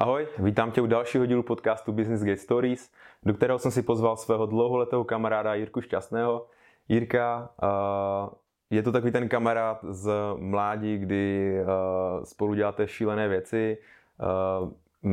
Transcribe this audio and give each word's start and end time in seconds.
Ahoj, 0.00 0.26
vítám 0.38 0.70
tě 0.70 0.80
u 0.80 0.86
dalšího 0.86 1.26
dílu 1.26 1.42
podcastu 1.42 1.92
Business 1.92 2.22
Gate 2.22 2.36
Stories, 2.36 2.90
do 3.22 3.34
kterého 3.34 3.58
jsem 3.58 3.70
si 3.70 3.82
pozval 3.82 4.16
svého 4.16 4.46
dlouholetého 4.46 5.04
kamaráda 5.04 5.54
Jirku 5.54 5.80
Šťastného. 5.80 6.46
Jirka 6.88 7.50
uh, 7.62 7.68
je 8.70 8.82
to 8.82 8.92
takový 8.92 9.12
ten 9.12 9.28
kamarád 9.28 9.84
z 9.88 10.12
mládí, 10.36 10.98
kdy 10.98 11.54
uh, 11.60 12.24
spolu 12.24 12.54
děláte 12.54 12.88
šílené 12.88 13.28
věci, 13.28 13.78
uh, 14.62 14.70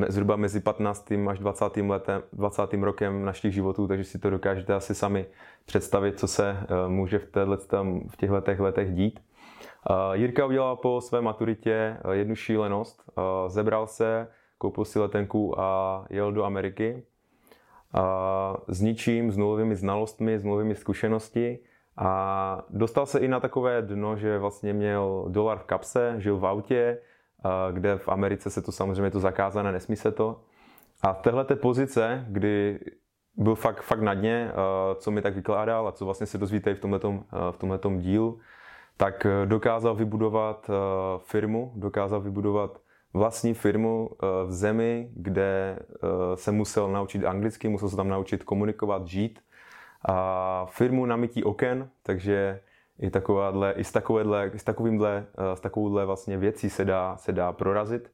zhruba 0.07 0.35
mezi 0.35 0.59
15. 0.59 1.11
až 1.29 1.39
20. 1.39 1.77
Letem, 1.77 2.23
20. 2.33 2.73
rokem 2.73 3.25
našich 3.25 3.53
životů, 3.53 3.87
takže 3.87 4.03
si 4.03 4.19
to 4.19 4.29
dokážete 4.29 4.73
asi 4.73 4.95
sami 4.95 5.25
představit, 5.65 6.19
co 6.19 6.27
se 6.27 6.57
může 6.87 7.19
v, 7.19 7.27
v 8.09 8.17
těchto 8.17 8.33
letech, 8.33 8.59
letech 8.59 8.93
dít. 8.93 9.19
Jirka 10.13 10.45
udělal 10.45 10.75
po 10.75 11.01
své 11.01 11.21
maturitě 11.21 11.97
jednu 12.11 12.35
šílenost, 12.35 13.03
zebral 13.47 13.87
se, 13.87 14.27
koupil 14.57 14.85
si 14.85 14.99
letenku 14.99 15.59
a 15.59 16.05
jel 16.09 16.31
do 16.31 16.43
Ameriky 16.43 17.03
s 18.67 18.81
ničím, 18.81 19.31
s 19.31 19.37
nulovými 19.37 19.75
znalostmi, 19.75 20.39
s 20.39 20.43
nulovými 20.43 20.75
zkušenosti 20.75 21.59
a 21.97 22.65
dostal 22.69 23.05
se 23.05 23.19
i 23.19 23.27
na 23.27 23.39
takové 23.39 23.81
dno, 23.81 24.15
že 24.15 24.37
vlastně 24.37 24.73
měl 24.73 25.25
dolar 25.27 25.57
v 25.57 25.63
kapse, 25.63 26.15
žil 26.17 26.37
v 26.37 26.45
autě, 26.45 26.97
kde 27.71 27.97
v 27.97 28.09
Americe 28.09 28.49
se 28.49 28.61
to 28.61 28.71
samozřejmě 28.71 29.11
to 29.11 29.19
zakázané, 29.19 29.71
nesmí 29.71 29.95
se 29.95 30.11
to. 30.11 30.39
A 31.01 31.13
v 31.13 31.21
téhle 31.21 31.45
pozice, 31.45 32.25
kdy 32.29 32.79
byl 33.35 33.55
fakt, 33.55 33.81
fakt 33.81 34.01
na 34.01 34.13
dně, 34.13 34.51
co 34.95 35.11
mi 35.11 35.21
tak 35.21 35.35
vykládal 35.35 35.87
a 35.87 35.91
co 35.91 36.05
vlastně 36.05 36.27
se 36.27 36.37
dozvíte 36.37 36.71
i 36.71 36.75
v 36.75 36.79
tomhletom, 36.79 37.23
v 37.51 37.57
tomhletom 37.57 37.99
dílu, 37.99 38.39
tak 38.97 39.27
dokázal 39.45 39.95
vybudovat 39.95 40.69
firmu, 41.17 41.71
dokázal 41.75 42.21
vybudovat 42.21 42.81
vlastní 43.17 43.53
firmu 43.53 44.09
v 44.45 44.51
zemi, 44.51 45.09
kde 45.15 45.79
se 46.35 46.51
musel 46.51 46.91
naučit 46.91 47.25
anglicky, 47.25 47.69
musel 47.69 47.89
se 47.89 47.95
tam 47.95 48.09
naučit 48.09 48.43
komunikovat, 48.43 49.07
žít 49.07 49.39
a 50.09 50.65
firmu 50.69 51.05
na 51.05 51.15
mytí 51.15 51.43
oken, 51.43 51.89
takže 52.03 52.59
i, 52.99 53.09
takováhle, 53.09 53.71
i 53.71 53.83
s, 53.83 53.91
takovéhle, 53.91 54.51
s, 54.55 54.63
takovýmhle, 54.63 55.25
eh, 55.37 55.55
s 55.55 55.59
takovouhle 55.59 56.05
vlastně 56.05 56.37
věcí 56.37 56.69
se 56.69 56.85
dá, 56.85 57.17
se 57.17 57.31
dá 57.31 57.51
prorazit. 57.51 58.11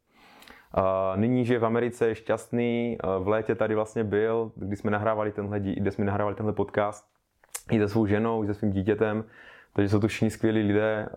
A 0.74 1.14
nyní, 1.16 1.46
že 1.46 1.60
v 1.60 1.66
Americe 1.66 2.08
je 2.08 2.16
šťastný, 2.16 2.98
eh, 3.04 3.08
v 3.20 3.28
létě 3.28 3.56
tady 3.56 3.76
vlastně 3.76 4.04
byl, 4.04 4.52
když 4.56 4.80
jsme 4.80 4.92
nahrávali 4.92 5.32
tenhle, 5.32 5.60
kde 5.60 5.92
jsme 5.92 6.06
nahrávali 6.06 6.36
tenhle 6.36 6.54
podcast, 6.54 7.06
i 7.72 7.80
se 7.80 7.90
svou 7.90 8.06
ženou, 8.06 8.44
i 8.44 8.48
se 8.48 8.54
svým 8.54 8.72
dítětem, 8.72 9.24
takže 9.74 9.90
jsou 9.90 10.00
to 10.00 10.08
všichni 10.08 10.30
skvělí 10.30 10.62
lidé. 10.62 11.10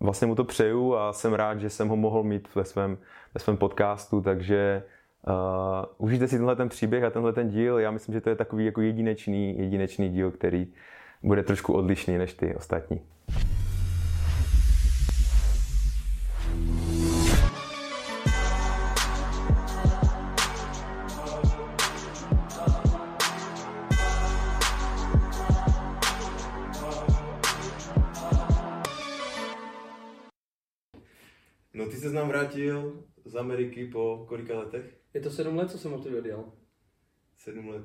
Vlastně 0.00 0.26
mu 0.26 0.34
to 0.34 0.44
přeju 0.44 0.94
a 0.94 1.12
jsem 1.12 1.34
rád, 1.34 1.60
že 1.60 1.70
jsem 1.70 1.88
ho 1.88 1.96
mohl 1.96 2.22
mít 2.22 2.54
ve 2.54 2.64
svém, 2.64 2.98
ve 3.34 3.40
svém 3.40 3.56
podcastu, 3.56 4.20
takže 4.20 4.82
Uh, 5.28 5.84
užijte 5.98 6.28
si 6.28 6.36
tenhle 6.36 6.56
ten 6.56 6.68
příběh 6.68 7.04
a 7.04 7.10
tenhle 7.10 7.32
ten 7.32 7.48
díl. 7.48 7.78
Já 7.78 7.90
myslím, 7.90 8.12
že 8.12 8.20
to 8.20 8.30
je 8.30 8.36
takový 8.36 8.64
jako 8.64 8.80
jedinečný, 8.80 9.58
jedinečný 9.58 10.08
díl, 10.08 10.30
který 10.30 10.66
bude 11.22 11.42
trošku 11.42 11.72
odlišný 11.72 12.18
než 12.18 12.34
ty 12.34 12.54
ostatní. 12.54 13.00
Ameriky 33.78 33.92
po 33.92 34.24
kolika 34.28 34.58
letech? 34.58 34.84
Je 35.14 35.20
to 35.20 35.30
sedm 35.30 35.56
let, 35.56 35.70
co 35.70 35.78
jsem 35.78 35.92
od 35.92 36.04
tebe 36.04 36.18
odjel. 36.18 36.44
Sedm 37.38 37.68
let. 37.68 37.82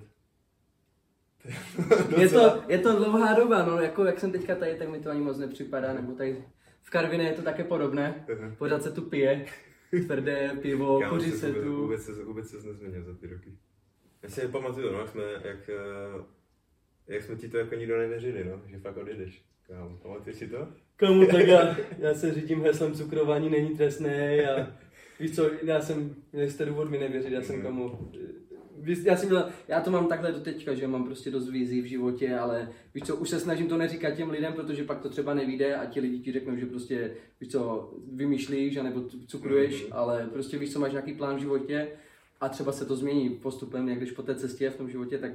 je, 2.17 2.29
to, 2.29 2.63
je 2.67 2.79
to 2.79 2.95
dlouhá 2.95 3.33
doba, 3.33 3.65
no, 3.65 3.81
jako 3.81 4.05
jak 4.05 4.19
jsem 4.19 4.31
teďka 4.31 4.55
tady, 4.55 4.75
tak 4.75 4.89
mi 4.89 4.99
to 4.99 5.09
ani 5.09 5.21
moc 5.21 5.37
nepřipadá, 5.37 5.93
nebo 5.93 6.13
tady 6.13 6.45
v 6.81 6.89
Karviné 6.89 7.23
je 7.23 7.33
to 7.33 7.41
také 7.41 7.63
podobné, 7.63 8.25
pořád 8.57 8.83
se 8.83 8.91
tu 8.91 9.01
pije, 9.01 9.45
tvrdé 10.07 10.57
pivo, 10.61 11.01
kuří 11.09 11.31
se, 11.31 11.37
se 11.37 11.53
tu. 11.53 11.81
Vůbec 11.81 12.03
se, 12.03 12.23
vůbec 12.23 12.49
se 12.49 12.67
nezměnil 12.67 13.03
za 13.03 13.13
ty 13.13 13.27
roky. 13.27 13.57
Já 14.23 14.29
si 14.29 14.41
nepamatuju, 14.41 14.91
no, 14.91 14.99
jak 14.99 15.09
jsme, 15.09 15.23
jak, 15.23 15.69
eh, 15.69 16.23
jak 17.07 17.23
jsme 17.23 17.35
ti 17.35 17.49
to 17.49 17.57
jako 17.57 17.75
nikdo 17.75 17.97
nevěřili, 17.97 18.43
no, 18.43 18.61
že 18.67 18.79
fakt 18.79 18.97
odjedeš. 18.97 19.45
Kámo, 19.67 19.97
pamatuješ 19.97 20.37
si 20.37 20.47
to? 20.47 20.67
Komu 20.99 21.25
tak 21.25 21.47
já, 21.47 21.75
já 21.97 22.13
se 22.13 22.33
řídím 22.33 22.63
heslem 22.63 22.93
cukrování 22.93 23.49
není 23.49 23.77
trestné 23.77 24.51
a 24.51 24.67
Víš 25.19 25.35
co, 25.35 25.49
já 25.63 25.81
jsem, 25.81 26.15
jste 26.33 26.65
důvod 26.65 26.89
mi 26.89 26.97
nevěřit, 26.97 27.31
já 27.31 27.41
jsem 27.41 27.61
komu, 27.61 28.11
já, 29.03 29.17
jsem 29.17 29.29
měl, 29.29 29.49
já 29.67 29.81
to 29.81 29.91
mám 29.91 30.07
takhle 30.07 30.31
do 30.31 30.39
teďka, 30.39 30.73
že 30.73 30.87
mám 30.87 31.03
prostě 31.03 31.31
dost 31.31 31.49
vízí 31.49 31.81
v 31.81 31.85
životě, 31.85 32.35
ale 32.35 32.69
víš 32.95 33.03
co, 33.03 33.15
už 33.15 33.29
se 33.29 33.39
snažím 33.39 33.67
to 33.67 33.77
neříkat 33.77 34.13
těm 34.13 34.29
lidem, 34.29 34.53
protože 34.53 34.83
pak 34.83 35.01
to 35.01 35.09
třeba 35.09 35.33
nevíde 35.33 35.75
a 35.75 35.85
ti 35.85 35.99
lidi 35.99 36.19
ti 36.19 36.31
řeknou, 36.31 36.55
že 36.55 36.65
prostě, 36.65 37.13
víš 37.41 37.51
co, 37.51 37.93
vymýšlíš, 38.13 38.75
nebo 38.75 39.03
cukruješ, 39.27 39.85
mm-hmm. 39.85 39.89
ale 39.91 40.29
prostě 40.33 40.57
víš 40.57 40.73
co, 40.73 40.79
máš 40.79 40.91
nějaký 40.91 41.13
plán 41.13 41.35
v 41.35 41.39
životě 41.39 41.87
a 42.41 42.49
třeba 42.49 42.71
se 42.71 42.85
to 42.85 42.95
změní 42.95 43.29
postupem, 43.29 43.89
jak 43.89 43.97
když 43.97 44.11
po 44.11 44.23
té 44.23 44.35
cestě 44.35 44.69
v 44.69 44.77
tom 44.77 44.89
životě, 44.89 45.17
tak 45.17 45.31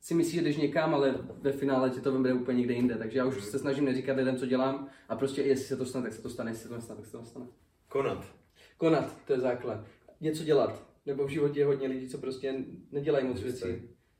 si 0.00 0.14
myslíš, 0.14 0.34
že 0.34 0.42
jdeš 0.42 0.56
někam, 0.56 0.94
ale 0.94 1.14
ve 1.40 1.52
finále 1.52 1.90
tě 1.90 2.00
to 2.00 2.12
vybere 2.12 2.34
úplně 2.34 2.58
někde 2.58 2.74
jinde. 2.74 2.94
Takže 2.94 3.18
já 3.18 3.24
už 3.24 3.34
mm-hmm. 3.34 3.50
se 3.50 3.58
snažím 3.58 3.84
neříkat 3.84 4.16
lidem, 4.16 4.36
co 4.36 4.46
dělám 4.46 4.88
a 5.08 5.16
prostě 5.16 5.42
jestli 5.42 5.64
se 5.64 5.76
to 5.76 5.86
stane, 5.86 6.02
tak 6.02 6.12
se 6.12 6.22
to 6.22 6.30
stane, 6.30 6.50
jestli 6.50 6.62
se 6.62 6.68
to 6.68 6.74
nestane, 6.74 6.96
tak 6.96 7.06
se 7.06 7.12
to 7.12 7.20
nestane. 7.20 7.46
Konat. 7.88 8.43
Konat, 8.76 9.16
to 9.26 9.32
je 9.32 9.40
základ. 9.40 9.86
Něco 10.20 10.44
dělat. 10.44 10.82
Nebo 11.06 11.26
v 11.26 11.30
životě 11.30 11.60
je 11.60 11.66
hodně 11.66 11.88
lidí, 11.88 12.08
co 12.08 12.18
prostě 12.18 12.54
nedělají 12.92 13.26
moc 13.26 13.40
věcí. 13.40 13.66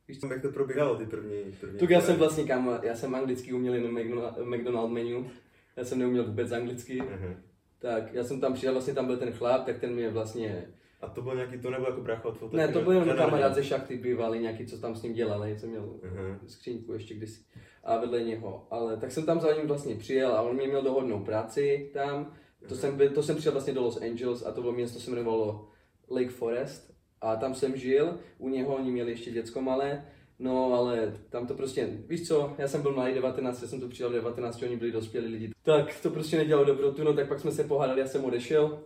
Víš, 0.09 0.19
jak 0.31 0.43
to 0.43 0.49
probíhalo 0.49 0.97
ty 0.97 1.07
první, 1.07 1.53
první 1.61 1.79
Tuk 1.79 1.91
já 1.91 2.01
jsem 2.01 2.17
vlastně 2.17 2.45
kam, 2.45 2.81
já 2.83 2.95
jsem 2.95 3.15
anglicky 3.15 3.53
uměl 3.53 3.75
jenom 3.75 3.99
McDonald, 4.45 4.91
menu. 4.91 5.31
Já 5.77 5.85
jsem 5.85 5.99
neuměl 5.99 6.25
vůbec 6.25 6.53
anglicky. 6.53 7.01
Uh-huh. 7.01 7.37
Tak 7.79 8.15
já 8.15 8.25
jsem 8.25 8.41
tam 8.41 8.55
přijel, 8.55 8.73
vlastně 8.73 8.95
tam 8.95 9.07
byl 9.07 9.17
ten 9.17 9.33
chlap, 9.33 9.67
tak 9.67 9.79
ten 9.79 9.95
mě 9.95 10.11
vlastně 10.11 10.67
a 11.01 11.09
to 11.09 11.23
byl 11.23 11.35
nějaký, 11.35 11.59
to 11.59 11.71
nebyl 11.71 11.87
jako 11.87 12.01
brácha 12.01 12.29
od 12.29 12.53
Ne, 12.53 12.69
to 12.69 12.81
byl 12.81 12.93
jenom 12.93 13.17
kamarád 13.17 13.55
ze 13.55 13.65
šachty 13.65 13.97
bývalý, 13.97 14.39
nějaký, 14.39 14.67
co 14.67 14.79
tam 14.79 14.97
s 14.97 15.03
ním 15.03 15.13
dělal, 15.13 15.49
něco 15.49 15.67
měl 15.67 15.83
uh-huh. 15.83 16.39
skřínku 16.47 16.93
ještě 16.93 17.15
kdysi 17.15 17.41
a 17.85 17.99
vedle 17.99 18.23
něho. 18.23 18.67
Ale 18.71 18.97
tak 18.97 19.13
jsem 19.13 19.27
tam 19.27 19.41
za 19.41 19.53
ním 19.53 19.67
vlastně 19.67 19.95
přijel 19.95 20.33
a 20.33 20.43
on 20.43 20.57
mě 20.57 20.67
měl 20.67 20.83
dohodnou 20.83 21.25
práci 21.25 21.91
tam 21.93 22.33
to 22.69 22.75
jsem, 22.75 22.99
to 23.15 23.23
jsem 23.23 23.37
přijel 23.37 23.53
vlastně 23.53 23.75
do 23.75 23.83
Los 23.83 24.03
Angeles 24.03 24.47
a 24.47 24.53
to 24.53 24.61
bylo 24.61 24.73
město, 24.73 25.01
se 25.01 25.11
jmenovalo 25.11 25.69
Lake 26.11 26.29
Forest 26.29 26.95
a 27.21 27.37
tam 27.37 27.55
jsem 27.55 27.77
žil, 27.77 28.19
u 28.39 28.49
něho 28.49 28.77
oni 28.77 28.91
měli 28.91 29.11
ještě 29.11 29.31
děcko 29.31 29.61
malé, 29.61 30.05
no 30.39 30.75
ale 30.75 31.21
tam 31.31 31.47
to 31.47 31.55
prostě, 31.55 31.89
víš 32.07 32.29
co, 32.29 32.55
já 32.59 32.69
jsem 32.69 32.83
byl 32.83 32.93
malý 32.93 33.15
19, 33.15 33.63
já 33.63 33.69
jsem 33.69 33.81
tu 33.81 33.89
přijel 33.89 34.11
19, 34.11 34.63
oni 34.63 34.77
byli 34.77 34.93
dospělí 34.93 35.27
lidi, 35.27 35.51
tak 35.63 36.01
to 36.03 36.11
prostě 36.11 36.37
nedělalo 36.37 36.67
dobrotu, 36.67 37.05
no 37.05 37.15
tak 37.15 37.29
pak 37.29 37.41
jsme 37.41 37.53
se 37.53 37.65
pohádali, 37.65 38.01
já 38.01 38.07
jsem 38.07 38.25
odešel, 38.25 38.81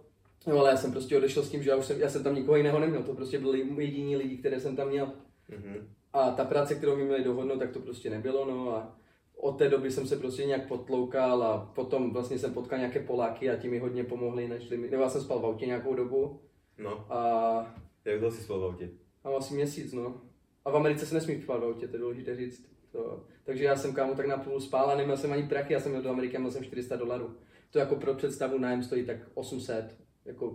No 0.47 0.59
ale 0.59 0.71
já 0.71 0.77
jsem 0.77 0.93
prostě 0.93 1.17
odešel 1.17 1.43
s 1.43 1.51
tím, 1.51 1.63
že 1.63 1.71
já, 1.71 1.77
už 1.77 1.87
jsem, 1.87 2.01
já 2.01 2.09
jsem 2.09 2.23
tam 2.23 2.35
nikoho 2.35 2.57
jiného 2.57 2.79
neměl, 2.79 3.03
to 3.03 3.15
prostě 3.15 3.39
byli 3.39 3.67
jediní 3.79 4.17
lidi, 4.17 4.37
které 4.37 4.61
jsem 4.61 4.77
tam 4.77 4.89
měl. 4.89 5.07
Mm-hmm. 5.07 5.83
A 6.13 6.31
ta 6.31 6.45
práce, 6.45 6.75
kterou 6.75 6.97
mi 6.97 7.05
měli 7.05 7.25
dohodnout, 7.25 7.59
tak 7.59 7.71
to 7.71 7.81
prostě 7.81 8.11
nebylo, 8.11 8.45
no 8.45 8.77
a 8.77 8.97
od 9.41 9.59
té 9.59 9.69
doby 9.69 9.91
jsem 9.91 10.07
se 10.07 10.17
prostě 10.17 10.45
nějak 10.45 10.69
potloukal 10.69 11.43
a 11.43 11.73
potom 11.75 12.13
vlastně 12.13 12.39
jsem 12.39 12.55
potkal 12.55 12.79
nějaké 12.79 13.01
Poláky 13.01 13.51
a 13.51 13.57
ti 13.57 13.69
mi 13.69 13.79
hodně 13.79 14.05
pomohli, 14.05 14.49
než 14.49 14.71
mi, 14.71 14.91
nebo 14.91 15.03
já 15.03 15.09
jsem 15.09 15.23
spal 15.23 15.41
v 15.41 15.47
autě 15.47 15.67
nějakou 15.67 15.95
dobu. 15.95 16.41
No. 16.79 17.13
A... 17.13 17.75
Jak 18.05 18.19
dlouho 18.19 18.37
jsi 18.37 18.43
spal 18.43 18.61
v 18.61 18.65
autě? 18.65 18.91
A 19.25 19.29
asi 19.29 19.55
měsíc, 19.55 19.93
no. 19.93 20.21
A 20.65 20.71
v 20.71 20.77
Americe 20.77 21.07
se 21.07 21.15
nesmí 21.15 21.43
spát 21.43 21.61
v 21.61 21.65
autě, 21.65 21.89
to 21.89 21.97
je 21.97 22.01
důležité 22.01 22.37
říct. 22.37 22.69
To. 22.93 23.25
Takže 23.45 23.65
já 23.65 23.77
jsem 23.77 23.95
kámo 23.95 24.15
tak 24.15 24.27
napůl 24.27 24.61
spál 24.61 24.91
a 24.91 24.97
neměl 24.97 25.17
jsem 25.17 25.33
ani 25.33 25.49
prachy, 25.49 25.73
já 25.73 25.81
jsem 25.81 25.91
měl 25.93 26.03
do 26.03 26.11
Ameriky 26.11 26.37
a 26.37 26.41
měl 26.41 26.53
jsem 26.53 26.65
400 26.65 26.97
dolarů. 26.97 27.37
To 27.71 27.79
jako 27.79 27.97
pro 27.97 28.15
představu 28.15 28.59
nájem 28.59 28.83
stojí 28.83 29.07
tak 29.07 29.17
800, 29.35 29.99
jako 30.25 30.51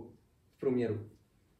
v 0.56 0.60
průměru. 0.60 1.00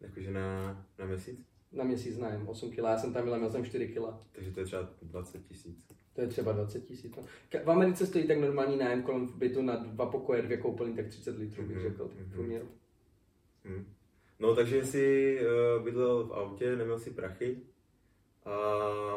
Jakože 0.01 0.31
na, 0.31 0.87
na 0.99 1.07
měsíc? 1.07 1.47
Na 1.73 1.85
měsíc 1.85 2.19
nájem, 2.19 2.49
8 2.49 2.71
kg, 2.71 2.79
já 2.79 2.99
jsem 2.99 3.13
tam 3.13 3.23
měl, 3.25 3.39
měl 3.39 3.51
jsem 3.51 3.65
4 3.65 3.89
kg. 3.89 3.99
Takže 4.33 4.51
to 4.51 4.61
je 4.61 4.67
třeba 4.67 4.89
20 5.03 5.47
tisíc. 5.47 6.04
To 6.15 6.21
je 6.21 6.27
třeba 6.27 6.53
20 6.53 6.85
tisíc. 6.85 7.17
No. 7.17 7.23
V 7.65 7.71
Americe 7.71 8.07
stojí 8.07 8.27
tak 8.27 8.39
normální 8.39 8.77
nájem 8.77 9.03
kolem 9.03 9.27
v 9.27 9.37
bytu 9.37 9.63
na 9.63 9.77
dva 9.77 10.07
pokoje, 10.07 10.43
dvě 10.43 10.57
koupelny, 10.57 10.95
tak 10.95 11.07
30 11.07 11.39
litrů 11.39 11.67
bych 11.67 11.77
mhm, 11.77 11.89
řekl, 11.89 12.05
mm-hmm. 12.05 12.33
průměru. 12.33 12.69
Mm. 13.65 13.85
No 14.39 14.55
takže 14.55 14.85
jsi 14.85 15.39
uh, 15.77 15.85
bydlel 15.85 16.27
v 16.27 16.33
autě, 16.33 16.77
neměl 16.77 16.99
si 16.99 17.11
prachy 17.11 17.61
a, 18.45 18.55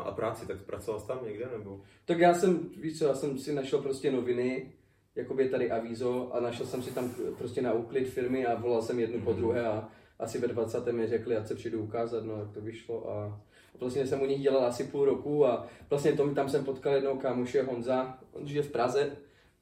a 0.05 0.11
práci, 0.11 0.47
tak 0.47 0.61
pracoval 0.61 0.99
jsi 0.99 1.07
tam 1.07 1.25
někde 1.25 1.49
nebo? 1.57 1.81
Tak 2.05 2.19
já 2.19 2.33
jsem, 2.33 2.69
víš 2.69 2.99
co, 2.99 3.05
já 3.05 3.13
jsem 3.13 3.37
si 3.37 3.53
našel 3.53 3.81
prostě 3.81 4.11
noviny, 4.11 4.73
jakoby 5.15 5.43
je 5.43 5.49
tady 5.49 5.71
avízo 5.71 6.33
a 6.33 6.39
našel 6.39 6.65
jsem 6.65 6.83
si 6.83 6.93
tam 6.93 7.15
prostě 7.37 7.61
na 7.61 7.73
úklid 7.73 8.05
firmy 8.05 8.45
a 8.45 8.59
volal 8.59 8.81
jsem 8.81 8.99
jednu 8.99 9.17
mm-hmm. 9.17 9.23
po 9.23 9.31
mhm. 9.31 9.39
druhé 9.39 9.67
a 9.67 9.89
asi 10.19 10.39
ve 10.39 10.47
20. 10.47 10.91
mi 10.91 11.07
řekli, 11.07 11.37
ať 11.37 11.47
se 11.47 11.55
přijdu 11.55 11.79
ukázat, 11.79 12.25
no 12.25 12.39
jak 12.39 12.51
to 12.51 12.61
vyšlo 12.61 13.11
a 13.11 13.41
Vlastně 13.79 14.07
jsem 14.07 14.21
u 14.21 14.25
nich 14.25 14.41
dělal 14.41 14.65
asi 14.65 14.83
půl 14.83 15.05
roku 15.05 15.45
a 15.45 15.67
vlastně 15.89 16.13
tom, 16.13 16.35
tam 16.35 16.49
jsem 16.49 16.65
potkal 16.65 16.93
jednoho 16.93 17.15
kámoše 17.15 17.63
Honza, 17.63 18.17
on 18.33 18.47
žije 18.47 18.63
v 18.63 18.71
Praze 18.71 19.11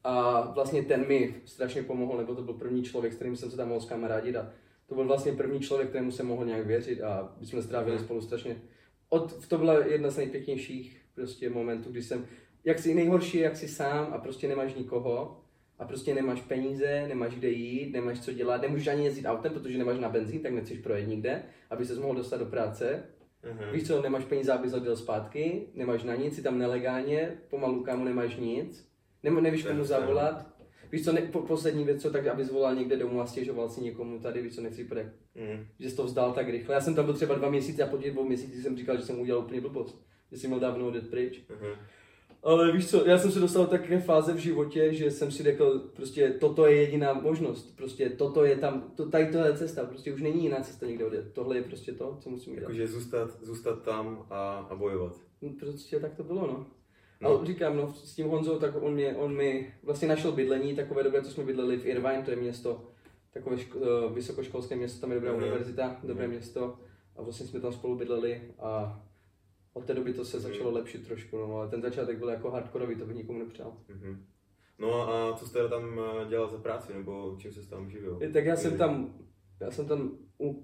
a 0.04 0.42
vlastně 0.42 0.84
ten 0.84 1.08
mi 1.08 1.36
strašně 1.46 1.84
pomohl, 1.84 2.18
nebo 2.18 2.36
to 2.36 2.42
byl 2.42 2.54
první 2.54 2.84
člověk, 2.84 3.14
s 3.14 3.16
kterým 3.16 3.36
jsem 3.36 3.52
se 3.52 3.58
tam 3.58 3.68
mohl 3.68 3.82
zkamarádit 3.82 4.36
a 4.36 4.52
to 4.88 4.96
byl 4.96 5.06
vlastně 5.08 5.32
první 5.32 5.60
člověk, 5.60 5.90
kterému 5.90 6.12
jsem 6.12 6.28
mohl 6.28 6.46
nějak 6.46 6.68
věřit 6.68 7.02
a 7.02 7.36
my 7.40 7.46
jsme 7.46 7.62
strávili 7.62 8.00
spolu 8.00 8.22
strašně. 8.22 8.62
Od, 9.10 9.48
to 9.48 9.58
byla 9.58 9.74
jedna 9.74 10.10
z 10.10 10.18
nejpěknějších 10.18 11.02
prostě 11.16 11.50
momentů, 11.50 11.92
kdy 11.92 12.04
jsem, 12.04 12.26
jak 12.64 12.80
si 12.80 12.94
nejhorší, 12.94 13.38
jak 13.38 13.58
si 13.58 13.68
sám 13.68 14.14
a 14.14 14.18
prostě 14.18 14.48
nemáš 14.48 14.74
nikoho 14.74 15.42
a 15.80 15.86
prostě 15.86 16.14
nemáš 16.14 16.42
peníze, 16.42 17.08
nemáš 17.08 17.36
kde 17.36 17.50
jít, 17.50 17.94
nemáš 17.94 18.20
co 18.20 18.34
dělat, 18.34 18.62
nemůžeš 18.62 18.88
ani 18.88 19.06
jezdit 19.06 19.26
autem, 19.26 19.54
protože 19.54 19.78
nemáš 19.78 20.00
na 20.00 20.10
benzín, 20.10 20.42
tak 20.42 20.54
nechceš 20.54 20.80
projet 20.80 21.08
nikde, 21.08 21.44
aby 21.70 21.86
se 21.86 21.96
mohl 21.96 22.16
dostat 22.16 22.38
do 22.38 22.46
práce. 22.46 23.04
Uh-huh. 23.46 23.72
Víš 23.72 23.88
co, 23.88 24.02
nemáš 24.02 24.26
peníze, 24.26 24.54
aby 24.54 24.72
odjel 24.72 24.96
zpátky, 24.96 25.68
nemáš 25.74 26.04
na 26.04 26.16
nic, 26.16 26.36
jsi 26.36 26.42
tam 26.42 26.58
nelegálně, 26.58 27.38
pomalu 27.50 27.84
kámo 27.84 28.06
nemáš 28.06 28.36
nic, 28.36 28.90
ne, 29.24 29.42
nevíš 29.42 29.64
komu 29.64 29.84
zavolat, 29.84 30.56
Víš 30.92 31.06
co, 31.06 31.12
ne, 31.12 31.22
po, 31.22 31.42
poslední 31.42 31.84
věc, 31.84 32.02
co 32.02 32.12
tak, 32.12 32.28
aby 32.28 32.46
zvolal 32.46 32.76
někde 32.76 32.98
domů 32.98 33.22
a 33.22 33.26
stěžoval 33.26 33.70
si 33.70 33.82
někomu 33.82 34.20
tady, 34.20 34.42
víš 34.42 34.56
co, 34.56 34.62
nechci 34.62 34.84
půjde. 34.84 35.14
Mm. 35.36 35.66
Že 35.80 35.90
jsi 35.90 35.96
to 35.96 36.04
vzdal 36.04 36.34
tak 36.34 36.50
rychle. 36.50 36.76
Já 36.76 36.82
jsem 36.82 36.96
tam 36.96 37.06
byl 37.06 37.14
třeba 37.14 37.36
dva 37.36 37.50
měsíce 37.50 37.84
a 37.84 37.88
po 37.88 37.98
těch 37.98 38.12
dvou 38.12 38.28
měsících 38.28 38.64
jsem 38.64 38.78
říkal, 38.78 38.98
že 38.98 39.04
jsem 39.04 39.20
udělal 39.20 39.44
úplně 39.44 39.62
blbost. 39.62 40.06
Že 40.32 40.38
jsem 40.38 40.50
měl 40.50 40.60
dávno 40.60 40.88
odjet 40.88 41.10
pryč. 41.10 41.42
Mm-hmm. 41.50 41.76
Ale 42.46 42.72
víš 42.72 42.90
co, 42.90 43.06
já 43.06 43.18
jsem 43.18 43.32
se 43.32 43.40
dostal 43.40 43.64
do 43.64 43.70
takové 43.70 44.00
fáze 44.00 44.34
v 44.34 44.38
životě, 44.38 44.94
že 44.94 45.12
jsem 45.12 45.32
si 45.32 45.44
řekl, 45.44 45.80
prostě 45.80 46.30
toto 46.30 46.66
je 46.66 46.76
jediná 46.76 47.14
možnost, 47.14 47.76
prostě 47.78 48.10
toto 48.10 48.46
je 48.46 48.58
tam, 48.58 48.92
to, 48.96 49.10
tady 49.10 49.32
to 49.32 49.38
je 49.38 49.58
cesta, 49.58 49.86
prostě 49.86 50.14
už 50.14 50.22
není 50.22 50.44
jiná 50.44 50.62
cesta 50.62 50.86
někde 50.86 51.06
odjet. 51.06 51.34
Tohle 51.34 51.56
je 51.56 51.64
prostě 51.64 51.92
to, 51.92 52.18
co 52.22 52.30
musím 52.30 52.54
dělat. 52.54 52.62
Jakože 52.62 52.88
zůstat, 52.88 53.30
zůstat 53.42 53.84
tam 53.84 54.26
a, 54.30 54.68
a 54.70 54.76
bojovat. 54.76 55.16
No, 55.42 55.50
prostě 55.60 56.00
tak 56.00 56.16
to 56.16 56.24
bylo, 56.24 56.48
no. 56.48 56.66
No. 57.22 57.30
Ale 57.30 57.46
říkám, 57.46 57.78
no, 57.78 57.94
s 57.94 58.16
tím 58.16 58.28
Honzou, 58.28 58.60
tak 58.60 58.84
on, 58.84 58.94
mě, 58.94 59.16
on 59.16 59.36
mi 59.36 59.74
vlastně 59.84 60.08
našel 60.08 60.32
bydlení, 60.32 60.76
takové 60.76 61.04
dobré, 61.04 61.22
co 61.22 61.32
jsme 61.32 61.44
bydleli 61.44 61.78
v 61.78 61.86
Irvine, 61.86 62.22
to 62.26 62.32
je 62.32 62.38
město, 62.38 62.84
takové 63.34 63.58
ško, 63.58 63.80
uh, 63.80 64.14
vysokoškolské 64.14 64.76
město, 64.76 65.02
tam 65.02 65.12
je 65.12 65.16
dobrá 65.16 65.32
mm-hmm. 65.32 65.38
univerzita, 65.38 66.00
dobré 66.04 66.28
mm-hmm. 66.28 66.30
město 66.30 66.80
a 67.16 67.22
vlastně 67.22 67.48
jsme 67.48 67.60
tam 67.60 67.74
spolu 67.74 67.96
bydleli 67.96 68.42
a 68.60 69.02
od 69.76 69.86
té 69.86 69.94
doby 69.94 70.14
to 70.14 70.26
se 70.26 70.40
začalo 70.40 70.72
mm-hmm. 70.72 70.76
lepšit 70.76 71.08
trošku, 71.08 71.38
no, 71.38 71.58
ale 71.58 71.70
ten 71.70 71.82
začátek 71.82 72.18
byl 72.18 72.30
jako 72.30 72.52
hardkorový, 72.52 72.96
to 72.96 73.06
bych 73.06 73.16
nikomu 73.16 73.40
nepřál. 73.40 73.78
Mm-hmm. 73.90 74.18
No 74.80 75.10
a 75.10 75.38
co 75.38 75.48
jste 75.48 75.70
tam 75.70 76.00
eh, 76.00 76.30
dělal 76.30 76.50
za 76.50 76.58
práci, 76.58 76.94
nebo 76.94 77.36
čím 77.40 77.52
se 77.52 77.70
tam 77.70 77.90
živil? 77.90 78.20
Tak 78.34 78.46
já 78.46 78.56
jsem 78.56 78.78
tam, 78.78 79.14
já 79.60 79.72
jsem 79.72 79.88
tam 79.88 80.12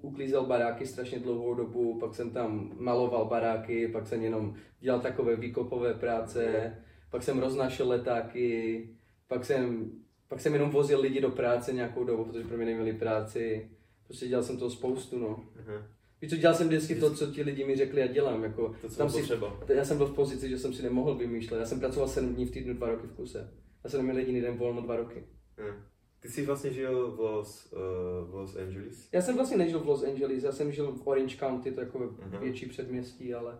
uklízel 0.02 0.46
baráky 0.46 0.86
strašně 0.86 1.19
dlouhou 1.19 1.54
dobu, 1.54 2.00
pak 2.00 2.16
jsem 2.16 2.30
tam 2.30 2.72
maloval 2.78 3.25
baráky, 3.25 3.88
pak 3.88 4.08
jsem 4.08 4.24
jenom 4.24 4.56
dělal 4.80 5.00
takové 5.00 5.36
výkopové 5.36 5.94
práce, 5.94 6.75
pak 7.10 7.24
jsem 7.24 7.40
roznášel 7.40 7.90
letáky, 7.90 8.90
pak 9.28 9.46
jsem, 9.46 9.92
pak 10.28 10.40
jsem 10.40 10.54
jenom 10.54 10.69
vozil 10.69 11.02
lidi 11.02 11.22
do 11.22 11.30
práce 11.30 11.74
nějakou 11.74 12.04
dobu, 12.04 12.25
protože 12.25 12.44
pro 12.44 12.57
mě 12.57 12.66
neměli 12.66 12.94
práci. 12.94 13.72
Prostě 14.04 14.28
dělal 14.28 14.44
jsem 14.44 14.57
toho 14.57 14.72
spoustu, 14.72 15.19
no. 15.19 15.28
Uh-huh. 15.28 15.84
Víš 16.21 16.29
co, 16.29 16.38
dělal 16.38 16.56
jsem 16.56 16.68
vždycky 16.68 16.95
to, 16.95 17.15
co 17.15 17.27
ti 17.27 17.44
lidi 17.44 17.65
mi 17.65 17.75
řekli 17.75 18.03
a 18.03 18.07
dělám. 18.07 18.44
Jako, 18.44 18.75
to, 18.81 18.89
co 18.89 18.97
tam 18.97 19.09
si, 19.09 19.18
potřeba. 19.18 19.59
Já 19.68 19.85
jsem 19.85 19.97
byl 19.97 20.07
v 20.07 20.15
pozici, 20.15 20.50
že 20.50 20.57
jsem 20.57 20.73
si 20.73 20.83
nemohl 20.83 21.15
vymýšlet. 21.15 21.59
Já 21.59 21.65
jsem 21.65 21.79
pracoval 21.79 22.09
7 22.09 22.35
dní 22.35 22.45
v 22.45 22.51
týdnu, 22.51 22.73
dva 22.73 22.88
roky 22.88 23.07
v 23.07 23.13
kuse. 23.13 23.53
Já 23.83 23.89
jsem 23.89 24.00
neměl 24.00 24.18
jediný 24.18 24.41
den 24.41 24.57
volno 24.57 24.81
dva 24.81 24.95
roky. 24.95 25.23
Uh-huh. 25.57 25.73
Ty 26.19 26.29
jsi 26.29 26.45
vlastně 26.45 26.73
žil 26.73 27.12
v 27.12 27.19
Los, 27.19 27.73
uh, 27.73 28.31
v 28.31 28.35
Los 28.35 28.56
Angeles? 28.56 29.09
Já 29.13 29.21
jsem 29.21 29.35
vlastně 29.35 29.57
nežil 29.57 29.79
v 29.79 29.88
Los 29.88 30.03
Angeles, 30.03 30.44
já 30.44 30.51
jsem 30.51 30.71
žil 30.71 30.91
v 30.91 31.07
Orange 31.07 31.38
County, 31.38 31.71
to 31.71 31.81
je 31.81 31.85
jako 31.85 32.00
uh-huh. 32.00 32.39
větší 32.39 32.65
předměstí, 32.65 33.33
ale 33.33 33.57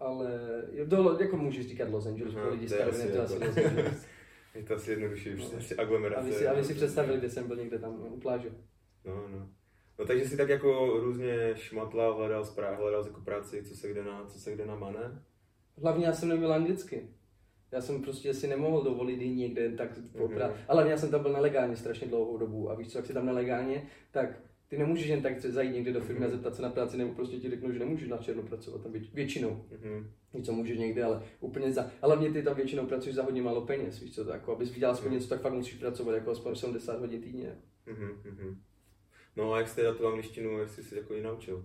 ale 0.00 0.40
do, 0.84 1.16
jako 1.20 1.36
můžeš 1.36 1.68
říkat 1.68 1.90
Los 1.90 2.06
Angeles, 2.06 2.34
uh-huh, 2.34 2.50
lidi 2.50 2.68
staré, 2.68 2.84
to 2.84 3.22
asi 3.22 3.34
Los 3.44 3.56
Angeles. 3.56 4.06
je 4.54 4.62
to 4.62 4.74
asi 4.74 4.90
jednodušší, 4.90 5.34
no. 5.34 5.48
prostě 5.50 5.74
aglomerace. 5.74 6.20
Aby 6.20 6.32
si, 6.32 6.48
aby 6.48 6.64
si 6.64 6.74
představili, 6.74 7.18
kde 7.18 7.30
jsem 7.30 7.46
byl 7.46 7.56
někde 7.56 7.78
tam 7.78 8.00
no, 8.00 8.06
u 8.06 8.20
pláže. 8.20 8.50
No, 9.04 9.28
no. 9.28 9.48
No 9.98 10.06
takže 10.06 10.24
jsi 10.24 10.36
tak 10.36 10.48
jako 10.48 11.00
různě 11.00 11.50
šmatlal, 11.54 12.14
hledal, 12.14 12.44
hledal 12.76 13.06
jako 13.06 13.20
práci, 13.20 13.62
co 13.62 13.76
se 13.76 13.90
kde 13.90 14.04
na, 14.04 14.24
co 14.26 14.40
se 14.40 14.52
kde 14.52 14.66
na 14.66 14.74
mane? 14.74 15.22
Hlavně 15.82 16.06
já 16.06 16.12
jsem 16.12 16.28
neměl 16.28 16.52
anglicky. 16.52 17.08
Já 17.72 17.80
jsem 17.80 18.02
prostě 18.02 18.34
si 18.34 18.46
nemohl 18.46 18.82
dovolit 18.82 19.20
jít 19.20 19.36
někde 19.36 19.72
tak 19.72 19.98
poprat. 20.18 20.50
Mm-hmm. 20.50 20.64
Ale 20.68 20.90
já 20.90 20.96
jsem 20.96 21.10
tam 21.10 21.22
byl 21.22 21.32
nelegálně 21.32 21.76
strašně 21.76 22.06
dlouhou 22.06 22.38
dobu 22.38 22.70
a 22.70 22.74
víš 22.74 22.88
co, 22.88 22.98
jak 22.98 23.06
jsi 23.06 23.12
tam 23.12 23.26
nelegálně, 23.26 23.86
tak 24.10 24.40
ty 24.68 24.78
nemůžeš 24.78 25.06
jen 25.06 25.22
tak 25.22 25.40
zajít 25.40 25.74
někde 25.74 25.92
do 25.92 26.00
firmy 26.00 26.20
mm-hmm. 26.20 26.24
a 26.24 26.28
mhm. 26.28 26.36
zeptat 26.36 26.54
se 26.54 26.62
na 26.62 26.70
práci, 26.70 26.96
nebo 26.96 27.14
prostě 27.14 27.36
ti 27.36 27.50
řeknou, 27.50 27.72
že 27.72 27.78
nemůžeš 27.78 28.08
na 28.08 28.16
černo 28.16 28.42
pracovat 28.42 28.82
tam 28.82 28.92
většinou. 29.14 29.50
Mm-hmm. 29.50 30.06
Něco 30.34 30.52
můžeš 30.52 30.78
někde, 30.78 31.04
ale 31.04 31.22
úplně 31.40 31.72
za. 31.72 31.90
Ale 32.02 32.16
mě 32.16 32.32
ty 32.32 32.42
tam 32.42 32.56
většinou 32.56 32.86
pracuješ 32.86 33.16
za 33.16 33.22
hodně 33.22 33.42
málo 33.42 33.66
peněz, 33.66 34.00
víš 34.00 34.14
co, 34.14 34.24
tak, 34.24 34.34
jako, 34.34 34.52
abys 34.52 34.72
viděl 34.74 34.90
aspoň 34.90 35.10
mm-hmm. 35.10 35.14
něco, 35.14 35.28
tak 35.28 35.40
fakt 35.40 35.52
musíš 35.52 35.74
pracovat 35.74 36.14
jako 36.14 36.30
aspoň 36.30 36.54
70 36.54 37.00
hodin 37.00 37.22
týdně. 37.22 37.58
Mm-hmm. 37.86 38.56
No 39.36 39.52
a 39.52 39.58
jak 39.58 39.68
jste 39.68 39.94
tu 39.94 40.06
angličtinu, 40.06 40.58
jak 40.58 40.70
jsi 40.70 40.84
si 40.84 40.96
jako 40.96 41.14
ji 41.14 41.22
naučil? 41.22 41.64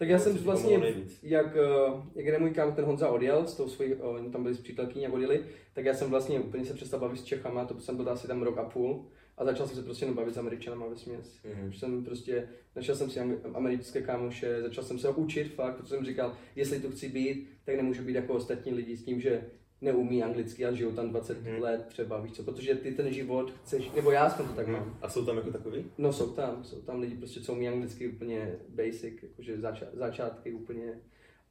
Tak 0.00 0.08
já 0.08 0.18
jsem 0.18 0.36
vlastně, 0.36 0.94
jak, 1.22 1.56
eh, 1.56 2.02
jak 2.14 2.26
jeden 2.26 2.40
můj 2.40 2.50
kámo, 2.50 2.72
ten 2.72 2.84
Honza 2.84 3.08
odjel, 3.08 3.46
s 3.46 3.54
tou 3.54 3.68
svojí, 3.68 3.94
oni 3.94 4.30
tam 4.30 4.42
byli 4.42 4.54
s 4.54 4.60
přítelkyní, 4.60 5.04
jak 5.04 5.12
odjeli, 5.12 5.44
tak 5.72 5.84
já 5.84 5.94
jsem 5.94 6.10
vlastně 6.10 6.40
úplně 6.40 6.64
se 6.64 6.74
přestal 6.74 7.00
bavit 7.00 7.20
s 7.20 7.24
Čechama, 7.24 7.64
to 7.64 7.80
jsem 7.80 7.96
byl 7.96 8.08
asi 8.08 8.26
tam 8.26 8.42
rok 8.42 8.58
a 8.58 8.64
půl 8.64 9.06
a 9.36 9.44
začal 9.44 9.66
jsem 9.66 9.76
se 9.76 9.82
prostě 9.82 10.04
jenom 10.04 10.16
bavit 10.16 10.34
s 10.34 10.38
Američanama 10.38 10.86
ve 10.86 10.96
směs. 10.96 11.40
Mm-hmm. 11.44 11.68
Už 11.68 11.78
jsem 11.78 12.04
prostě, 12.04 12.48
našel 12.76 12.96
jsem 12.96 13.10
si 13.10 13.20
americké 13.54 14.02
kámoše, 14.02 14.62
začal 14.62 14.84
jsem 14.84 14.98
se 14.98 15.08
učit 15.08 15.54
fakt, 15.54 15.76
protože 15.76 15.88
jsem 15.88 16.04
říkal, 16.04 16.36
jestli 16.56 16.80
tu 16.80 16.90
chci 16.90 17.08
být, 17.08 17.48
tak 17.64 17.76
nemůžu 17.76 18.02
být 18.02 18.14
jako 18.14 18.34
ostatní 18.34 18.72
lidi 18.72 18.96
s 18.96 19.04
tím, 19.04 19.20
že 19.20 19.50
neumí 19.80 20.22
anglicky 20.22 20.66
a 20.66 20.72
žijou 20.72 20.92
tam 20.92 21.10
20 21.10 21.42
hmm. 21.42 21.62
let 21.62 21.86
třeba, 21.88 22.20
víš 22.20 22.32
co, 22.32 22.42
protože 22.42 22.74
ty 22.74 22.92
ten 22.92 23.12
život 23.12 23.54
chceš, 23.62 23.90
nebo 23.96 24.10
já 24.10 24.24
aspoň 24.24 24.46
to 24.46 24.52
tak 24.52 24.66
hmm. 24.66 24.76
mám. 24.76 24.98
A 25.02 25.08
jsou 25.08 25.24
tam 25.24 25.36
jako 25.36 25.50
takový? 25.50 25.84
No 25.98 26.12
jsou 26.12 26.30
tam, 26.30 26.64
jsou 26.64 26.80
tam 26.80 27.00
lidi 27.00 27.16
prostě, 27.16 27.40
co 27.40 27.52
umí 27.52 27.68
anglicky 27.68 28.08
úplně 28.08 28.56
basic, 28.68 29.22
jakože 29.22 29.60
zača, 29.60 29.86
začátky 29.92 30.52
úplně. 30.52 31.00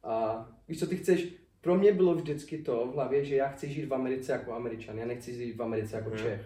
A 0.02 0.48
víš 0.68 0.78
co, 0.78 0.86
ty 0.86 0.96
chceš, 0.96 1.28
pro 1.60 1.78
mě 1.78 1.92
bylo 1.92 2.14
vždycky 2.14 2.58
to 2.58 2.86
v 2.86 2.94
hlavě, 2.94 3.24
že 3.24 3.36
já 3.36 3.48
chci 3.48 3.68
žít 3.68 3.84
v 3.84 3.94
Americe 3.94 4.32
jako 4.32 4.52
Američan, 4.52 4.98
já 4.98 5.06
nechci 5.06 5.34
žít 5.34 5.56
v 5.56 5.62
Americe 5.62 5.96
jako 5.96 6.10
hmm. 6.10 6.18
Čech. 6.18 6.40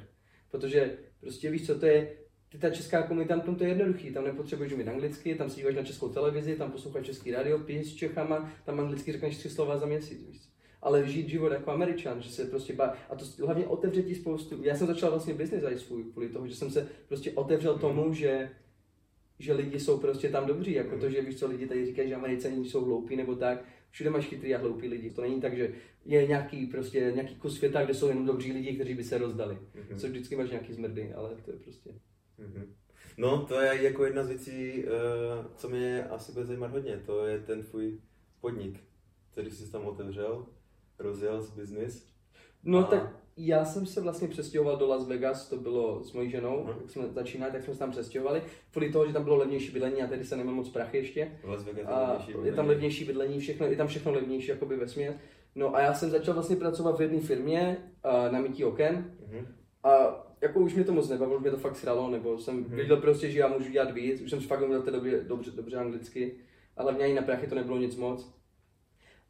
Protože 0.50 0.98
prostě 1.20 1.50
víš 1.50 1.66
co, 1.66 1.78
to 1.78 1.86
je, 1.86 2.12
ty 2.48 2.58
ta 2.58 2.70
česká 2.70 3.02
komunita, 3.02 3.40
tam 3.40 3.56
to 3.56 3.64
je 3.64 3.70
jednoduchý, 3.70 4.12
tam 4.12 4.24
nepotřebuješ 4.24 4.72
mít 4.72 4.88
anglicky, 4.88 5.34
tam 5.34 5.50
si 5.50 5.56
díváš 5.56 5.74
na 5.74 5.82
českou 5.82 6.08
televizi, 6.08 6.56
tam 6.56 6.72
posloucháš 6.72 7.06
český 7.06 7.30
radio, 7.30 7.58
piješ 7.58 7.86
s 7.86 7.94
Čechama, 7.94 8.52
tam 8.64 8.80
anglicky 8.80 9.12
řekneš 9.12 9.38
tři 9.38 9.50
slova 9.50 9.78
za 9.78 9.86
měsíc, 9.86 10.26
víš 10.28 10.53
ale 10.84 11.08
žít 11.08 11.28
život 11.28 11.52
jako 11.52 11.70
američan, 11.70 12.22
že 12.22 12.30
se 12.30 12.44
prostě 12.44 12.72
ba... 12.72 12.94
a 13.10 13.16
to 13.16 13.24
hlavně 13.44 13.66
otevře 13.66 14.02
ti 14.02 14.14
spoustu, 14.14 14.62
já 14.62 14.76
jsem 14.76 14.86
začal 14.86 15.10
vlastně 15.10 15.34
business 15.34 15.64
i 15.72 15.78
svůj 15.78 16.04
kvůli 16.04 16.28
toho, 16.28 16.46
že 16.46 16.54
jsem 16.54 16.70
se 16.70 16.88
prostě 17.08 17.32
otevřel 17.32 17.78
tomu, 17.78 18.14
že 18.14 18.50
že 19.38 19.52
lidi 19.52 19.80
jsou 19.80 19.98
prostě 19.98 20.28
tam 20.28 20.46
dobří, 20.46 20.72
jako 20.72 20.98
to, 20.98 21.10
že 21.10 21.22
víš 21.22 21.38
co, 21.38 21.46
lidi 21.46 21.66
tady 21.66 21.86
říkají, 21.86 22.08
že 22.08 22.14
američani 22.14 22.68
jsou 22.68 22.84
hloupí 22.84 23.16
nebo 23.16 23.34
tak, 23.34 23.64
všude 23.90 24.10
máš 24.10 24.26
chytrý 24.26 24.54
a 24.54 24.58
hloupí 24.58 24.88
lidi, 24.88 25.10
to 25.10 25.22
není 25.22 25.40
tak, 25.40 25.56
že 25.56 25.72
je 26.04 26.26
nějaký 26.26 26.66
prostě 26.66 27.12
nějaký 27.14 27.34
kus 27.34 27.56
světa, 27.56 27.84
kde 27.84 27.94
jsou 27.94 28.08
jenom 28.08 28.26
dobří 28.26 28.52
lidi, 28.52 28.74
kteří 28.74 28.94
by 28.94 29.04
se 29.04 29.18
rozdali, 29.18 29.54
mm-hmm. 29.54 29.96
co 29.96 30.08
vždycky 30.08 30.36
máš 30.36 30.50
nějaký 30.50 30.72
zmrdy, 30.72 31.12
ale 31.12 31.30
to 31.44 31.50
je 31.50 31.56
prostě. 31.56 31.90
Mm-hmm. 31.90 32.66
No, 33.18 33.46
to 33.46 33.60
je 33.60 33.82
jako 33.82 34.04
jedna 34.04 34.24
z 34.24 34.28
věcí, 34.28 34.84
uh, 34.84 34.90
co 35.56 35.68
mě 35.68 36.04
asi 36.04 36.32
bude 36.32 36.44
zajímat 36.44 36.70
hodně, 36.70 37.02
to 37.06 37.26
je 37.26 37.38
ten 37.38 37.62
tvůj 37.62 37.98
podnik, 38.40 38.80
který 39.32 39.50
jsi 39.50 39.72
tam 39.72 39.86
otevřel 39.86 40.46
rozjel 40.98 41.42
z 41.42 41.50
business. 41.50 42.06
No 42.64 42.78
a... 42.78 42.82
tak 42.82 43.24
já 43.36 43.64
jsem 43.64 43.86
se 43.86 44.00
vlastně 44.00 44.28
přestěhoval 44.28 44.76
do 44.76 44.86
Las 44.86 45.08
Vegas, 45.08 45.48
to 45.48 45.56
bylo 45.56 46.04
s 46.04 46.12
mojí 46.12 46.30
ženou, 46.30 46.64
hmm. 46.64 46.68
jak 46.80 46.90
jsme 46.90 47.08
začínali, 47.08 47.52
tak 47.52 47.62
jsme 47.62 47.72
se 47.72 47.78
tam 47.78 47.90
přestěhovali. 47.90 48.42
Kvůli 48.70 48.92
toho, 48.92 49.06
že 49.06 49.12
tam 49.12 49.24
bylo 49.24 49.36
levnější 49.36 49.72
bydlení 49.72 50.02
a 50.02 50.06
tedy 50.06 50.24
se 50.24 50.36
nemám 50.36 50.54
moc 50.54 50.68
prachy 50.68 50.96
ještě. 50.96 51.38
Las 51.44 51.64
Vegas 51.64 51.86
a 51.86 52.26
je 52.44 52.52
tam 52.52 52.66
levnější 52.66 53.04
bydlení, 53.04 53.40
všechno, 53.40 53.66
je 53.66 53.76
tam 53.76 53.86
všechno 53.86 54.12
levnější 54.12 54.48
jakoby 54.48 54.76
ve 54.76 54.88
směs. 54.88 55.14
No 55.54 55.74
a 55.74 55.80
já 55.80 55.94
jsem 55.94 56.10
začal 56.10 56.34
vlastně 56.34 56.56
pracovat 56.56 56.98
v 56.98 57.02
jedné 57.02 57.20
firmě 57.20 57.76
uh, 58.04 58.32
na 58.32 58.40
mytí 58.40 58.64
oken. 58.64 59.14
Hmm. 59.26 59.46
A 59.84 60.24
jako 60.40 60.60
už 60.60 60.74
mě 60.74 60.84
to 60.84 60.92
moc 60.92 61.08
nebavilo, 61.08 61.36
už 61.36 61.42
mě 61.42 61.50
to 61.50 61.56
fakt 61.56 61.76
sralo, 61.76 62.10
nebo 62.10 62.38
jsem 62.38 62.64
hmm. 62.64 62.76
věděl 62.76 62.96
prostě, 62.96 63.30
že 63.30 63.38
já 63.38 63.48
můžu 63.48 63.70
dělat 63.70 63.90
víc, 63.90 64.20
už 64.20 64.30
jsem 64.30 64.40
fakt 64.40 64.62
uměl 64.62 64.82
té 64.82 64.90
době 64.90 65.24
dobře, 65.24 65.50
dobře 65.50 65.76
anglicky, 65.76 66.34
ale 66.76 66.92
mě 66.92 67.04
ani 67.04 67.14
na 67.14 67.22
prachy 67.22 67.46
to 67.46 67.54
nebylo 67.54 67.78
nic 67.78 67.96
moc. 67.96 68.34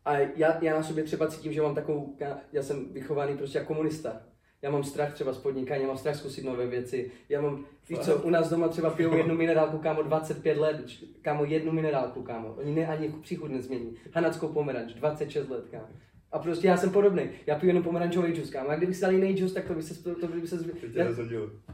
A 0.05 0.19
já, 0.19 0.59
já 0.65 0.77
na 0.77 0.83
sobě 0.83 1.05
třeba 1.05 1.27
cítím, 1.27 1.53
že 1.53 1.63
mám 1.63 1.75
takovou, 1.75 2.17
já, 2.21 2.39
já 2.53 2.63
jsem 2.63 2.93
vychovaný 2.93 3.37
prostě 3.37 3.59
jako 3.59 3.75
komunista. 3.75 4.23
Já 4.63 4.71
mám 4.71 4.85
strach 4.85 5.13
třeba 5.13 5.33
z 5.33 5.39
podnikání, 5.39 5.87
mám 5.87 5.99
strach 5.99 6.17
zkusit 6.17 6.45
nové 6.45 6.67
věci. 6.67 7.11
Já 7.29 7.41
mám, 7.41 7.65
víš 7.89 7.99
co, 7.99 8.17
u 8.17 8.31
nás 8.31 8.51
doma 8.51 8.69
třeba 8.69 8.91
pijou 8.91 9.17
jednu 9.17 9.35
minerálku, 9.35 9.79
kámo, 9.79 10.03
25 10.03 10.57
let, 10.57 10.81
kámo, 11.23 11.45
jednu 11.45 11.73
minerálku, 11.73 12.23
kámo. 12.23 12.49
Oni 12.49 12.75
ne, 12.75 12.87
ani 12.87 13.09
příchod 13.09 13.51
nezmění. 13.51 13.95
Hanackou 14.13 14.49
pomeranč, 14.49 14.93
26 14.93 15.49
let, 15.49 15.65
kámo. 15.71 15.89
A 16.35 16.39
prostě 16.39 16.67
já 16.67 16.77
jsem 16.77 16.91
podobný. 16.91 17.23
Já 17.47 17.59
piju 17.59 17.69
jenom 17.71 17.83
pomerančový 17.83 18.33
džus, 18.33 18.51
kámo. 18.51 18.71
A 18.71 18.77
kdybych 18.77 18.97
si 18.97 19.03
dal 19.03 19.13
jiný 19.13 19.37
džus, 19.37 19.53
tak 19.53 19.65
to 19.65 19.75
by 19.75 19.83
se... 19.83 20.03
To, 20.03 20.15
to 20.15 20.27
by 20.27 20.47
se 20.47 20.59
já, 20.95 21.07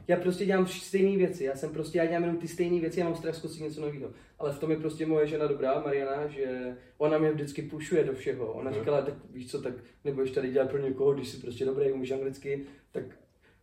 já, 0.09 0.17
prostě 0.17 0.47
dělám 0.47 0.67
stejné 0.67 1.17
věci. 1.17 1.45
Já 1.45 1.57
jsem 1.57 1.71
prostě, 1.71 1.99
já 1.99 2.07
dělám 2.07 2.23
jenom 2.23 2.37
ty 2.37 2.49
stejné 2.49 2.81
věci, 2.81 3.01
já 3.01 3.07
mám 3.07 3.17
strach 3.17 3.35
zkusit 3.35 3.63
něco 3.63 3.81
nového. 3.81 4.11
Ale 4.39 4.53
v 4.53 4.59
tom 4.59 4.71
je 4.71 4.77
prostě 4.77 5.07
moje 5.07 5.27
žena 5.27 5.47
dobrá, 5.47 5.81
Mariana, 5.81 6.27
že 6.29 6.77
ona 6.99 7.19
mě 7.19 7.33
vždycky 7.33 7.63
pušuje 7.63 8.05
do 8.05 8.13
všeho. 8.13 8.53
Ona 8.53 8.71
mm. 8.71 8.77
říkala, 8.77 9.03
tak 9.03 9.15
víš 9.31 9.51
co, 9.51 9.63
tak 9.63 9.75
nebudeš 10.05 10.31
tady 10.31 10.51
dělat 10.51 10.71
pro 10.71 10.79
někoho, 10.79 11.13
když 11.13 11.29
jsi 11.29 11.37
prostě 11.37 11.65
dobrý, 11.65 11.93
umíš 11.93 12.11
anglicky, 12.11 12.67
tak 12.93 13.05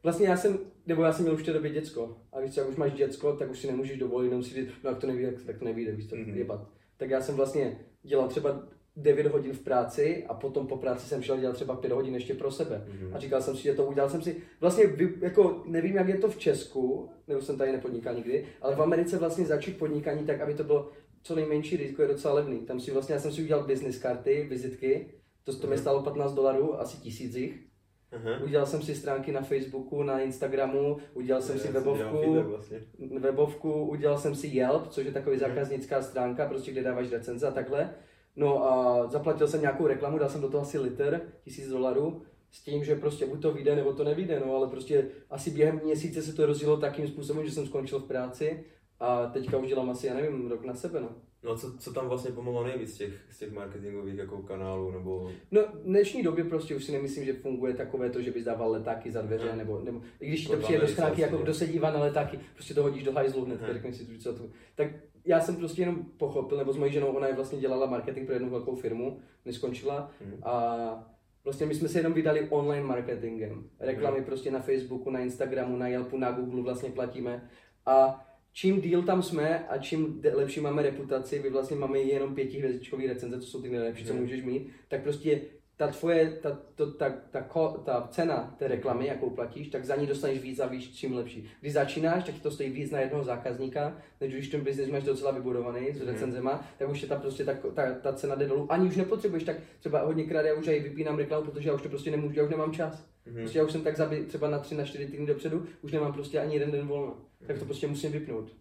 Vlastně 0.04 0.28
já 0.28 0.38
jsem, 0.38 0.60
nebo 0.86 1.04
já 1.04 1.14
jsem 1.14 1.24
měl 1.24 1.36
už 1.36 1.42
v 1.42 1.46
té 1.46 1.54
době 1.54 1.72
děcko. 1.72 2.18
A 2.32 2.40
víš 2.40 2.54
co, 2.54 2.60
jak 2.60 2.70
už 2.70 2.76
máš 2.76 2.94
děcko, 2.94 3.34
tak 3.34 3.52
už 3.52 3.60
si 3.60 3.68
nemůžeš 3.68 3.98
dovolit, 3.98 4.28
jenom 4.28 4.44
si 4.44 4.54
říct, 4.54 4.74
no 4.84 4.90
jak 4.90 5.00
to 5.00 5.08
nevíde, 5.08 5.32
tak 5.46 5.58
to 5.58 5.66
nevíde, 5.66 5.92
víš 5.92 6.06
to, 6.06 6.16
mm-hmm. 6.16 6.36
jebat. 6.36 6.68
Tak 6.98 7.10
já 7.10 7.22
jsem 7.22 7.36
vlastně 7.36 7.80
dělal 8.04 8.28
třeba 8.28 8.68
9 8.98 9.28
hodin 9.28 9.54
v 9.54 9.60
práci 9.60 10.26
a 10.30 10.34
potom 10.34 10.68
po 10.68 10.78
práci 10.78 11.08
jsem 11.08 11.24
šel 11.24 11.38
dělat 11.38 11.54
třeba 11.54 11.76
5 11.76 11.92
hodin 11.92 12.14
ještě 12.14 12.34
pro 12.34 12.52
sebe. 12.52 12.86
Mm-hmm. 12.88 13.16
A 13.16 13.20
říkal 13.20 13.42
jsem 13.42 13.56
si, 13.56 13.64
že 13.64 13.74
to 13.74 13.86
udělal 13.86 14.10
jsem 14.10 14.22
si, 14.22 14.38
vlastně 14.62 14.84
jako 15.22 15.64
nevím, 15.66 15.96
jak 15.96 16.08
je 16.08 16.18
to 16.18 16.30
v 16.30 16.38
Česku, 16.38 17.10
nebo 17.28 17.42
jsem 17.42 17.58
tady 17.58 17.72
nepodnikal 17.72 18.16
nikdy, 18.16 18.46
ale 18.62 18.76
v 18.76 18.82
Americe 18.82 19.18
vlastně 19.18 19.46
začít 19.46 19.78
podnikání 19.78 20.26
tak, 20.26 20.42
aby 20.42 20.54
to 20.54 20.64
bylo 20.64 20.92
co 21.24 21.36
nejmenší 21.36 21.78
riziko, 21.78 22.02
je 22.02 22.08
docela 22.08 22.34
levný. 22.34 22.60
Tam 22.60 22.80
si 22.80 22.92
vlastně, 22.92 23.16
já 23.16 23.22
jsem 23.22 23.32
si 23.32 23.44
udělal 23.44 23.68
business 23.68 24.00
karty, 24.00 24.48
vizitky, 24.50 25.08
to, 25.44 25.54
to 25.54 25.58
mm-hmm. 25.58 25.70
mi 25.70 25.76
mhm. 25.76 25.82
stálo 25.82 26.04
15 26.04 26.34
dolarů, 26.34 26.80
asi 26.80 26.98
tisíc 26.98 27.36
jich. 27.36 27.68
Uh-huh. 28.14 28.44
Udělal 28.44 28.66
jsem 28.66 28.82
si 28.82 28.96
stránky 28.96 29.32
na 29.32 29.42
Facebooku, 29.42 30.04
na 30.04 30.20
Instagramu, 30.20 30.98
udělal 31.14 31.42
jsem 31.42 31.60
si 31.60 31.68
webovku, 31.68 32.44
vlastně. 32.44 32.82
webovku, 33.20 33.86
udělal 33.86 34.18
jsem 34.18 34.36
si 34.36 34.48
Yelp, 34.48 34.88
což 34.88 35.06
je 35.06 35.12
takový 35.12 35.38
zákaznická 35.38 36.02
stránka, 36.02 36.46
prostě 36.46 36.72
kde 36.72 36.84
dáváš 36.84 37.12
recenze 37.12 37.48
a 37.48 37.52
takhle. 37.52 37.90
No 38.38 38.64
a 38.64 39.08
zaplatil 39.08 39.48
jsem 39.48 39.62
nějakou 39.62 39.88
reklamu, 39.88 40.18
dal 40.18 40.30
jsem 40.30 40.42
do 40.42 40.50
toho 40.50 40.64
asi 40.64 40.80
liter, 40.80 41.22
tisíc 41.44 41.68
dolarů, 41.68 42.22
s 42.52 42.64
tím, 42.64 42.84
že 42.84 42.96
prostě 42.96 43.26
buď 43.26 43.42
to 43.42 43.54
vyjde, 43.54 43.76
nebo 43.76 43.94
to 43.94 44.04
nevyjde, 44.04 44.42
no 44.46 44.56
ale 44.56 44.68
prostě 44.68 45.08
asi 45.30 45.52
během 45.52 45.82
měsíce 45.84 46.22
se 46.22 46.34
to 46.34 46.46
rozjelo 46.46 46.78
takým 46.78 47.08
způsobem, 47.08 47.46
že 47.46 47.52
jsem 47.52 47.66
skončil 47.66 48.00
v 48.00 48.08
práci 48.08 48.64
a 49.00 49.26
teďka 49.26 49.58
už 49.58 49.68
dělám 49.68 49.90
asi, 49.90 50.08
já 50.08 50.14
nevím, 50.14 50.48
rok 50.48 50.66
na 50.66 50.74
sebe, 50.74 51.02
no. 51.02 51.10
No 51.44 51.52
a 51.52 51.58
co, 51.58 51.78
co 51.78 51.94
tam 51.94 52.08
vlastně 52.08 52.32
pomohlo 52.32 52.64
nejvíc 52.64 52.94
z 52.94 52.98
těch, 52.98 53.14
z 53.30 53.40
těch 53.40 53.52
marketingových 53.52 54.18
jako 54.18 54.38
kanálů, 54.38 54.92
nebo... 54.92 55.32
No 55.52 55.62
v 55.62 55.84
dnešní 55.84 56.24
době 56.24 56.44
prostě 56.44 56.76
už 56.76 56.84
si 56.84 56.92
nemyslím, 56.92 57.26
že 57.26 57.34
funguje 57.34 57.74
takové 57.74 58.10
to, 58.10 58.22
že 58.22 58.32
bys 58.32 58.44
dával 58.44 58.72
letáky 58.72 59.12
za 59.12 59.22
dveře, 59.22 59.56
nebo, 59.56 59.82
nebo 59.84 60.02
i 60.20 60.28
když 60.28 60.48
to 60.48 60.58
přijde 60.58 60.80
do 60.80 60.88
schránky, 60.88 61.22
jako 61.22 61.38
kdo 61.38 61.54
se 61.54 61.68
dívá 61.68 61.92
na 61.92 62.00
letáky, 62.00 62.40
prostě 62.54 62.74
to 62.74 62.84
hodíš 62.84 63.04
do 63.04 63.12
hajzlu 63.12 63.46
hned, 63.46 63.60
řekneš 63.72 63.96
si, 63.96 64.20
co 64.20 64.34
to... 64.34 64.44
Tak 64.76 64.88
já 65.28 65.40
jsem 65.40 65.56
prostě 65.56 65.82
jenom 65.82 66.06
pochopil, 66.18 66.58
nebo 66.58 66.74
s 66.74 66.78
mojí 66.78 66.94
ženou, 66.94 67.08
ona 67.08 67.28
je 67.28 67.36
vlastně 67.36 67.60
dělala 67.60 67.86
marketing 67.86 68.26
pro 68.26 68.36
jednu 68.36 68.50
velkou 68.50 68.76
firmu, 68.76 69.20
než 69.46 69.56
skončila 69.56 70.12
hmm. 70.22 70.40
a 70.44 71.14
Vlastně 71.48 71.66
my 71.66 71.76
jsme 71.76 71.90
se 71.90 72.00
jenom 72.00 72.14
vydali 72.14 72.48
online 72.50 72.88
marketingem. 72.88 73.70
Reklamy 73.80 74.18
hmm. 74.18 74.26
prostě 74.26 74.52
na 74.52 74.60
Facebooku, 74.60 75.10
na 75.10 75.20
Instagramu, 75.20 75.78
na 75.78 75.88
Yelpu, 75.88 76.18
na 76.18 76.32
Google 76.32 76.62
vlastně 76.62 76.90
platíme. 76.90 77.50
A 77.86 78.26
čím 78.54 78.82
díl 78.82 79.04
tam 79.04 79.24
jsme 79.24 79.68
a 79.68 79.78
čím 79.78 80.22
lepší 80.34 80.60
máme 80.60 80.82
reputaci, 80.82 81.40
vy 81.40 81.50
vlastně 81.50 81.78
máme 81.78 82.00
jenom 82.00 82.36
pětihvězdičkový 82.36 83.08
recenze, 83.08 83.40
to 83.40 83.46
jsou 83.46 83.62
ty 83.62 83.70
nejlepší, 83.70 84.06
co 84.06 84.14
můžeš 84.14 84.44
mít, 84.44 84.70
tak 84.88 85.04
prostě 85.04 85.42
ta 85.78 85.88
tvoje, 85.88 86.40
ta, 86.42 86.60
to, 86.76 86.92
ta, 86.92 87.10
ta, 87.32 87.42
ta, 87.42 87.70
ta 87.86 88.08
cena 88.12 88.56
té 88.60 88.68
reklamy, 88.68 89.08
jakou 89.08 89.30
platíš, 89.30 89.68
tak 89.68 89.86
za 89.86 89.96
ní 89.96 90.08
dostaneš 90.08 90.40
víc 90.40 90.60
a 90.60 90.68
víš, 90.68 90.92
čím 90.96 91.16
lepší. 91.16 91.50
Když 91.62 91.74
začínáš, 91.74 92.24
tak 92.24 92.36
to 92.40 92.52
stojí 92.52 92.70
víc 92.70 92.92
na 92.92 93.00
jednoho 93.00 93.24
zákazníka, 93.24 93.98
než 94.22 94.34
když 94.34 94.50
ten 94.50 94.62
biznis 94.62 94.90
máš 94.90 95.04
docela 95.04 95.32
vybudovaný 95.32 95.94
s 95.94 96.00
mhm. 96.00 96.08
recenzema, 96.08 96.66
tak 96.80 96.90
už 96.90 97.02
je 97.02 97.08
ta, 97.08 97.16
prostě 97.16 97.46
ta, 97.46 97.54
ta, 97.74 97.94
ta 97.94 98.14
cena 98.14 98.36
jde 98.36 98.48
dolů. 98.48 98.72
Ani 98.72 98.88
už 98.88 98.96
nepotřebuješ, 98.96 99.44
tak 99.44 99.56
třeba 99.80 100.02
hodněkrát 100.02 100.46
já 100.46 100.54
už 100.54 100.68
aj 100.68 100.80
vypínám 100.80 101.18
reklamu, 101.18 101.46
protože 101.46 101.70
já 101.70 101.76
už 101.76 101.82
to 101.82 101.90
prostě 101.90 102.12
nemůžu, 102.12 102.40
já 102.40 102.44
už 102.44 102.52
nemám 102.52 102.74
čas. 102.74 103.06
Mm-hmm. 103.28 103.36
Prostě 103.36 103.60
já 103.60 103.66
už 103.66 103.72
jsem 103.72 103.82
tak 103.82 103.98
zabit 103.98 104.28
třeba 104.28 104.50
na 104.50 104.60
tři, 104.60 104.76
na 104.76 104.86
čtyři 104.86 105.06
týdny 105.06 105.26
dopředu, 105.26 105.66
už 105.82 105.92
nemám 105.92 106.14
prostě 106.14 106.40
ani 106.40 106.54
jeden 106.54 106.72
den 106.72 106.88
volno. 106.88 107.12
Mm-hmm. 107.12 107.48
Tak 107.48 107.56
to 107.56 107.60
mhm. 107.60 107.68
prostě 107.68 107.88
musím 107.88 108.12
vypnout. 108.12 108.52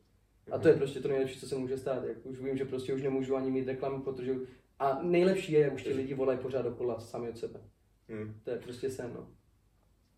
A 0.53 0.59
to 0.59 0.69
je 0.69 0.75
prostě 0.75 1.01
to 1.01 1.09
nejlepší, 1.09 1.41
co 1.41 1.49
se 1.49 1.57
může 1.57 1.79
stát. 1.79 2.05
Jak 2.05 2.27
už 2.27 2.41
vím, 2.41 2.57
že 2.57 2.65
prostě 2.65 2.95
už 2.95 3.03
nemůžu 3.03 3.37
ani 3.37 3.51
mít 3.51 3.67
reklamu, 3.67 4.03
protože 4.03 4.35
a 4.79 4.99
nejlepší 5.03 5.53
je, 5.53 5.71
už 5.71 5.83
ti 5.83 5.93
lidi 5.93 6.15
volají 6.15 6.39
pořád 6.39 6.63
dokola 6.63 7.01
sami 7.01 7.29
od 7.29 7.39
sebe. 7.39 7.61
Hmm. 8.09 8.41
To 8.45 8.51
je 8.51 8.57
prostě 8.57 8.91
sen, 8.91 9.11
no. 9.15 9.29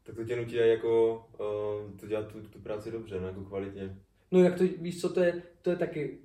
Tak 0.02 0.16
to 0.16 0.24
tě 0.24 0.36
nutí 0.36 0.56
jako 0.56 1.24
uh, 1.40 1.98
to 2.00 2.06
dělat 2.06 2.32
tu, 2.32 2.42
tu 2.42 2.58
práci 2.58 2.90
dobře, 2.90 3.20
no, 3.20 3.26
jako 3.26 3.44
kvalitně. 3.44 3.98
No 4.30 4.42
jak 4.42 4.58
to, 4.58 4.64
víš 4.64 5.00
co, 5.00 5.08
to 5.12 5.20
je, 5.20 5.42
to 5.62 5.70
je 5.70 5.76
taky 5.76 6.18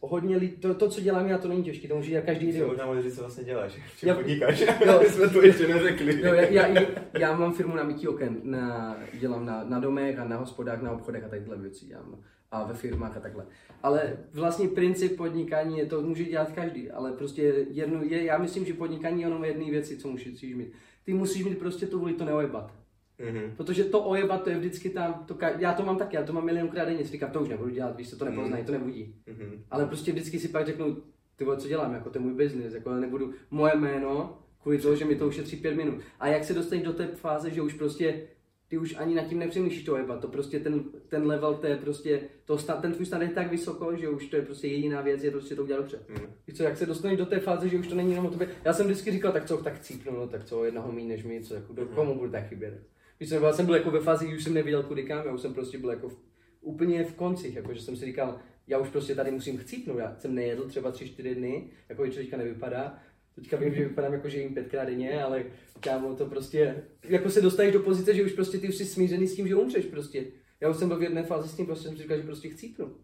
hodně 0.00 0.36
lidí, 0.36 0.56
to, 0.56 0.74
to, 0.74 0.90
co 0.90 1.00
dělám 1.00 1.26
já, 1.26 1.38
to 1.38 1.48
není 1.48 1.64
těžké, 1.64 1.88
to 1.88 1.96
může 1.96 2.10
dělat 2.10 2.24
každý 2.24 2.48
idiot. 2.48 2.68
Možná 2.68 2.86
můžeš 2.86 3.04
říct, 3.04 3.14
co 3.14 3.20
vlastně 3.20 3.44
děláš, 3.44 3.72
v 3.94 3.98
čem 3.98 4.08
já, 4.08 4.14
podnikáš, 4.14 4.60
jo, 4.86 5.02
jsme 5.06 5.28
to 5.28 5.42
ještě 5.42 5.68
neřekli. 5.68 6.20
Jo, 6.20 6.34
já, 6.34 6.66
já, 6.66 6.82
já, 7.18 7.36
mám 7.36 7.54
firmu 7.54 7.76
na 7.76 7.82
mytí 7.82 8.08
oken, 8.08 8.40
na, 8.42 8.96
dělám 9.20 9.46
na, 9.46 9.64
na 9.64 9.80
domech 9.80 10.18
a 10.18 10.24
na 10.24 10.36
hospodách, 10.36 10.82
na 10.82 10.92
obchodech 10.92 11.24
a 11.24 11.28
takhle 11.28 11.56
věci 11.56 11.86
dělám 11.86 12.22
a 12.50 12.64
ve 12.64 12.74
firmách 12.74 13.16
a 13.16 13.20
takhle. 13.20 13.46
Ale 13.82 14.16
vlastně 14.32 14.68
princip 14.68 15.16
podnikání 15.16 15.78
je 15.78 15.86
to, 15.86 16.02
může 16.02 16.24
dělat 16.24 16.52
každý, 16.52 16.90
ale 16.90 17.12
prostě 17.12 17.66
jednu, 17.70 18.04
je, 18.04 18.24
já 18.24 18.38
myslím, 18.38 18.64
že 18.64 18.74
podnikání 18.74 19.20
je 19.20 19.26
jenom 19.26 19.44
jedné 19.44 19.70
věci, 19.70 19.96
co 19.96 20.08
musíš 20.08 20.54
mít. 20.54 20.72
Ty 21.04 21.14
musíš 21.14 21.44
mít 21.44 21.58
prostě 21.58 21.86
tu 21.86 21.98
vůli 21.98 22.12
to 22.12 22.24
neojebat. 22.24 22.74
Mm-hmm. 23.20 23.50
Protože 23.56 23.84
to 23.84 24.04
ojebat, 24.04 24.42
to 24.42 24.50
je 24.50 24.58
vždycky 24.58 24.90
tam, 24.90 25.24
to, 25.26 25.38
já 25.58 25.72
to 25.72 25.82
mám 25.82 25.98
taky, 25.98 26.16
já 26.16 26.22
to 26.22 26.32
mám 26.32 26.44
milionkrát 26.44 26.88
denně, 26.88 27.04
si 27.04 27.12
říkám, 27.12 27.30
to 27.30 27.40
už 27.40 27.48
nebudu 27.48 27.70
dělat, 27.70 27.96
víš, 27.96 28.10
to, 28.10 28.16
to 28.16 28.24
nepoznají, 28.24 28.62
mm-hmm. 28.62 28.66
to 28.66 28.72
nebudí. 28.72 29.14
Mm-hmm. 29.28 29.58
Ale 29.70 29.86
prostě 29.86 30.12
vždycky 30.12 30.38
si 30.38 30.48
pak 30.48 30.66
řeknu, 30.66 30.96
ty 31.36 31.44
vole, 31.44 31.56
co 31.56 31.68
dělám, 31.68 31.94
jako 31.94 32.10
to 32.10 32.18
je 32.18 32.22
můj 32.22 32.34
biznis, 32.34 32.74
jako 32.74 32.94
nebudu 32.94 33.32
moje 33.50 33.76
jméno, 33.76 34.38
kvůli 34.62 34.78
toho, 34.78 34.96
že 34.96 35.04
mi 35.04 35.16
to 35.16 35.28
ušetří 35.28 35.56
pět 35.56 35.76
minut. 35.76 36.00
A 36.20 36.28
jak 36.28 36.44
se 36.44 36.54
dostaneš 36.54 36.84
do 36.84 36.92
té 36.92 37.06
fáze, 37.06 37.50
že 37.50 37.62
už 37.62 37.74
prostě 37.74 38.20
ty 38.68 38.78
už 38.78 38.96
ani 38.98 39.14
nad 39.14 39.26
tím 39.26 39.38
nepřemýšlíš 39.38 39.84
to 39.84 39.96
jebat, 39.96 40.20
to 40.20 40.28
prostě 40.28 40.60
ten, 40.60 40.84
ten 41.08 41.26
level, 41.26 41.54
to 41.54 41.66
je 41.66 41.76
prostě, 41.76 42.20
to, 42.44 42.56
ten 42.56 42.92
tvůj 42.92 43.06
standard 43.06 43.30
je 43.30 43.34
tak 43.34 43.50
vysoko, 43.50 43.96
že 43.96 44.08
už 44.08 44.26
to 44.26 44.36
je 44.36 44.42
prostě 44.42 44.68
jediná 44.68 45.00
věc, 45.00 45.24
je 45.24 45.30
prostě 45.30 45.56
to 45.56 45.62
udělat 45.62 45.80
dobře. 45.80 45.98
Mm. 46.08 46.26
Víš 46.46 46.56
co, 46.56 46.62
jak 46.62 46.76
se 46.76 46.86
dostaneš 46.86 47.18
do 47.18 47.26
té 47.26 47.40
fáze, 47.40 47.68
že 47.68 47.78
už 47.78 47.88
to 47.88 47.94
není 47.94 48.10
jenom 48.10 48.26
o 48.26 48.30
tobě, 48.30 48.48
já 48.64 48.72
jsem 48.72 48.86
vždycky 48.86 49.12
říkal, 49.12 49.32
tak 49.32 49.44
co, 49.44 49.56
tak 49.56 49.80
cípnu, 49.80 50.12
no, 50.12 50.28
tak 50.28 50.44
co, 50.44 50.64
jednoho 50.64 50.92
méně 50.92 51.08
než 51.08 51.24
mi, 51.24 51.40
co, 51.42 51.54
jako, 51.54 51.72
do, 51.72 51.82
mm. 51.82 51.88
komu 51.88 52.18
bude 52.18 52.30
tak 52.30 52.48
chybět. 52.48 52.82
Víš 53.20 53.28
co, 53.28 53.34
já 53.34 53.52
jsem 53.52 53.66
byl 53.66 53.74
jako 53.74 53.90
ve 53.90 54.00
fázi, 54.00 54.26
kdy 54.26 54.36
už 54.36 54.44
jsem 54.44 54.54
nevěděl 54.54 54.82
kudy 54.82 55.02
kam, 55.02 55.26
já 55.26 55.32
už 55.32 55.40
jsem 55.40 55.54
prostě 55.54 55.78
byl 55.78 55.90
jako 55.90 56.08
v, 56.08 56.16
úplně 56.60 57.04
v 57.04 57.14
koncích, 57.14 57.56
jako, 57.56 57.74
že 57.74 57.82
jsem 57.82 57.96
si 57.96 58.04
říkal, 58.04 58.38
já 58.66 58.78
už 58.78 58.88
prostě 58.88 59.14
tady 59.14 59.30
musím 59.30 59.58
chcípnout, 59.58 59.98
já 59.98 60.16
jsem 60.18 60.34
nejedl 60.34 60.68
třeba 60.68 60.92
3-4 60.92 61.34
dny, 61.34 61.70
jako 61.88 62.06
to 62.06 62.12
teďka 62.12 62.36
nevypadá, 62.36 62.98
Teďka 63.36 63.56
vím, 63.56 63.74
že 63.74 63.88
vypadám 63.88 64.12
jako, 64.12 64.28
že 64.28 64.40
jim 64.40 64.54
pětkrát 64.54 64.88
denně, 64.88 65.22
ale 65.22 65.44
kámo, 65.80 66.16
to 66.16 66.26
prostě, 66.26 66.84
jako 67.04 67.30
se 67.30 67.40
dostaneš 67.40 67.72
do 67.72 67.80
pozice, 67.80 68.14
že 68.14 68.24
už 68.24 68.32
prostě 68.32 68.58
ty 68.58 68.68
už 68.68 68.76
jsi 68.76 68.84
smířený 68.84 69.26
s 69.26 69.36
tím, 69.36 69.48
že 69.48 69.54
umřeš 69.54 69.86
prostě. 69.86 70.26
Já 70.60 70.70
už 70.70 70.76
jsem 70.76 70.88
byl 70.88 70.98
v 70.98 71.02
jedné 71.02 71.22
fázi 71.22 71.48
s 71.48 71.56
tím, 71.56 71.66
prostě 71.66 71.88
jsem 71.88 71.96
si 71.96 72.02
říkal, 72.02 72.16
že 72.16 72.22
prostě 72.22 72.48
chcípnu. 72.48 72.96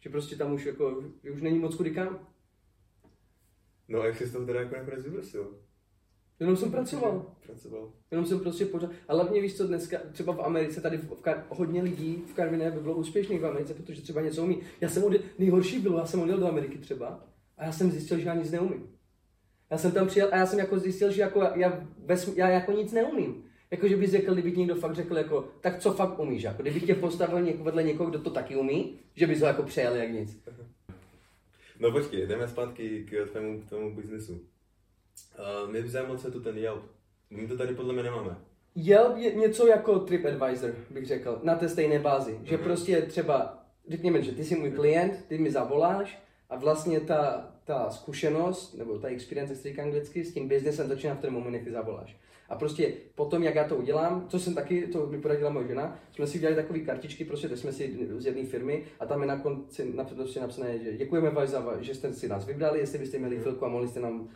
Že 0.00 0.10
prostě 0.10 0.36
tam 0.36 0.52
už 0.52 0.64
jako, 0.64 1.04
už 1.34 1.42
není 1.42 1.58
moc 1.58 1.74
kudy 1.74 1.90
kam. 1.90 2.26
No 3.88 4.00
a 4.00 4.06
jak 4.06 4.16
jsi 4.16 4.26
z 4.26 4.32
toho 4.32 4.46
teda 4.46 4.60
jako 4.60 4.76
nakonec 4.76 5.04
vybrsil? 5.04 5.58
Jenom 6.40 6.56
jsem 6.56 6.70
pracoval. 6.70 7.36
Pracoval. 7.46 7.92
Jenom 8.10 8.26
jsem 8.26 8.40
prostě 8.40 8.66
pořád. 8.66 8.90
A 9.08 9.14
hlavně 9.14 9.40
víš 9.40 9.56
co, 9.56 9.66
dneska 9.66 9.98
třeba 10.12 10.32
v 10.32 10.40
Americe, 10.40 10.80
tady 10.80 10.96
v, 10.96 11.04
v 11.04 11.22
Kar- 11.22 11.44
hodně 11.48 11.82
lidí 11.82 12.24
v 12.26 12.34
Karviné 12.34 12.70
by 12.70 12.80
bylo 12.80 12.94
úspěšných 12.94 13.40
v 13.40 13.46
Americe, 13.46 13.74
protože 13.74 14.02
třeba 14.02 14.20
něco 14.20 14.44
umí. 14.44 14.60
Já 14.80 14.88
jsem 14.88 15.04
odjel, 15.04 15.22
nejhorší 15.38 15.78
bylo, 15.78 15.98
já 15.98 16.06
jsem 16.06 16.20
odjel 16.20 16.38
do 16.38 16.48
Ameriky 16.48 16.78
třeba 16.78 17.26
a 17.56 17.64
já 17.64 17.72
jsem 17.72 17.90
zjistil, 17.90 18.18
že 18.18 18.28
já 18.28 18.34
nic 18.34 18.50
neumím. 18.50 18.99
Já 19.70 19.78
jsem 19.78 19.92
tam 19.92 20.06
přijel 20.06 20.28
a 20.32 20.36
já 20.36 20.46
jsem 20.46 20.58
jako 20.58 20.78
zjistil, 20.78 21.10
že 21.10 21.22
jako 21.22 21.42
já, 21.54 21.86
ves, 21.98 22.36
já 22.36 22.48
jako 22.48 22.72
nic 22.72 22.92
neumím. 22.92 23.44
Jako, 23.70 23.88
že 23.88 23.96
bys 23.96 24.10
řekl, 24.10 24.32
kdyby 24.32 24.56
někdo 24.56 24.74
fakt 24.74 24.94
řekl, 24.94 25.16
jako, 25.16 25.48
tak 25.60 25.78
co 25.78 25.92
fakt 25.92 26.18
umíš? 26.18 26.42
Jako, 26.42 26.62
kdyby 26.62 26.80
tě 26.80 26.94
postavil 26.94 27.40
něk, 27.40 27.60
vedle 27.60 27.82
někoho, 27.82 28.10
kdo 28.10 28.18
to 28.18 28.30
taky 28.30 28.56
umí, 28.56 28.98
že 29.14 29.26
bys 29.26 29.40
ho 29.40 29.46
jako 29.46 29.62
přejel 29.62 29.96
jak 29.96 30.10
nic. 30.10 30.42
No 31.78 31.92
počkej, 31.92 32.26
jdeme 32.26 32.48
zpátky 32.48 33.06
k 33.10 33.30
tvému, 33.30 33.62
tomu 33.68 33.94
biznesu. 33.94 34.32
Uh, 34.32 35.70
mě 35.70 35.82
by 35.82 35.88
zajímalo, 35.88 36.18
co 36.18 36.28
je 36.28 36.32
to 36.32 36.40
ten 36.40 36.58
Yelp. 36.58 36.82
My 37.30 37.48
to 37.48 37.56
tady 37.56 37.74
podle 37.74 37.92
mě 37.92 38.02
nemáme. 38.02 38.36
Yelp 38.74 39.16
je 39.16 39.34
něco 39.34 39.66
jako 39.66 39.98
TripAdvisor, 39.98 40.74
bych 40.90 41.06
řekl, 41.06 41.40
na 41.42 41.54
té 41.54 41.68
stejné 41.68 41.98
bázi. 41.98 42.38
Že 42.42 42.56
mm-hmm. 42.56 42.62
prostě 42.62 43.02
třeba, 43.02 43.64
řekněme, 43.88 44.22
že 44.22 44.32
ty 44.32 44.44
jsi 44.44 44.56
můj 44.56 44.70
klient, 44.70 45.24
ty 45.28 45.38
mi 45.38 45.50
zavoláš 45.50 46.22
a 46.50 46.56
vlastně 46.56 47.00
ta, 47.00 47.52
ta 47.70 47.90
zkušenost, 47.90 48.74
nebo 48.78 48.98
ta 48.98 49.08
experience, 49.08 49.52
jak 49.52 49.62
se 49.62 49.68
říká 49.68 49.82
anglicky, 49.82 50.24
s 50.24 50.34
tím 50.34 50.48
biznesem 50.48 50.88
začíná 50.88 51.14
v 51.14 51.18
ten 51.18 51.32
moment, 51.32 51.54
jak 51.54 51.64
ty 51.64 51.70
zavoláš. 51.70 52.16
A 52.48 52.56
prostě 52.56 52.92
potom, 53.14 53.42
jak 53.42 53.54
já 53.54 53.64
to 53.64 53.76
udělám, 53.76 54.26
co 54.28 54.38
jsem 54.38 54.54
taky, 54.54 54.86
to 54.86 55.06
mi 55.06 55.20
poradila 55.20 55.50
moje 55.50 55.68
žena, 55.68 55.98
jsme 56.12 56.26
si 56.26 56.38
udělali 56.38 56.56
takové 56.56 56.78
kartičky, 56.78 57.24
prostě 57.24 57.48
teď 57.48 57.58
jsme 57.58 57.72
si 57.72 58.08
z 58.18 58.26
jedné 58.26 58.44
firmy 58.44 58.84
a 59.00 59.06
tam 59.06 59.20
je 59.20 59.28
na 59.28 59.38
konci 59.38 59.94
prostě 60.14 60.40
napsané, 60.40 60.78
že 60.78 60.96
děkujeme 60.96 61.30
vás 61.30 61.50
za, 61.50 61.76
že 61.80 61.94
jste 61.94 62.12
si 62.12 62.28
nás 62.28 62.46
vybrali, 62.46 62.78
jestli 62.78 62.98
byste 62.98 63.18
měli 63.18 63.38
chvilku 63.38 63.64
a 63.64 63.68
mohli 63.68 63.88
jste 63.88 64.00
nám 64.00 64.20
uh, 64.20 64.28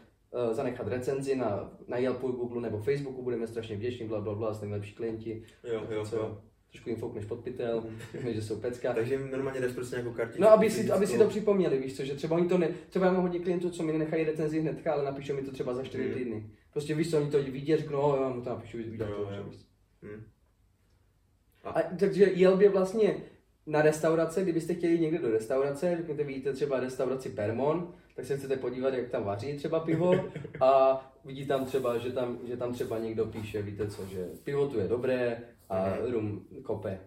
zanechat 0.53 0.89
recenzi 0.89 1.37
na, 1.37 1.73
na 1.89 1.99
Yelpu, 1.99 2.33
Google 2.33 2.63
nebo 2.63 2.79
Facebooku, 2.79 3.23
budeme 3.23 3.47
strašně 3.47 3.77
vděční, 3.77 4.09
bla, 4.09 4.21
bla, 4.21 4.35
bla, 4.35 4.55
jste 4.55 4.67
nejlepší 4.67 4.95
klienti. 4.95 5.43
Jo, 5.65 5.83
jo, 5.91 6.05
jo 6.13 6.39
trošku 6.75 6.91
jim 6.91 6.99
foukneš 6.99 7.25
pod 7.25 7.41
pytel, 7.41 7.81
mm. 7.81 8.33
že 8.33 8.43
jsou 8.43 8.61
pecka. 8.61 8.93
Takže 8.93 9.19
normálně 9.19 9.61
dáš 9.61 9.73
prostě 9.73 9.97
nějakou 9.97 10.13
kartičku. 10.13 10.43
No, 10.43 10.51
aby 10.51 10.71
si, 10.71 10.91
aby 10.91 11.07
si 11.07 11.19
to 11.19 11.29
připomněli, 11.29 11.79
víš 11.79 11.97
co, 11.97 12.05
že 12.05 12.15
třeba 12.15 12.37
oni 12.37 12.49
to 12.49 12.59
ne, 12.59 12.69
třeba 12.89 13.07
já 13.07 13.13
mám 13.13 13.23
hodně 13.23 13.39
klientů, 13.39 13.71
co 13.71 13.83
mi 13.83 13.93
nenechají 13.93 14.25
recenzi 14.25 14.61
hnedka, 14.61 14.93
ale 14.93 15.05
napíšou 15.05 15.35
mi 15.35 15.43
to 15.43 15.53
třeba 15.53 15.75
za 15.75 15.85
4 15.85 16.05
mm. 16.05 16.15
týdny. 16.15 16.47
Prostě 16.73 16.95
víš 16.95 17.11
co, 17.11 17.19
oni 17.19 17.31
to 17.31 17.43
vidí, 17.43 17.77
řeknou, 17.77 18.17
no, 18.17 18.23
já 18.23 18.29
mu 18.29 18.43
to 18.43 18.51
napíšu, 18.51 18.77
vidí 18.77 18.99
to, 18.99 19.05
jo. 19.05 19.51
Mm. 20.03 20.25
A. 21.65 21.71
a. 21.71 21.83
takže 21.83 22.25
jel 22.25 22.57
by 22.57 22.69
vlastně 22.69 23.17
na 23.67 23.83
restaurace, 23.83 24.43
kdybyste 24.43 24.75
chtěli 24.75 24.99
někde 24.99 25.19
do 25.19 25.31
restaurace, 25.31 25.97
řekněte, 25.97 26.25
vidíte 26.25 26.53
třeba 26.53 26.81
restauraci 26.81 27.29
Permon, 27.29 27.95
tak 28.17 28.25
se 28.25 28.37
chcete 28.37 28.57
podívat, 28.57 28.95
jak 28.95 29.09
tam 29.11 29.25
vaří 29.25 29.57
třeba 29.57 29.81
pivo 29.81 30.13
a 30.61 31.01
vidí 31.25 31.47
tam 31.47 31.65
třeba, 31.65 31.99
že 31.99 32.13
tam, 32.13 32.39
že 32.45 32.57
tam 32.57 32.73
třeba 32.73 32.99
někdo 32.99 33.27
píše, 33.27 33.63
víte 33.63 33.87
co, 33.87 34.07
že 34.07 34.29
pivo 34.45 34.69
tu 34.69 34.79
je 34.79 34.89
dobré, 34.89 35.43
a 35.69 35.89
mm. 35.89 36.13
rum 36.13 36.47
kope. 36.63 37.01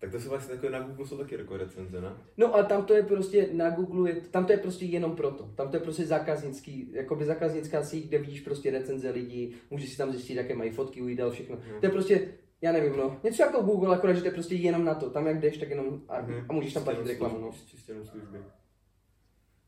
Tak 0.00 0.10
to 0.10 0.20
jsou 0.20 0.28
vlastně 0.28 0.54
takové, 0.54 0.72
na 0.72 0.80
Google 0.80 1.06
jsou 1.06 1.18
taky 1.18 1.34
jako 1.34 1.56
recenze, 1.56 2.00
ne? 2.00 2.12
No 2.36 2.54
a 2.54 2.62
tam 2.62 2.84
to 2.84 2.94
je 2.94 3.02
prostě, 3.02 3.48
na 3.52 3.70
Google 3.70 4.10
je, 4.10 4.16
tam 4.20 4.46
to 4.46 4.52
je 4.52 4.58
prostě 4.58 4.84
jenom 4.84 5.16
proto. 5.16 5.50
Tam 5.54 5.70
to 5.70 5.76
je 5.76 5.80
prostě 5.80 6.06
zákaznický, 6.06 6.90
jakoby 6.92 7.24
zákaznická 7.24 7.82
síť, 7.82 8.08
kde 8.08 8.18
vidíš 8.18 8.40
prostě 8.40 8.70
recenze 8.70 9.10
lidí, 9.10 9.54
můžeš 9.70 9.90
si 9.90 9.98
tam 9.98 10.12
zjistit, 10.12 10.34
jaké 10.34 10.54
mají 10.54 10.70
fotky, 10.70 11.02
ujídal, 11.02 11.30
všechno. 11.30 11.56
Mm. 11.56 11.80
To 11.80 11.86
je 11.86 11.90
prostě, 11.90 12.28
já 12.62 12.72
nevím, 12.72 12.96
no, 12.96 13.20
něco 13.22 13.42
jako 13.42 13.62
Google, 13.62 13.96
akorát, 13.96 14.12
že 14.12 14.20
to 14.20 14.26
je 14.26 14.32
prostě 14.32 14.54
jenom 14.54 14.84
na 14.84 14.94
to. 14.94 15.10
Tam 15.10 15.26
jak 15.26 15.40
jdeš, 15.40 15.58
tak 15.58 15.70
jenom 15.70 16.02
a, 16.08 16.20
mm. 16.20 16.44
a 16.48 16.52
můžeš 16.52 16.72
tam 16.72 16.84
platit 16.84 17.06
reklamu, 17.06 17.38
no. 17.38 17.50
Čistě 17.66 17.92
jenom 17.92 18.06
služby. 18.06 18.38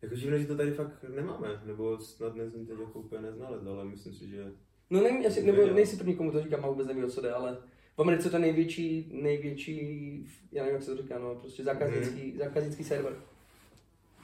Jako 0.03 0.15
divné, 0.15 0.39
že 0.39 0.47
to 0.47 0.57
tady 0.57 0.71
fakt 0.71 1.05
nemáme, 1.15 1.49
nebo 1.65 1.99
snad 1.99 2.35
nezní 2.35 2.67
teď 2.67 2.79
jako 2.81 2.99
úplně 2.99 3.23
neznalec, 3.23 3.67
ale 3.67 3.85
myslím 3.85 4.15
si, 4.15 4.29
že... 4.29 4.53
No 4.91 5.01
nevím, 5.01 5.27
asi, 5.27 5.43
nebo 5.47 5.67
nejsi 5.67 5.97
první, 5.97 6.17
komu 6.17 6.33
to 6.33 6.43
říkám, 6.43 6.65
a 6.65 6.69
vůbec 6.69 6.87
nevím, 6.87 7.05
o 7.05 7.09
co 7.09 7.21
jde, 7.21 7.33
ale 7.33 7.59
v 7.97 8.01
Americe 8.01 8.31
to 8.31 8.37
je 8.37 8.41
největší, 8.41 9.11
největší, 9.23 10.27
já 10.53 10.63
nevím, 10.63 10.75
jak 10.75 10.83
se 10.83 10.97
to 10.97 11.03
říká, 11.03 11.19
no, 11.19 11.35
prostě 11.35 11.65
zákaznický, 11.65 12.33
mm. 12.33 12.39
zákaznický 12.39 12.85
server. 12.85 13.17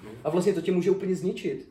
Mm. 0.02 0.08
A 0.24 0.30
vlastně 0.30 0.52
to 0.52 0.60
tě 0.60 0.72
může 0.72 0.90
úplně 0.90 1.14
zničit. 1.14 1.68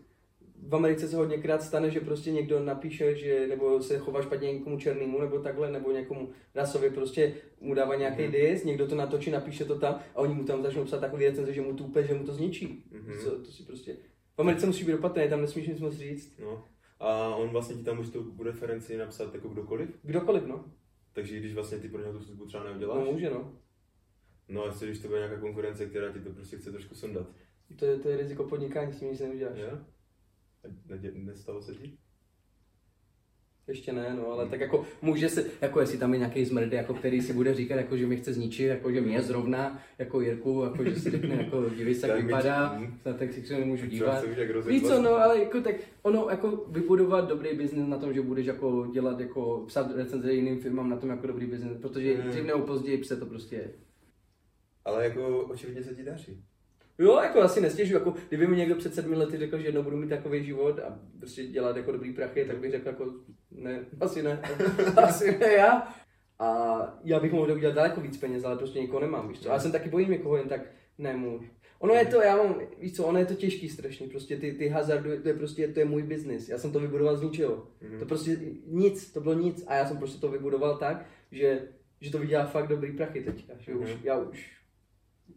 V 0.67 0.75
Americe 0.75 1.07
se 1.07 1.15
hodněkrát 1.15 1.63
stane, 1.63 1.91
že 1.91 1.99
prostě 1.99 2.31
někdo 2.31 2.63
napíše, 2.63 3.15
že 3.15 3.47
nebo 3.47 3.81
se 3.81 3.97
chová 3.97 4.21
špatně 4.21 4.53
někomu 4.53 4.79
černému, 4.79 5.21
nebo 5.21 5.39
takhle, 5.39 5.71
nebo 5.71 5.91
někomu 5.91 6.29
rasově 6.55 6.89
prostě 6.89 7.33
mu 7.61 7.73
dává 7.73 7.95
nějaký 7.95 8.23
mm. 8.23 8.31
dis, 8.31 8.63
někdo 8.63 8.87
to 8.87 8.95
natočí, 8.95 9.31
napíše 9.31 9.65
to 9.65 9.79
tam 9.79 9.99
a 10.15 10.19
oni 10.19 10.33
mu 10.33 10.43
tam 10.43 10.63
začnou 10.63 10.85
psát 10.85 10.99
takový 10.99 11.25
recenze, 11.25 11.53
že 11.53 11.61
mu 11.61 11.73
to 11.73 11.83
úplně, 11.83 12.07
že 12.07 12.13
mu 12.13 12.25
to 12.25 12.33
zničí. 12.33 12.83
Mm. 12.91 13.23
To, 13.23 13.43
to 13.43 13.51
si 13.51 13.63
prostě... 13.63 13.97
V 14.35 14.39
Americe 14.39 14.65
musí 14.65 14.83
být 14.83 14.93
opatrný, 14.93 15.29
tam 15.29 15.41
nesmíš 15.41 15.67
nic 15.67 15.79
moc 15.79 15.95
říct. 15.95 16.39
No. 16.39 16.65
A 16.99 17.35
on 17.35 17.49
vlastně 17.49 17.75
ti 17.75 17.83
tam 17.83 17.97
může 17.97 18.11
tu 18.11 18.43
referenci 18.43 18.97
napsat 18.97 19.33
jako 19.33 19.49
kdokoliv? 19.49 19.89
Kdokoliv, 20.03 20.45
no. 20.45 20.65
Takže 21.15 21.39
když 21.39 21.53
vlastně 21.53 21.79
ty 21.79 21.89
pro 21.89 22.01
něho 22.01 22.13
tu 22.13 22.23
službu 22.23 22.45
třeba 22.45 22.63
neuděláš? 22.63 23.05
No 23.05 23.11
může, 23.11 23.29
no. 23.29 23.61
No 24.47 24.65
a 24.65 24.73
co 24.73 24.85
když 24.85 24.99
to 24.99 25.07
bude 25.07 25.19
nějaká 25.19 25.39
konkurence, 25.39 25.85
která 25.85 26.11
ti 26.11 26.19
to 26.19 26.29
prostě 26.29 26.57
chce 26.57 26.71
trošku 26.71 26.95
sondat? 26.95 27.27
To 27.75 27.85
je, 27.85 27.99
to 27.99 28.09
je 28.09 28.17
riziko 28.17 28.43
podnikání, 28.43 28.93
s 28.93 28.99
tím 28.99 29.11
nic 29.11 29.19
neuděláš. 29.19 29.57
Jo? 29.57 29.79
A 30.63 30.67
nestalo 31.13 31.61
se 31.61 31.75
ti? 31.75 31.97
Ještě 33.67 33.93
ne, 33.93 34.13
no, 34.15 34.31
ale 34.31 34.49
tak 34.49 34.59
jako 34.59 34.85
může 35.01 35.29
se, 35.29 35.45
jako 35.61 35.79
jestli 35.79 35.97
tam 35.97 36.13
je 36.13 36.19
nějaký 36.19 36.45
zmrd, 36.45 36.73
jako 36.73 36.93
který 36.93 37.21
si 37.21 37.33
bude 37.33 37.53
říkat, 37.53 37.75
jako 37.75 37.97
že 37.97 38.07
mě 38.07 38.17
chce 38.17 38.33
zničit, 38.33 38.67
jako 38.67 38.91
že 38.91 39.01
mě 39.01 39.21
zrovna, 39.21 39.81
jako 39.97 40.21
Jirku, 40.21 40.63
jako 40.63 40.83
že 40.83 40.95
si 40.95 41.11
řekne, 41.11 41.35
jako 41.35 41.69
dívej 41.69 41.95
se, 41.95 42.07
jak 42.07 42.23
vypadá, 42.23 42.81
tak 43.17 43.33
si 43.33 43.45
se 43.45 43.59
nemůžu 43.59 43.85
dívat. 43.85 44.25
Víš 44.67 44.83
co, 44.83 45.01
no, 45.01 45.15
ale 45.15 45.39
jako 45.39 45.61
tak, 45.61 45.75
ono, 46.01 46.27
jako 46.29 46.65
vybudovat 46.67 47.29
dobrý 47.29 47.57
biznis 47.57 47.87
na 47.87 47.97
tom, 47.97 48.13
že 48.13 48.21
budeš 48.21 48.45
jako 48.45 48.87
dělat, 48.93 49.19
jako 49.19 49.63
psát 49.67 49.95
recenze 49.95 50.33
jiným 50.33 50.59
firmám 50.59 50.89
na 50.89 50.97
tom 50.97 51.09
jako 51.09 51.27
dobrý 51.27 51.45
biznis, 51.45 51.77
protože 51.81 52.15
hmm. 52.15 52.29
dřív 52.29 52.43
nebo 52.43 52.59
později 52.59 53.03
se 53.03 53.17
to 53.17 53.25
prostě 53.25 53.71
Ale 54.85 55.03
jako 55.03 55.39
očividně 55.39 55.83
se 55.83 55.95
ti 55.95 56.03
daří. 56.03 56.43
Jo, 56.97 57.19
jako 57.23 57.41
asi 57.41 57.61
nestěžu, 57.61 57.93
jako 57.93 58.13
kdyby 58.29 58.47
mi 58.47 58.55
někdo 58.55 58.75
před 58.75 58.95
sedmi 58.95 59.15
lety 59.15 59.37
řekl, 59.37 59.59
že 59.59 59.67
jednou 59.67 59.83
budu 59.83 59.97
mít 59.97 60.09
takový 60.09 60.45
život 60.45 60.79
a 60.79 60.99
prostě 61.19 61.47
dělat 61.47 61.77
jako 61.77 61.91
dobrý 61.91 62.13
prachy, 62.13 62.45
tak 62.45 62.57
bych 62.57 62.71
řekl 62.71 62.87
jako 62.87 63.13
ne, 63.51 63.85
asi 63.99 64.23
ne, 64.23 64.41
asi 64.97 65.37
ne 65.37 65.51
já. 65.51 65.95
A 66.39 66.99
já 67.03 67.19
bych 67.19 67.31
mohl 67.31 67.51
udělat 67.51 67.75
daleko 67.75 68.01
víc 68.01 68.17
peněz, 68.17 68.43
ale 68.43 68.57
prostě 68.57 68.79
nikoho 68.79 68.99
nemám, 68.99 69.27
víš 69.27 69.39
co. 69.39 69.49
A 69.49 69.53
já 69.53 69.59
jsem 69.59 69.71
taky 69.71 69.89
bojím 69.89 70.11
někoho 70.11 70.37
jen 70.37 70.49
tak 70.49 70.61
nemůžu. 70.97 71.45
Ono 71.79 71.93
je 71.93 72.05
to, 72.05 72.21
já 72.21 72.37
mám, 72.37 72.61
víš 72.79 72.95
co, 72.95 73.05
ono 73.05 73.19
je 73.19 73.25
to 73.25 73.33
těžký 73.33 73.69
strašně, 73.69 74.07
prostě 74.07 74.37
ty, 74.37 74.53
ty 74.53 74.67
hazardy, 74.67 75.19
to 75.19 75.27
je 75.27 75.33
prostě, 75.33 75.67
to 75.67 75.79
je 75.79 75.85
můj 75.85 76.03
biznis, 76.03 76.49
já 76.49 76.57
jsem 76.57 76.71
to 76.71 76.79
vybudoval 76.79 77.17
z 77.17 77.21
ničeho. 77.21 77.67
Mm. 77.81 77.99
To 77.99 78.05
prostě 78.05 78.39
nic, 78.67 79.11
to 79.11 79.21
bylo 79.21 79.33
nic 79.33 79.63
a 79.67 79.75
já 79.75 79.85
jsem 79.85 79.97
prostě 79.97 80.19
to 80.19 80.31
vybudoval 80.31 80.77
tak, 80.77 81.05
že, 81.31 81.67
že 82.01 82.11
to 82.11 82.17
vydělá 82.17 82.45
fakt 82.45 82.67
dobrý 82.67 82.91
prachy 82.91 83.21
teďka, 83.21 83.53
že 83.59 83.73
mm. 83.73 83.83
už, 83.83 83.89
já 84.03 84.17
už 84.17 84.51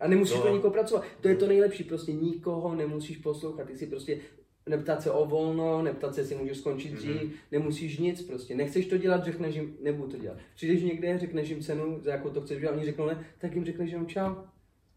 a 0.01 0.09
nemusíš 0.09 0.37
no. 0.37 0.43
pro 0.43 0.55
nikoho 0.55 0.73
pracovat. 0.73 1.05
To 1.21 1.29
je 1.29 1.37
to 1.37 1.47
nejlepší, 1.47 1.85
prostě 1.85 2.13
nikoho 2.13 2.75
nemusíš 2.75 3.17
poslouchat. 3.17 3.67
Ty 3.67 3.77
si 3.77 3.87
prostě 3.87 4.21
neptat 4.69 5.03
se 5.03 5.11
o 5.11 5.27
volno, 5.27 5.83
neptat 5.83 6.15
se, 6.15 6.21
jestli 6.21 6.37
můžeš 6.37 6.59
skončit 6.59 6.93
dřív, 6.93 7.17
mm-hmm. 7.17 7.31
nemusíš 7.53 7.99
nic 7.99 8.23
prostě. 8.23 8.55
Nechceš 8.55 8.87
to 8.87 8.99
dělat, 8.99 9.25
řekneš 9.25 9.55
jim, 9.55 9.77
nebudu 9.83 10.11
to 10.11 10.19
dělat. 10.19 10.39
Přijdeš 10.55 10.83
někde, 10.83 11.19
řekneš 11.19 11.49
jim 11.49 11.61
cenu, 11.61 12.01
za 12.03 12.11
jakou 12.11 12.31
to 12.31 12.41
chceš 12.41 12.61
dělat, 12.61 12.77
oni 12.77 12.85
řeknou 12.85 13.07
ne, 13.07 13.25
tak 13.39 13.55
jim 13.55 13.65
řekneš 13.65 13.91
jenom 13.91 14.07
čau. 14.07 14.35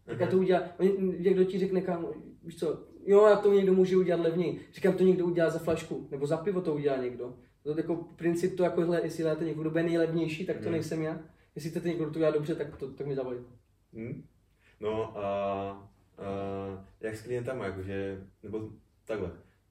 Tak 0.04 0.20
já 0.20 0.26
to 0.26 0.36
mhm. 0.36 0.44
udělám, 0.44 0.62
někdo 1.18 1.44
ti 1.44 1.58
řekne, 1.58 1.80
kam, 1.80 2.06
víš 2.44 2.58
co, 2.58 2.82
jo, 3.06 3.26
já 3.26 3.36
to 3.36 3.54
někdo 3.54 3.74
může 3.74 3.96
udělat 3.96 4.20
levněji. 4.20 4.60
Říkám, 4.74 4.94
to 4.94 5.04
někdo 5.04 5.26
udělá 5.26 5.50
za 5.50 5.58
flašku, 5.58 6.08
nebo 6.10 6.26
za 6.26 6.36
pivo 6.36 6.60
to 6.60 6.74
udělá 6.74 6.96
někdo. 6.96 7.34
To 7.62 7.70
je 7.70 7.76
jako 7.76 7.96
princip 7.96 8.56
to, 8.56 8.62
jako, 8.62 8.94
jestli 8.94 9.24
dáte 9.24 9.44
někdo, 9.44 9.62
kdo 9.62 9.70
nejlevnější, 9.70 10.46
tak 10.46 10.58
to 10.58 10.66
mm. 10.66 10.72
nejsem 10.72 11.02
já. 11.02 11.20
Jestli 11.54 11.70
chcete 11.70 11.88
někdo 11.88 12.04
to 12.04 12.10
udělá 12.10 12.30
dobře, 12.30 12.54
tak, 12.54 12.76
to, 12.76 12.90
tak 12.90 13.06
mi 13.06 13.14
zavolejte. 13.14 13.44
Mm. 13.92 14.24
No 14.82 15.18
a, 15.18 15.24
a 16.18 16.26
jak 17.00 17.16
s 17.16 17.22
klientama, 17.22 17.64
jakože, 17.64 18.20
nebo 18.42 18.60
takhle, 19.06 19.30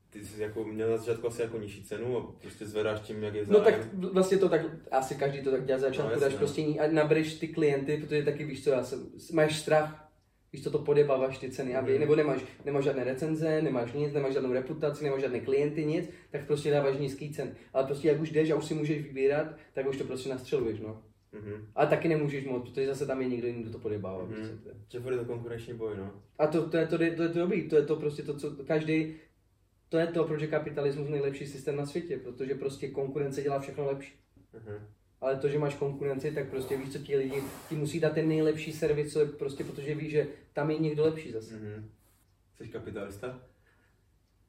ty 0.10 0.26
jsi 0.26 0.41
jako 0.41 0.63
měl 0.63 0.89
na 0.89 0.97
začátku 0.97 1.28
asi 1.28 1.41
jako 1.41 1.58
nižší 1.58 1.84
cenu 1.84 2.17
a 2.17 2.32
prostě 2.41 2.65
zvedáš 2.65 3.00
tím, 3.00 3.24
jak 3.24 3.36
je 3.36 3.45
zájem. 3.45 3.63
No 3.63 3.71
tak 3.71 3.93
vlastně 3.93 4.38
to 4.38 4.50
tak, 4.50 4.62
asi 4.91 5.15
každý 5.15 5.41
to 5.41 5.52
tak 5.52 5.65
dělá 5.65 5.80
začátku, 5.80 6.13
no, 6.13 6.19
dáš 6.19 6.32
no. 6.32 6.38
prostě 6.38 6.62
a 6.62 6.91
nabereš 6.91 7.34
ty 7.34 7.47
klienty, 7.47 7.97
protože 7.97 8.24
taky 8.24 8.45
víš 8.45 8.63
co, 8.63 8.69
já 8.69 8.84
jsem, 8.84 9.10
máš 9.34 9.60
strach, 9.60 10.12
víš 10.54 10.63
co, 10.63 10.71
to 10.71 10.80
podebáváš 10.80 11.38
ty 11.38 11.52
ceny, 11.52 11.76
aby, 11.76 11.93
mm. 11.93 12.00
nebo 12.00 12.15
nemáš, 12.15 12.41
nemáš 12.65 12.84
žádné 12.84 13.04
recenze, 13.04 13.62
nemáš 13.62 13.93
nic, 13.93 14.13
nemáš 14.13 14.34
žádnou 14.34 14.54
reputaci, 14.54 15.04
nemáš 15.04 15.21
žádné 15.21 15.39
klienty, 15.39 15.86
nic, 15.86 16.10
tak 16.32 16.47
prostě 16.47 16.71
dáváš 16.71 16.97
nízký 16.97 17.34
cen. 17.34 17.56
Ale 17.74 17.86
prostě 17.86 18.08
jak 18.08 18.21
už 18.21 18.32
jdeš 18.32 18.52
a 18.52 18.56
už 18.56 18.65
si 18.65 18.74
můžeš 18.74 19.04
vybírat, 19.04 19.47
tak 19.74 19.88
už 19.88 19.97
to 19.97 20.04
prostě 20.04 20.30
nastřeluješ, 20.30 20.80
no. 20.80 21.02
Mm-hmm. 21.34 21.65
Ale 21.76 21.88
taky 21.88 22.08
nemůžeš 22.08 22.46
moc, 22.46 22.70
protože 22.70 22.88
zase 22.88 23.06
tam 23.06 23.22
je 23.22 23.30
někdo 23.30 23.48
jiný, 23.48 23.62
kdo 23.63 23.72
to 23.72 23.80
podebává. 23.80 24.26
Mm-hmm. 24.26 24.36
Prostě, 24.36 24.70
Že 24.89 25.00
bude 25.00 25.17
to 25.17 25.26
konkurenční 25.26 25.74
boj, 25.74 25.98
no. 25.98 26.12
A 26.38 26.48
to, 26.48 26.70
to, 26.70 26.78
je 26.78 26.88
to, 26.88 26.98
to, 26.98 27.04
je 27.04 27.30
to 27.30 27.39
dobrý, 27.39 27.70
to 27.70 27.76
je 27.76 27.86
to 27.86 27.96
prostě 27.96 28.24
to, 28.24 28.38
co 28.38 28.52
každý, 28.52 29.15
to 29.89 29.98
je 29.98 30.08
to, 30.08 30.24
proč 30.24 30.41
je 30.41 30.48
kapitalismus 30.48 31.10
nejlepší 31.10 31.48
systém 31.48 31.76
na 31.76 31.86
světě, 31.86 32.17
protože 32.17 32.56
prostě 32.56 32.88
konkurence 32.88 33.41
dělá 33.41 33.60
všechno 33.60 33.86
lepší. 33.86 34.13
Mm-hmm. 34.54 34.80
Ale 35.22 35.36
to, 35.36 35.48
že 35.48 35.60
máš 35.60 35.76
konkurenci, 35.76 36.32
tak 36.32 36.50
prostě 36.50 36.78
víš, 36.78 36.91
co 36.91 37.00
ti 37.00 37.17
lidi, 37.17 37.44
ti 37.70 37.76
musí 37.76 38.00
dát 38.00 38.13
ten 38.13 38.28
nejlepší 38.28 38.74
servis, 38.74 39.13
co 39.13 39.20
je 39.20 39.26
prostě, 39.26 39.63
protože 39.63 39.96
víš, 39.96 40.12
že 40.12 40.28
tam 40.54 40.72
je 40.72 40.80
někdo 40.80 41.04
lepší 41.04 41.32
zase. 41.32 41.56
Mm-hmm. 41.56 41.84
Jsi 42.58 42.67
kapitalista? 42.67 43.51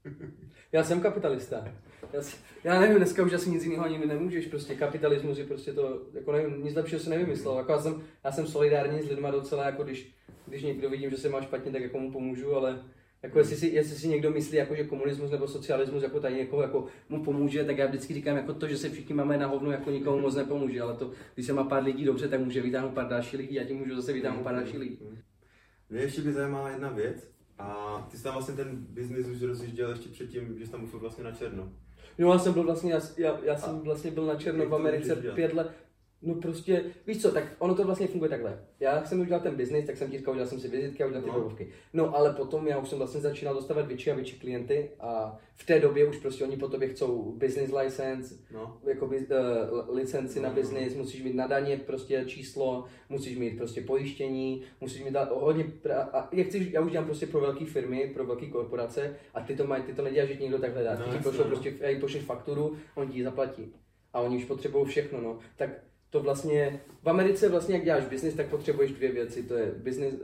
Já 0.73 0.85
jsem 0.85 1.01
kapitalista. 1.01 1.65
Já, 2.13 2.23
si, 2.23 2.37
já 2.65 2.81
nevím, 2.81 2.97
dneska 2.97 3.23
už 3.23 3.33
asi 3.33 3.51
nic 3.51 3.65
jiného 3.65 3.85
ani 3.85 4.07
nemůžeš, 4.07 4.47
prostě 4.47 4.75
kapitalismus 4.75 5.39
je 5.39 5.45
prostě 5.45 5.73
to, 5.73 6.03
jako 6.15 6.33
nevím, 6.33 6.65
nic 6.65 6.75
lepšího 6.75 7.01
se 7.01 7.11
nevymyslel. 7.11 7.57
Jako 7.57 7.73
já, 7.73 7.79
jsem, 7.79 8.03
já 8.25 8.33
jsem 8.33 8.47
solidární 8.47 9.03
s 9.03 9.11
lidmi 9.11 9.29
docela, 9.31 9.67
jako 9.67 9.85
když, 9.85 10.15
když 10.47 10.63
někdo 10.63 10.91
vidím, 10.91 11.11
že 11.11 11.17
se 11.17 11.29
má 11.29 11.43
špatně, 11.43 11.73
tak 11.73 11.83
jako 11.83 11.99
mu 11.99 12.13
pomůžu, 12.13 12.55
ale 12.55 12.83
jako 13.23 13.39
jestli 13.39 13.57
si, 13.57 13.67
jestli 13.67 13.97
si 13.97 14.09
někdo 14.09 14.31
myslí, 14.31 14.57
jako, 14.57 14.75
že 14.75 14.85
komunismus 14.85 15.31
nebo 15.31 15.49
socialismus 15.49 16.03
jako 16.03 16.21
tady 16.21 16.35
někoho 16.35 16.63
jako 16.63 16.87
mu 17.09 17.25
pomůže, 17.25 17.65
tak 17.65 17.79
já 17.79 17.87
vždycky 17.87 18.15
říkám, 18.15 18.37
jako 18.37 18.55
to, 18.55 18.69
že 18.69 18.79
se 18.79 18.91
všichni 18.91 19.15
máme 19.15 19.39
na 19.39 19.47
hovno, 19.47 19.71
jako 19.71 19.91
nikomu 19.91 20.19
moc 20.19 20.35
nepomůže, 20.35 20.81
ale 20.81 20.95
to, 20.95 21.11
když 21.35 21.47
se 21.47 21.53
má 21.53 21.65
pár 21.65 21.85
lidí 21.85 22.05
dobře, 22.05 22.29
tak 22.29 22.41
může 22.41 22.63
vytáhnout 22.63 22.95
pár 22.95 23.09
dalších 23.09 23.39
lidí, 23.39 23.61
a 23.61 23.65
tím 23.65 23.77
můžu 23.77 23.97
zase 23.97 24.13
vytáhnout 24.13 24.43
pár 24.43 24.55
dalších 24.55 24.79
lidí. 24.79 24.99
Mě 25.91 26.01
ještě 26.01 26.23
by 26.23 26.33
zajímala 26.33 26.71
jedna 26.71 26.91
věc, 26.91 27.32
a 27.59 27.99
ty 28.11 28.17
jsi 28.17 28.23
tam 28.23 28.33
vlastně 28.33 28.55
ten 28.55 28.69
biznis 28.77 29.27
už 29.27 29.43
rozjížděl 29.43 29.91
ještě 29.91 30.09
předtím, 30.09 30.59
že 30.59 30.67
jsi 30.67 30.73
tam 30.73 30.87
vlastně 30.87 31.25
na 31.25 31.33
černo. 31.33 31.73
No 32.19 32.33
já 32.33 32.39
jsem 32.39 32.53
byl 32.53 32.63
vlastně, 32.63 32.93
já, 32.93 33.01
já, 33.17 33.39
já 33.43 33.57
jsem 33.57 33.81
vlastně 33.81 34.11
byl 34.11 34.27
na 34.27 34.35
černo 34.35 34.67
v 34.67 34.75
Americe 34.75 35.17
pět 35.17 35.55
let, 35.55 35.73
No 36.23 36.35
prostě, 36.35 36.85
víš 37.07 37.23
co, 37.23 37.33
tak 37.33 37.45
ono 37.59 37.75
to 37.75 37.85
vlastně 37.85 38.07
funguje 38.07 38.29
takhle. 38.29 38.59
Já 38.81 39.05
jsem 39.05 39.21
udělal 39.21 39.41
ten 39.41 39.55
biznis, 39.55 39.87
tak 39.87 39.97
jsem 39.97 40.11
ti 40.11 40.19
říkal, 40.19 40.33
udělal 40.33 40.49
jsem 40.49 40.61
si 40.61 40.69
vizitky 40.69 41.03
a 41.03 41.07
udělal 41.07 41.23
ty 41.23 41.29
no. 41.29 41.35
webovky. 41.35 41.69
No 41.93 42.17
ale 42.17 42.33
potom 42.33 42.67
já 42.67 42.79
už 42.79 42.89
jsem 42.89 42.99
vlastně 42.99 43.21
začínal 43.21 43.55
dostávat 43.55 43.87
větší 43.87 44.11
a 44.11 44.15
větší 44.15 44.39
klienty 44.39 44.91
a 45.01 45.39
v 45.57 45.67
té 45.67 45.81
době 45.81 46.09
už 46.09 46.17
prostě 46.17 46.45
oni 46.45 46.57
po 46.57 46.69
tobě 46.69 46.89
chcou 46.89 47.33
business 47.37 47.73
license, 47.73 48.35
no. 48.53 48.79
jako 48.85 49.07
uh, 49.07 49.13
licenci 49.97 50.41
no. 50.41 50.49
na 50.49 50.55
business, 50.55 50.95
musíš 50.95 51.23
mít 51.23 51.35
na 51.35 51.47
daně 51.47 51.77
prostě 51.77 52.25
číslo, 52.27 52.85
musíš 53.09 53.39
mít 53.39 53.57
prostě 53.57 53.81
pojištění, 53.81 54.63
musíš 54.81 55.05
mít 55.05 55.17
hodně, 55.31 55.65
pra- 55.65 56.09
a 56.13 56.29
jak 56.33 56.47
chceš, 56.47 56.73
já 56.73 56.81
už 56.81 56.93
dělám 56.93 57.07
prostě 57.07 57.27
pro 57.27 57.41
velké 57.41 57.65
firmy, 57.65 58.11
pro 58.15 58.27
velké 58.27 58.47
korporace 58.47 59.17
a 59.35 59.41
ty 59.41 59.57
to 59.57 59.67
mají, 59.67 59.83
ty 59.83 59.93
to 59.95 60.03
neděláš, 60.03 60.29
že 60.29 60.43
někdo 60.43 60.59
takhle 60.59 60.85
dá. 60.85 60.95
No, 60.99 61.05
ty 61.05 61.19
ti 61.19 61.25
pošlou 61.25 61.45
no. 61.45 61.51
prostě, 61.51 61.99
pošleš 62.01 62.23
fakturu, 62.23 62.77
on 62.95 63.09
ti 63.09 63.19
ji 63.19 63.25
zaplatí. 63.25 63.73
A 64.13 64.21
oni 64.21 64.37
už 64.37 64.45
potřebují 64.45 64.85
všechno, 64.85 65.21
no. 65.21 65.39
Tak 65.57 65.71
to 66.13 66.21
vlastně, 66.21 66.81
v 67.03 67.09
Americe 67.09 67.49
vlastně, 67.49 67.75
jak 67.75 67.85
děláš 67.85 68.05
biznis, 68.05 68.35
tak 68.35 68.47
potřebuješ 68.47 68.93
dvě 68.93 69.13
věci. 69.13 69.43
To 69.43 69.55
je 69.55 69.73
business, 69.77 70.15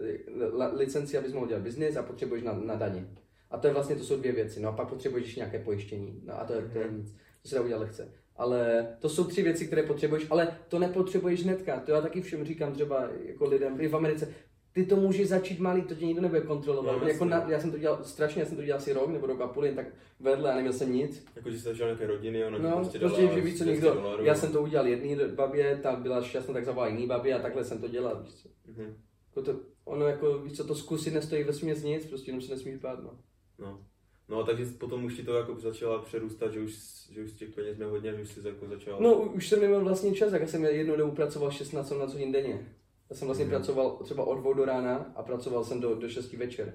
licenci, 0.72 1.18
abys 1.18 1.33
mohl 1.33 1.46
dělat 1.46 1.62
biznis 1.62 1.96
a 1.96 2.03
potřebuješ 2.03 2.44
na, 2.44 2.53
na 2.53 2.74
daně. 2.74 3.09
A 3.51 3.59
to 3.59 3.66
je 3.66 3.72
vlastně, 3.72 3.96
to 3.96 4.05
jsou 4.05 4.16
dvě 4.16 4.33
věci. 4.33 4.61
No 4.61 4.68
a 4.68 4.72
pak 4.72 4.88
potřebuješ 4.88 5.37
nějaké 5.37 5.59
pojištění. 5.59 6.20
No 6.24 6.40
a 6.40 6.44
to 6.44 6.53
je, 6.53 6.62
to 6.72 6.79
je 6.79 6.87
mhm. 6.87 6.96
nic. 6.96 7.14
To 7.42 7.48
se 7.48 7.55
dá 7.55 7.61
udělat 7.61 7.81
lehce. 7.81 8.12
Ale 8.37 8.88
to 8.98 9.09
jsou 9.09 9.24
tři 9.24 9.42
věci, 9.42 9.66
které 9.66 9.83
potřebuješ, 9.83 10.27
ale 10.31 10.59
to 10.68 10.79
nepotřebuješ 10.79 11.44
hnedka. 11.44 11.81
To 11.81 11.90
já 11.90 12.01
taky 12.01 12.20
všem 12.20 12.44
říkám 12.44 12.72
třeba 12.72 13.09
jako 13.24 13.44
lidem 13.44 13.81
i 13.81 13.88
v 13.88 13.96
Americe. 13.96 14.35
Ty 14.79 14.87
to 14.87 14.97
můžeš 14.97 15.29
začít 15.29 15.61
malý, 15.61 15.83
to 15.83 15.95
tě 15.95 16.07
nikdo 16.07 16.23
nebude 16.23 16.41
kontrolovat. 16.41 17.03
No, 17.03 17.09
jako 17.09 17.25
na, 17.25 17.51
já 17.51 17.61
jsem 17.61 17.71
to 17.71 17.79
dělal 17.79 18.05
strašně, 18.05 18.43
já 18.43 18.47
jsem 18.49 18.57
to 18.57 18.62
dělal 18.62 18.79
asi 18.79 18.93
rok 18.93 19.11
nebo 19.11 19.27
rok 19.27 19.41
a 19.41 19.47
půl, 19.47 19.64
jen 19.64 19.75
tak 19.75 19.87
vedle 20.21 20.53
a 20.53 20.55
neměl 20.55 20.73
jsem 20.73 20.93
nic. 20.93 21.25
Jako, 21.37 21.51
že 21.51 21.57
jsi 21.59 21.62
začal 21.62 21.87
nějaké 21.87 22.07
rodiny, 22.07 22.45
ona 22.45 22.59
No, 22.59 22.77
prostě 22.77 22.99
prostě, 22.99 23.23
dala 23.23 23.35
že 23.35 23.41
víš 23.41 23.59
co 23.59 23.64
200 23.64 23.73
někdo, 23.87 24.01
dolarů. 24.03 24.25
já 24.25 24.35
jsem 24.35 24.53
to 24.53 24.62
udělal 24.62 24.87
jedný 24.87 25.17
babě, 25.35 25.81
ta 25.83 25.97
byla 25.97 26.23
šťastná, 26.23 26.55
tak 26.55 26.64
zavolala 26.64 26.93
jiný 26.93 27.07
babě 27.07 27.35
a 27.35 27.43
takhle 27.43 27.64
jsem 27.64 27.79
to 27.79 27.88
dělal, 27.88 28.23
víš 28.23 28.35
co. 28.35 28.49
Mhm. 28.67 28.97
Jako 29.29 29.43
to, 29.53 29.61
ono 29.85 30.07
jako, 30.07 30.38
víš 30.38 30.53
co, 30.57 30.64
to 30.64 30.75
zkusit 30.75 31.14
nestojí 31.14 31.45
ve 31.45 31.53
směs 31.53 31.83
nic, 31.83 32.07
prostě 32.07 32.31
jenom 32.31 32.43
se 32.43 32.53
nesmíš 32.53 32.77
bát, 32.77 33.03
no. 33.05 33.11
No. 33.59 33.81
No, 34.29 34.45
takže 34.45 34.67
potom 34.79 35.05
už 35.05 35.14
ti 35.14 35.23
to 35.23 35.35
jako 35.35 35.61
začala 35.61 35.99
přerůstat, 35.99 36.53
že 36.53 36.61
už, 36.61 36.75
že 37.11 37.23
už 37.23 37.33
těch 37.33 37.51
peněz 37.51 37.77
měl 37.77 37.91
hodně, 37.91 38.14
že 38.14 38.23
už 38.23 38.29
jsi 38.29 38.49
jako 38.49 38.67
začal... 38.69 38.97
No, 39.01 39.14
už 39.14 39.49
jsem 39.49 39.61
neměl 39.61 39.85
vlastně 39.85 40.14
čas, 40.14 40.31
tak 40.31 40.41
já 40.41 40.47
jsem 40.47 40.64
jednou 40.64 40.97
dobu 40.97 41.12
pracoval 41.12 41.51
16 41.51 41.91
na 41.91 42.05
hodin 42.07 42.33
denně. 42.33 42.69
Já 43.11 43.16
jsem 43.16 43.27
vlastně 43.27 43.44
Mhm. 43.44 43.55
pracoval 43.55 43.90
třeba 43.90 44.25
od 44.25 44.35
dvou 44.38 44.53
do 44.55 44.64
rána 44.64 45.12
a 45.16 45.23
pracoval 45.23 45.64
jsem 45.64 45.81
do, 45.81 45.94
do 45.94 46.09
6 46.09 46.33
večer. 46.33 46.66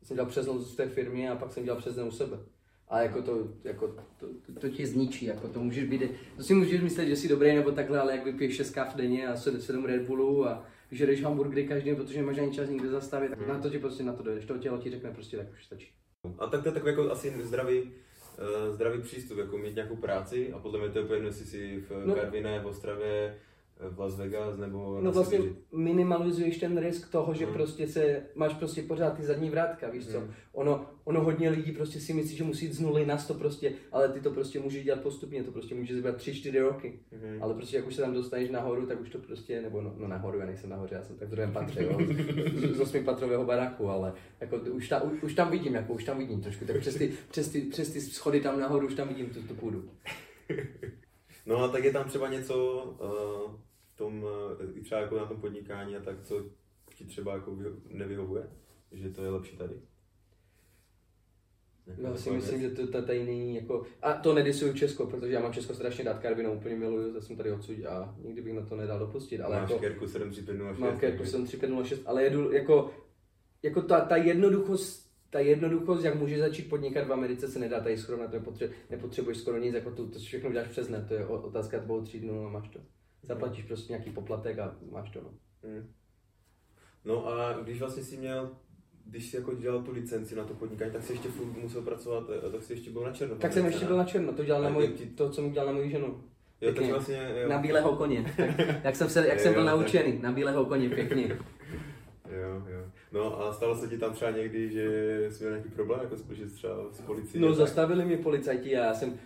Já 0.00 0.06
jsem 0.06 0.14
dělal 0.16 0.30
přes 0.30 0.46
noc 0.46 0.72
v 0.72 0.76
té 0.76 0.88
firmě 0.88 1.30
a 1.30 1.36
pak 1.36 1.52
jsem 1.52 1.64
dělal 1.64 1.80
přes 1.80 1.94
den 1.94 2.06
u 2.06 2.10
sebe. 2.10 2.38
A 2.88 3.00
jako 3.02 3.22
to, 3.22 3.48
jako 3.64 3.88
to, 3.88 4.26
to, 4.46 4.60
to 4.60 4.68
tě 4.68 4.86
zničí, 4.86 5.26
jako 5.26 5.48
to 5.48 5.60
můžeš 5.60 5.84
být, 5.84 6.02
to 6.36 6.42
si 6.42 6.54
můžeš 6.54 6.80
myslet, 6.80 7.06
že 7.06 7.16
jsi 7.16 7.28
dobrý 7.28 7.54
nebo 7.54 7.72
takhle, 7.72 8.00
ale 8.00 8.12
jak 8.16 8.24
vypiješ 8.24 8.56
6 8.56 8.70
káv 8.70 8.96
denně 8.96 9.28
a 9.28 9.36
7 9.36 9.84
Red 9.84 10.02
Bullů 10.02 10.46
a 10.46 10.64
žereš 10.90 11.22
hamburgery 11.22 11.68
každý 11.68 11.90
den, 11.90 11.96
protože 11.96 12.18
nemáš 12.18 12.38
ani 12.38 12.52
čas 12.52 12.68
nikde 12.68 12.88
zastavit, 12.88 13.28
tak 13.28 13.46
na 13.48 13.58
to 13.58 13.70
ti 13.70 13.78
prostě 13.78 14.02
na 14.02 14.12
to 14.12 14.22
dojdeš, 14.22 14.44
to 14.44 14.58
tělo 14.58 14.78
ti 14.78 14.90
řekne 14.90 15.10
prostě 15.10 15.36
tak 15.36 15.46
už 15.52 15.64
stačí. 15.64 15.88
A 16.38 16.46
tak 16.46 16.62
to 16.62 16.68
je 16.68 16.72
takový 16.72 16.90
jako 16.90 17.10
asi 17.10 17.34
zdravý, 17.42 17.82
uh, 17.82 18.74
zdravý 18.74 19.02
přístup, 19.02 19.38
jako 19.38 19.58
mít 19.58 19.74
nějakou 19.74 19.96
práci 19.96 20.52
a 20.52 20.58
podle 20.58 20.80
mě 20.80 20.88
to 20.88 20.98
je 20.98 21.04
úplně 21.04 21.16
jedno, 21.16 21.28
jestli 21.28 21.44
jsi 21.46 21.84
v 21.88 22.06
no. 22.06 22.14
Karviné, 22.14 22.60
v 22.60 22.66
Ostravě, 22.66 23.38
v 23.90 23.98
Las 24.00 24.18
Vegas 24.18 24.58
nebo 24.58 24.94
No 24.94 25.00
na 25.00 25.10
vlastně 25.10 25.38
Sibiři. 25.38 25.56
minimalizuješ 25.72 26.58
ten 26.58 26.78
risk 26.78 27.10
toho, 27.10 27.34
že 27.34 27.44
Hmm. 27.44 27.54
prostě 27.54 27.88
se, 27.88 28.22
máš 28.34 28.54
prostě 28.54 28.82
pořád 28.82 29.10
ty 29.16 29.22
zadní 29.22 29.50
vrátka, 29.50 29.90
víš 29.90 30.06
co. 30.06 30.20
Hmm. 30.20 30.30
Ono, 30.52 30.86
ono 31.04 31.20
hodně 31.24 31.50
lidí 31.50 31.72
prostě 31.72 32.00
si 32.00 32.12
myslí, 32.14 32.36
že 32.36 32.44
musí 32.44 32.64
jít 32.64 32.72
z 32.72 32.80
nuly 32.80 33.06
na 33.06 33.18
100 33.18 33.34
prostě, 33.34 33.72
ale 33.92 34.08
ty 34.08 34.20
to 34.20 34.30
prostě 34.30 34.60
můžeš 34.60 34.84
dělat 34.84 35.00
postupně, 35.00 35.44
to 35.44 35.52
prostě 35.52 35.74
může 35.74 35.94
zbývat 35.94 36.16
3-4 36.16 36.60
roky. 36.62 36.98
Mhm. 37.12 37.42
Ale 37.42 37.54
prostě 37.54 37.76
jak 37.76 37.86
už 37.86 37.94
se 37.94 38.02
tam 38.02 38.14
dostaneš 38.14 38.50
nahoru, 38.50 38.86
tak 38.86 39.00
už 39.00 39.10
to 39.10 39.18
prostě, 39.18 39.62
nebo 39.62 39.80
no, 39.80 39.94
no 39.98 40.08
nahoru, 40.08 40.38
já 40.38 40.46
nejsem 40.46 40.70
nahoře, 40.70 40.94
já 40.94 41.02
jsem 41.02 41.16
tak 41.16 41.28
v 41.28 41.30
druhém 41.30 41.52
patře, 41.52 41.82
jo, 41.84 41.98
z, 42.56 42.76
z 42.76 42.80
osmipatrového 42.80 43.44
baráku, 43.44 43.88
ale 43.88 44.12
jako 44.40 44.56
už, 44.56 44.88
ta, 44.88 45.02
už, 45.02 45.22
už, 45.22 45.34
tam 45.34 45.50
vidím, 45.50 45.74
jako 45.74 45.92
už 45.92 46.04
tam 46.04 46.18
vidím 46.18 46.40
trošku, 46.40 46.64
tak 46.64 46.78
přes 46.80 46.94
ty, 46.94 47.12
přes 47.30 47.48
ty, 47.48 47.60
přes 47.60 47.90
ty 47.92 48.00
schody 48.00 48.40
tam 48.40 48.60
nahoru 48.60 48.86
už 48.86 48.94
tam 48.94 49.08
vidím 49.08 49.26
tu, 49.26 49.42
tu 49.42 49.54
půdu. 49.54 49.84
No 51.46 51.56
a 51.64 51.68
tak 51.68 51.84
je 51.84 51.92
tam 51.92 52.04
třeba 52.08 52.28
něco 52.28 52.84
uh, 53.44 53.52
tom, 53.96 54.22
uh, 54.22 54.76
i 54.78 54.80
třeba 54.80 55.00
jako 55.00 55.16
na 55.16 55.26
tom 55.26 55.40
podnikání 55.40 55.96
a 55.96 56.00
tak, 56.00 56.22
co 56.22 56.44
ti 56.94 57.04
třeba 57.04 57.34
jako 57.34 57.50
vyho- 57.50 57.80
nevyhovuje? 57.88 58.50
Že 58.92 59.10
to 59.10 59.24
je 59.24 59.30
lepší 59.30 59.56
tady? 59.56 59.74
Nějaká 61.86 62.02
Já 62.02 62.14
si 62.16 62.24
taková 62.24 62.36
myslím, 62.36 62.60
že 62.60 62.70
to, 62.70 62.86
to 62.86 63.02
tady 63.02 63.24
není 63.24 63.54
jako... 63.54 63.86
A 64.02 64.12
to 64.12 64.34
nedisuju 64.34 64.72
Česko, 64.74 65.06
protože 65.06 65.32
já 65.32 65.40
mám 65.40 65.52
Česko 65.52 65.74
strašně 65.74 66.04
rád, 66.04 66.18
Karvinou 66.18 66.54
úplně 66.54 66.76
miluju, 66.76 67.14
já 67.14 67.20
jsem 67.20 67.36
tady 67.36 67.52
odsud 67.52 67.86
a 67.86 68.14
nikdy 68.24 68.42
bych 68.42 68.52
na 68.54 68.66
to 68.66 68.76
nedal 68.76 68.98
dopustit, 68.98 69.40
ale 69.40 69.60
Máš 69.60 69.70
jako... 69.70 69.82
Kerku 69.82 70.06
7306. 70.06 70.80
Mám 70.80 70.98
Kerku 70.98 71.18
takže- 71.18 71.30
7506, 71.30 72.02
ale 72.06 72.24
jedu 72.24 72.52
jako... 72.52 72.90
Jako 73.62 73.82
ta, 73.82 74.00
ta 74.00 74.16
jednoduchost, 74.16 75.12
ta 75.30 75.38
jednoduchost, 75.40 76.04
jak 76.04 76.14
můžeš 76.14 76.38
začít 76.38 76.68
podnikat 76.68 77.06
v 77.06 77.12
Americe, 77.12 77.48
se 77.48 77.58
nedá 77.58 77.80
tady 77.80 77.98
srovnat, 77.98 78.32
nepotře, 78.32 78.70
nepotřebuješ 78.90 79.38
skoro 79.38 79.58
nic, 79.58 79.74
jako 79.74 79.90
tu, 79.90 80.08
to 80.08 80.18
všechno 80.18 80.52
děláš 80.52 80.68
přes 80.68 80.88
net, 80.88 81.08
to 81.08 81.14
je 81.14 81.26
otázka 81.26 81.78
dvou, 81.78 82.02
tří 82.02 82.20
dnů 82.20 82.46
a 82.46 82.48
máš 82.48 82.68
to. 82.68 82.78
Zaplatíš 83.22 83.64
prostě 83.64 83.92
nějaký 83.92 84.10
poplatek 84.10 84.58
a 84.58 84.74
máš 84.92 85.10
to. 85.10 85.20
No. 85.20 85.30
Mm. 85.70 85.88
No 87.04 87.26
a 87.26 87.52
když 87.52 87.80
vlastně 87.80 88.02
jsi 88.04 88.16
měl, 88.16 88.50
když 89.06 89.30
jsi 89.30 89.36
jako 89.36 89.54
dělal 89.54 89.82
tu 89.82 89.92
licenci 89.92 90.34
na 90.36 90.44
to 90.44 90.54
podnikání, 90.54 90.90
tak 90.92 91.02
jsi 91.02 91.12
ještě 91.12 91.28
furt 91.28 91.62
musel 91.62 91.82
pracovat, 91.82 92.24
eh, 92.46 92.50
tak 92.50 92.62
jsi 92.62 92.72
ještě 92.72 92.90
byl 92.90 93.02
na 93.02 93.12
černo. 93.12 93.36
Tak 93.36 93.52
jsem 93.52 93.66
ještě 93.66 93.84
byl 93.84 93.96
na 93.96 94.04
černo, 94.04 94.32
to 94.32 94.44
dělal 94.44 94.62
na 94.62 94.68
můj, 94.70 94.88
ty- 94.88 95.06
to, 95.06 95.28
co 95.28 95.34
jsem 95.34 95.52
dělal 95.52 95.66
na 95.66 95.72
moji 95.72 95.90
ženu. 95.90 96.24
Jo, 96.60 96.74
tak 96.74 96.90
vlastně, 96.90 97.30
jo. 97.42 97.48
Na 97.48 97.58
bílého 97.58 97.96
koně. 97.96 98.34
Tak, 98.36 98.84
jak 98.84 98.96
jsem, 98.96 99.08
se, 99.08 99.28
jak 99.28 99.40
jsem 99.40 99.52
byl 99.52 99.62
Jo, 99.62 99.68
tak. 99.68 99.76
naučený, 99.78 100.18
na 100.22 100.32
bílého 100.32 100.64
koně, 100.64 100.88
pěkně. 100.88 101.28
Jo, 102.30 102.62
jo. 102.68 102.84
No 103.12 103.40
a 103.40 103.52
stalo 103.52 103.76
se 103.76 103.88
ti 103.88 103.98
tam 103.98 104.12
třeba 104.12 104.30
někdy, 104.30 104.70
že 104.70 104.86
jsi 105.30 105.44
měl 105.44 105.52
nějaký 105.56 105.70
problém, 105.70 106.00
jako 106.02 106.16
že 106.34 106.46
třeba 106.46 106.74
s 106.92 107.00
policií? 107.00 107.40
No 107.42 107.48
tak? 107.48 107.56
zastavili 107.56 108.04
mě 108.04 108.16
policajti 108.16 108.76
a 108.76 108.84
já 108.84 108.94
jsem, 108.94 109.18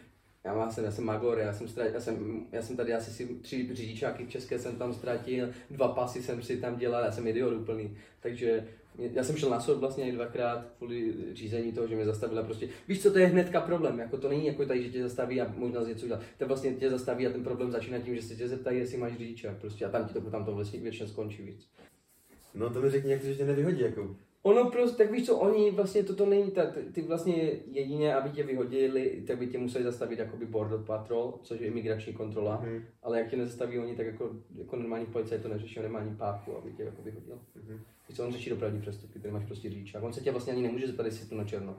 já, 0.47 0.55
má, 0.55 0.71
jsem, 0.71 0.85
já 0.85 0.91
jsem 0.91 1.05
magor, 1.05 1.39
já 1.39 1.53
jsem, 1.53 1.69
ztratil, 1.69 1.95
já 1.95 2.01
jsem, 2.01 2.47
já 2.53 2.63
jsem 2.63 2.77
tady 2.77 2.95
asi 2.95 3.11
si 3.11 3.27
tři 3.27 3.75
řidičáky 3.75 4.27
české 4.27 4.59
jsem 4.59 4.77
tam 4.77 4.95
ztratil, 4.95 5.49
dva 5.71 5.89
pasy 5.89 6.23
jsem 6.23 6.43
si 6.43 6.57
tam 6.57 6.77
dělal, 6.77 7.05
já 7.05 7.13
jsem 7.13 7.27
idiot 7.27 7.53
úplný, 7.53 7.97
takže 8.21 8.69
já 8.99 9.25
jsem 9.25 9.37
šel 9.37 9.51
na 9.51 9.61
soud 9.61 9.79
vlastně 9.79 10.09
i 10.09 10.13
dvakrát 10.13 10.67
kvůli 10.79 11.15
řízení 11.33 11.73
toho, 11.73 11.87
že 11.87 11.95
mě 11.95 12.05
zastavila 12.05 12.43
prostě. 12.43 12.69
Víš 12.89 13.03
co, 13.03 13.13
to 13.13 13.19
je 13.19 13.27
hnedka 13.27 13.61
problém, 13.61 13.99
jako 13.99 14.19
to 14.19 14.29
není 14.29 14.47
jako 14.47 14.67
tady, 14.67 14.83
že 14.83 14.89
tě 14.89 15.03
zastaví 15.03 15.41
a 15.41 15.55
možná 15.57 15.85
z 15.85 15.89
něco 15.89 16.05
udělat. 16.05 16.23
To 16.39 16.47
vlastně 16.47 16.75
tě 16.75 16.91
zastaví 16.91 17.27
a 17.27 17.31
ten 17.31 17.45
problém 17.45 17.71
začíná 17.71 17.99
tím, 17.99 18.15
že 18.15 18.23
se 18.23 18.37
tě 18.37 18.49
zeptají, 18.49 18.79
jestli 18.79 18.99
máš 18.99 19.19
řidičák 19.19 19.57
prostě 19.57 19.85
a 19.85 19.89
tam 19.89 20.09
ti 20.09 20.15
to 20.15 20.21
tam 20.21 20.45
to 20.45 20.55
vlastně 20.55 20.81
většinou 20.81 21.09
skončí, 21.09 21.43
víc. 21.43 21.69
No 22.55 22.71
to 22.71 22.81
mi 22.81 22.91
řekni, 22.91 23.13
jak 23.13 23.21
to, 23.21 23.27
že 23.27 23.35
tě 23.35 23.45
nevyhodí, 23.45 23.81
jako. 23.81 24.17
Ono 24.47 24.71
prostě, 24.71 24.97
tak 25.05 25.11
víš 25.13 25.27
co, 25.27 25.37
oni 25.39 25.71
vlastně 25.71 26.03
toto 26.03 26.27
není, 26.27 26.51
ta, 26.51 26.63
ty- 26.93 27.03
vlastně 27.03 27.35
jedině, 27.67 28.15
aby 28.15 28.31
tě 28.31 28.43
vyhodili, 28.43 29.23
tak 29.27 29.39
by 29.39 29.47
tě 29.47 29.59
museli 29.59 29.85
zastavit 29.85 30.19
jakoby 30.19 30.47
border 30.47 30.79
patrol, 30.79 31.39
což 31.43 31.61
je 31.61 31.67
imigrační 31.67 32.13
kontrola, 32.13 32.61
Mhm. 32.65 32.83
ale 33.03 33.19
jak 33.19 33.29
tě 33.31 33.37
nezastaví 33.37 33.79
oni, 33.79 33.97
tak 33.97 34.07
jako, 34.07 34.31
jako 34.59 34.77
normální 34.77 35.07
policajt 35.07 35.43
to 35.43 35.49
neřeší, 35.49 35.79
on 35.79 35.83
nemá 35.83 35.99
ani 35.99 36.15
páku, 36.17 36.57
aby 36.57 36.73
tě 36.73 36.83
jako 36.83 37.03
vyhodil. 37.03 37.39
Mhm. 37.55 37.81
Víš 38.09 38.17
co, 38.17 38.25
on 38.25 38.33
řeší 38.33 38.51
dopravní 38.51 38.81
přestupky, 38.81 39.19
ty 39.19 39.31
máš 39.31 39.45
prostě 39.45 39.71
řidičák, 39.71 40.03
on 40.03 40.13
se 40.13 40.21
tě 40.21 40.31
vlastně 40.31 40.53
ani 40.53 40.63
nemůže 40.63 40.87
zeptat, 40.87 41.07
jestli 41.07 41.25
je 41.25 41.29
to 41.29 41.37
na 41.37 41.45
černo. 41.45 41.77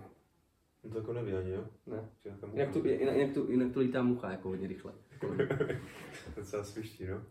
No 0.84 0.90
to 0.90 0.98
jako 0.98 1.14
neví 1.14 1.34
ani, 1.34 1.50
jo? 1.52 1.64
Ne. 1.88 2.10
Jinak 2.54 2.74
tu, 2.74 2.88
jinak, 2.88 3.16
jinak 3.16 3.34
tu, 3.34 3.52
jinak 3.52 3.72
tu 3.74 3.80
lítá 3.80 4.04
mucha 4.04 4.32
jako 4.32 4.50
hodně 4.50 4.68
rychle. 4.68 4.92
Docela 6.36 6.64
sviští, 6.64 7.06
no. 7.08 7.22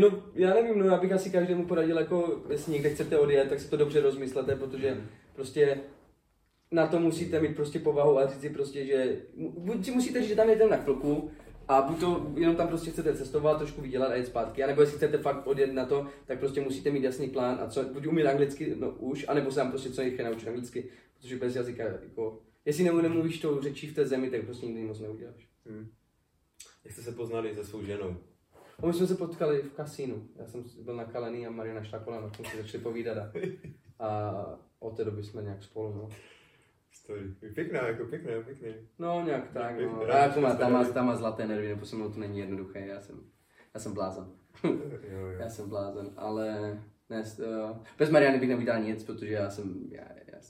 No, 0.00 0.22
já 0.34 0.54
nevím, 0.54 0.78
no, 0.78 0.86
já 0.86 0.96
bych 0.96 1.12
asi 1.12 1.30
každému 1.30 1.66
poradil, 1.66 1.98
jako, 1.98 2.42
jestli 2.50 2.72
někde 2.72 2.90
chcete 2.90 3.18
odjet, 3.18 3.48
tak 3.48 3.60
si 3.60 3.70
to 3.70 3.76
dobře 3.76 4.00
rozmyslete, 4.00 4.56
protože 4.56 5.04
prostě 5.34 5.80
na 6.70 6.86
to 6.86 7.00
musíte 7.00 7.40
mít 7.40 7.56
prostě 7.56 7.78
povahu 7.78 8.18
a 8.18 8.26
říct 8.26 8.40
si 8.40 8.50
prostě, 8.50 8.86
že 8.86 9.16
buď 9.36 9.84
si 9.84 9.90
musíte 9.90 10.20
říct, 10.20 10.28
že 10.28 10.36
tam 10.36 10.48
jdete 10.48 10.68
na 10.68 10.76
chvilku 10.76 11.30
a 11.68 11.82
buď 11.82 12.00
to 12.00 12.32
jenom 12.36 12.56
tam 12.56 12.68
prostě 12.68 12.90
chcete 12.90 13.16
cestovat, 13.16 13.58
trošku 13.58 13.80
vydělat 13.80 14.10
a 14.10 14.14
jít 14.14 14.26
zpátky, 14.26 14.64
anebo 14.64 14.80
jestli 14.80 14.96
chcete 14.96 15.18
fakt 15.18 15.46
odjet 15.46 15.72
na 15.72 15.84
to, 15.84 16.06
tak 16.26 16.38
prostě 16.38 16.60
musíte 16.60 16.90
mít 16.90 17.04
jasný 17.04 17.30
plán 17.30 17.58
a 17.60 17.70
co, 17.70 17.84
buď 17.84 18.06
umět 18.06 18.26
anglicky, 18.26 18.74
no 18.78 18.90
už, 18.90 19.24
anebo 19.28 19.50
se 19.50 19.56
tam 19.56 19.70
prostě 19.70 19.90
co 19.90 20.00
nejrychleji 20.00 20.30
naučit 20.30 20.48
anglicky, 20.48 20.84
protože 21.20 21.36
bez 21.36 21.56
jazyka, 21.56 21.84
jako, 21.84 22.38
jestli 22.64 22.84
nemluvíš 22.84 23.40
tou 23.40 23.60
řečí 23.60 23.86
v 23.86 23.94
té 23.94 24.06
zemi, 24.06 24.30
tak 24.30 24.44
prostě 24.44 24.66
nikdy 24.66 24.82
moc 24.82 25.00
neuděláš. 25.00 25.48
Hm. 25.66 25.88
Jak 26.84 26.92
jste 26.92 27.02
se 27.02 27.12
poznali 27.12 27.54
se 27.54 27.64
svou 27.64 27.84
ženou? 27.84 28.16
A 28.82 28.86
my 28.86 28.92
jsme 28.92 29.06
se 29.06 29.14
potkali 29.14 29.62
v 29.62 29.72
kasínu. 29.72 30.28
Já 30.36 30.46
jsem 30.46 30.64
byl 30.84 30.96
nakalený 30.96 31.46
a 31.46 31.50
Mariana 31.50 31.84
šla 31.84 31.98
kolem, 31.98 32.24
a 32.24 32.30
jsme 32.30 32.44
si 32.44 32.56
začali 32.56 32.82
povídat 32.82 33.18
a, 33.18 33.30
a 33.98 34.44
od 34.78 34.96
té 34.96 35.04
doby 35.04 35.22
jsme 35.22 35.42
nějak 35.42 35.62
spolu, 35.62 35.94
no. 35.94 36.08
Story. 36.92 37.20
Pěkná, 37.54 37.86
jako 37.86 38.04
pěkná, 38.04 38.30
pěkná. 38.44 38.68
No, 38.98 39.22
nějak 39.26 39.52
tak, 39.52 39.80
no. 39.80 39.96
Pěkná, 39.96 40.14
A 40.14 40.18
jako 40.18 40.40
má, 40.40 40.54
tam, 40.54 40.72
má, 40.72 40.84
tam 40.84 41.06
má 41.06 41.16
zlaté 41.16 41.46
nervy, 41.46 41.68
nebo 41.68 41.86
se 41.86 41.96
mnou 41.96 42.10
to 42.10 42.20
není 42.20 42.38
jednoduché, 42.38 42.86
já 42.86 43.00
jsem, 43.00 43.20
já 43.74 43.80
jsem 43.80 43.94
blázen. 43.94 44.26
jo, 44.64 44.78
jo. 45.10 45.26
Já 45.38 45.48
jsem 45.48 45.68
blázen, 45.68 46.10
ale 46.16 46.78
ne, 47.10 47.24
uh, 47.38 47.76
bez 47.98 48.10
Mariany 48.10 48.38
bych 48.38 48.48
nevydal 48.48 48.82
nic, 48.82 49.04
protože 49.04 49.32
já 49.32 49.50
jsem, 49.50 49.88
já, 49.90 50.04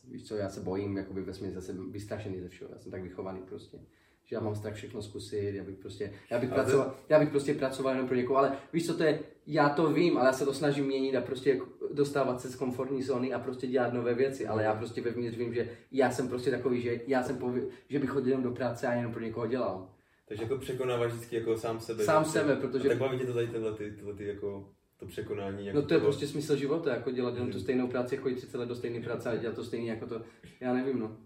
víš 0.09 0.25
co, 0.29 0.37
já 0.37 0.49
se 0.49 0.61
bojím, 0.61 0.97
jakoby 0.97 1.23
ve 1.23 1.35
smyslu, 1.35 1.55
zase 1.61 1.73
vystrašený 1.91 2.41
ze 2.41 2.49
všeho, 2.49 2.71
já 2.73 2.79
jsem 2.79 2.91
tak 2.93 3.03
vychovaný 3.03 3.41
prostě. 3.49 3.79
Že 4.27 4.37
já 4.37 4.41
mám 4.41 4.55
strach 4.55 4.75
všechno 4.75 5.03
zkusit, 5.03 5.55
já 5.55 5.65
bych 5.65 5.77
prostě, 5.79 6.13
já 6.31 6.39
bych, 6.39 6.53
Ale 6.53 6.61
to- 6.63 6.65
pracoval, 6.71 6.95
já 7.09 7.19
bych 7.19 7.29
prostě 7.29 7.55
pracoval 7.55 7.93
jenom 7.95 8.09
pro 8.09 8.17
někoho, 8.17 8.39
ale 8.39 8.53
víš 8.73 8.87
co 8.87 8.95
to 8.97 9.03
je, 9.03 9.21
já 9.47 9.69
to 9.69 9.93
vím, 9.93 10.17
ale 10.19 10.27
já 10.27 10.33
se 10.33 10.45
to 10.45 10.55
snažím 10.55 10.85
měnit 10.87 11.17
a 11.17 11.21
prostě 11.21 11.61
dostávat 11.93 12.41
se 12.41 12.49
z 12.49 12.57
komfortní 12.57 13.03
zóny 13.03 13.33
a 13.33 13.39
prostě 13.39 13.67
dělat 13.67 13.93
nové 13.93 14.15
věci, 14.15 14.47
ale 14.47 14.63
já 14.63 14.75
prostě 14.75 15.01
vevnitř 15.01 15.37
vím, 15.37 15.55
že 15.55 15.69
já 15.93 16.11
jsem 16.11 16.29
prostě 16.29 16.51
takový, 16.51 16.81
že 16.83 17.01
já 17.07 17.23
jsem 17.23 17.39
pově, 17.39 17.63
že 17.89 17.99
bych 17.99 18.11
chodil 18.11 18.29
jenom 18.29 18.45
do 18.45 18.51
práce 18.51 18.87
a 18.87 18.93
jenom 18.95 19.13
pro 19.13 19.23
někoho 19.23 19.47
dělal. 19.47 19.91
Takže 20.29 20.43
jako 20.43 20.59
překonáváš 20.59 21.13
vždycky 21.13 21.37
jako 21.37 21.57
sám 21.57 21.81
sebe. 21.81 22.05
Sám 22.05 22.25
že- 22.25 22.31
sebe, 22.31 22.57
protože- 22.57 22.89
A 22.89 22.91
tak 22.91 22.99
baví 22.99 23.19
tě 23.19 23.27
to 23.27 23.35
tady 23.35 23.47
tyhle, 23.47 23.73
ty, 23.75 23.91
tyhle 23.93 24.15
ty 24.15 24.27
jako 24.27 24.69
to 24.97 25.07
překonání. 25.07 25.67
Jako 25.67 25.77
No 25.81 25.87
to 25.87 25.95
je 25.95 26.01
toho- 26.01 26.11
prostě 26.11 26.27
smysl 26.27 26.57
života, 26.57 26.91
jako 26.95 27.11
dělat 27.11 27.35
jenom 27.35 27.51
tu 27.53 27.61
stejnou 27.61 27.89
práci, 27.89 28.17
chodit 28.17 28.35
30 28.37 28.59
let 28.59 28.67
do 28.69 28.75
stejné 28.75 29.01
práce 29.01 29.31
a 29.31 29.37
dělat 29.37 29.57
to 29.57 29.65
stejný 29.65 29.87
jako 29.87 30.07
to, 30.07 30.23
já 30.61 30.75
nevím 30.75 30.99
no. 30.99 31.17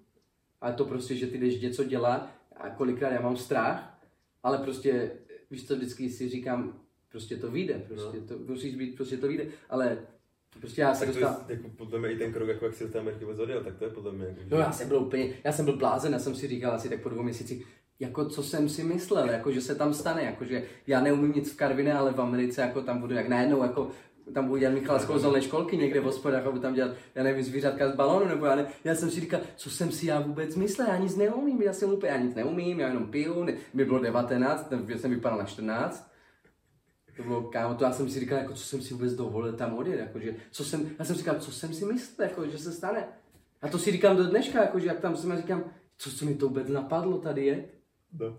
Ale 0.61 0.73
to 0.73 0.85
prostě, 0.85 1.15
že 1.17 1.27
ty 1.27 1.39
jdeš 1.39 1.61
něco 1.61 1.85
dělat 1.85 2.35
a 2.57 2.71
kolikrát 2.71 3.11
já 3.11 3.21
mám 3.21 3.37
strach, 3.37 4.01
ale 4.43 4.59
prostě, 4.59 5.11
víš 5.51 5.67
co, 5.67 5.77
vždycky 5.77 6.11
si 6.11 6.29
říkám, 6.29 6.81
prostě 7.09 7.37
to 7.37 7.51
vyjde, 7.51 7.85
prostě 7.89 8.21
to 8.21 8.39
musíš 8.39 8.75
být, 8.75 8.97
prostě 8.97 9.17
to 9.17 9.29
vyjde, 9.29 9.47
ale 9.71 9.99
prostě 10.61 10.81
já 10.81 10.95
se 10.95 11.07
to 11.07 11.19
je 11.19 11.27
jako 11.49 11.69
podle 11.69 11.99
mě 11.99 12.13
i 12.13 12.19
ten 12.19 12.33
krok, 12.33 12.49
jako 12.49 12.65
jak 12.65 12.75
si 12.75 12.85
do 12.85 12.91
té 12.91 12.99
Ameriky 12.99 13.25
vůbec 13.25 13.39
odjel, 13.39 13.65
tak 13.65 13.77
to 13.77 13.85
je 13.85 13.91
podle 13.91 14.13
mě. 14.13 14.27
Jako, 14.27 14.41
že- 14.41 14.47
No 14.51 14.59
já 14.59 14.73
jsem 14.73 14.89
byl 14.89 14.97
úplně, 14.99 15.35
já 15.45 15.53
jsem 15.53 15.65
byl 15.65 15.77
blázen, 15.77 16.13
já 16.13 16.19
jsem 16.19 16.35
si 16.35 16.49
říkal 16.49 16.73
asi 16.73 16.89
tak 16.89 17.03
po 17.03 17.09
dvou 17.09 17.23
měsících, 17.23 17.67
jako 18.01 18.25
co 18.25 18.43
jsem 18.43 18.69
si 18.69 18.85
myslel, 18.85 19.31
jako 19.31 19.53
že 19.53 19.61
se 19.61 19.75
tam 19.75 19.95
stane, 19.95 20.23
jako 20.23 20.45
že 20.45 20.63
já 20.87 21.01
neumím 21.01 21.33
nic 21.33 21.53
v 21.53 21.57
Karviné, 21.57 21.93
ale 21.95 22.13
v 22.13 22.21
Americe 22.21 22.61
jako 22.61 22.83
tam 22.83 23.01
budu 23.01 23.15
jak 23.15 23.29
najednou 23.29 23.63
jako 23.63 23.91
tam 24.35 24.47
budu 24.47 24.59
dělat 24.61 24.75
Michalovskou 24.75 25.19
zelené 25.19 25.43
školky 25.43 25.77
někde 25.77 26.01
v 26.01 26.05
hospodách 26.05 26.47
a 26.47 26.51
budu 26.51 26.63
tam 26.63 26.75
dělat, 26.75 26.91
já 27.15 27.23
nevím, 27.23 27.45
zvířatka 27.45 27.89
z 27.89 27.95
balónu, 27.95 28.29
nebo 28.29 28.47
já, 28.47 28.55
ne, 28.55 28.67
já 28.85 28.95
jsem 28.95 29.11
si 29.11 29.21
říkal, 29.21 29.41
co 29.57 29.71
jsem 29.71 29.93
si 29.93 30.07
já 30.07 30.21
vůbec 30.21 30.57
myslel, 30.57 30.89
já 30.89 30.97
nic 30.97 31.17
neumím, 31.17 31.63
já 31.63 31.73
jsem 31.73 31.93
úplně, 31.93 32.13
já 32.13 32.19
nic 32.19 32.35
neumím, 32.35 32.81
já 32.81 32.89
jenom 32.89 33.07
piju, 33.07 33.45
ne, 33.45 33.55
mi 33.75 33.85
bylo 33.85 33.99
19, 33.99 34.73
já 34.87 34.99
jsem 34.99 35.11
vypadal 35.11 35.39
na 35.39 35.45
14, 35.45 36.11
to 37.17 37.23
bylo 37.23 37.43
kámo, 37.43 37.75
to 37.75 37.85
já 37.85 37.93
jsem 37.93 38.11
si 38.11 38.21
říkal, 38.21 38.39
jako, 38.39 38.53
co 38.53 38.65
jsem 38.65 38.83
si 38.83 38.95
vůbec 38.95 39.15
dovolil 39.15 39.53
tam 39.53 39.75
odjet, 39.75 40.01
jako, 40.01 40.19
že, 40.21 40.35
co 40.51 40.65
jsem, 40.65 40.91
já 40.99 41.05
jsem 41.05 41.17
si 41.17 41.19
říkal, 41.19 41.35
co 41.39 41.53
jsem 41.53 41.75
si 41.75 41.85
myslel, 41.85 42.29
jako, 42.29 42.47
že 42.47 42.59
se 42.59 42.73
stane. 42.73 43.09
A 43.63 43.69
to 43.69 43.79
si 43.79 43.93
říkám 43.93 44.17
do 44.17 44.25
dneška, 44.25 44.63
jako, 44.63 44.81
že 44.81 44.87
jak 44.87 45.01
tam 45.01 45.17
jsem, 45.17 45.37
říkám, 45.37 45.65
co, 45.97 46.11
co 46.11 46.25
mi 46.25 46.35
to 46.35 46.49
vůbec 46.49 46.69
napadlo 46.69 47.19
tady 47.19 47.47
je. 47.47 47.65
No. 48.13 48.39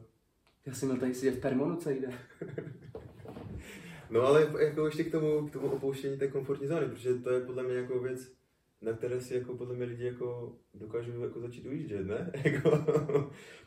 Já 0.66 0.74
jsem 0.74 0.90
měl 0.90 1.00
tady 1.00 1.14
sedět 1.14 1.36
v 1.36 1.42
Permonu 1.42 1.76
celý 1.76 2.00
den. 2.00 2.14
No 4.10 4.22
ale 4.22 4.48
jako 4.60 4.86
ještě 4.86 5.04
k 5.04 5.12
tomu, 5.12 5.48
k 5.48 5.52
tomu 5.52 5.68
opouštění 5.68 6.18
té 6.18 6.28
komfortní 6.28 6.68
zóny, 6.68 6.86
protože 6.86 7.14
to 7.14 7.32
je 7.32 7.40
podle 7.40 7.64
mě 7.64 7.76
jako 7.76 8.00
věc, 8.00 8.32
na 8.82 8.94
které 8.94 9.22
si 9.22 9.34
jako 9.34 9.58
podle 9.58 9.76
mě 9.76 9.86
lidi 9.86 10.06
jako 10.06 10.56
dokážou 10.74 11.24
jako 11.24 11.40
začít 11.40 11.66
ujíždět, 11.66 12.08
ne? 12.08 12.32
Jako, 12.44 12.70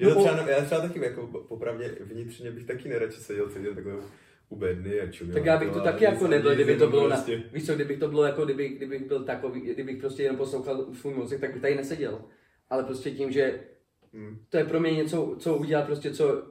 no, 0.00 0.14
třeba, 0.14 0.50
já 0.50 0.64
třeba 0.64 0.80
taky 0.80 1.00
jako 1.04 1.26
popravdě 1.26 1.96
vnitřně 2.00 2.50
bych 2.50 2.66
taky 2.66 2.88
neradši 2.88 3.20
seděl 3.20 3.50
celý 3.50 3.64
den 3.64 3.74
takhle 3.74 3.94
u 4.48 4.56
bedny 4.56 5.00
a 5.00 5.12
čuměl. 5.12 5.34
Tak 5.34 5.44
já 5.44 5.58
bych 5.58 5.70
to 5.70 5.80
taky 5.80 6.04
jako 6.04 6.28
nebyl, 6.28 6.54
kdyby 6.54 6.76
to 6.76 6.90
bylo 6.90 7.08
prostě. 7.08 7.36
na, 7.36 7.44
víš 7.52 7.66
co, 7.66 7.74
kdybych 7.74 7.98
to 7.98 8.08
bylo 8.08 8.24
jako, 8.24 8.44
kdyby, 8.44 8.68
kdybych 8.68 9.08
byl 9.08 9.24
takový, 9.24 9.60
kdybych 9.60 10.00
prostě 10.00 10.22
jenom 10.22 10.36
poslouchal 10.36 10.94
svůj 10.94 11.14
mozek, 11.14 11.40
tak 11.40 11.52
bych 11.52 11.62
tady 11.62 11.74
neseděl. 11.74 12.24
Ale 12.70 12.84
prostě 12.84 13.10
tím, 13.10 13.32
že 13.32 13.60
hmm. 14.12 14.36
to 14.48 14.56
je 14.56 14.64
pro 14.64 14.80
mě 14.80 14.90
něco, 14.90 15.36
co 15.38 15.56
udělat 15.56 15.86
prostě, 15.86 16.10
co, 16.10 16.42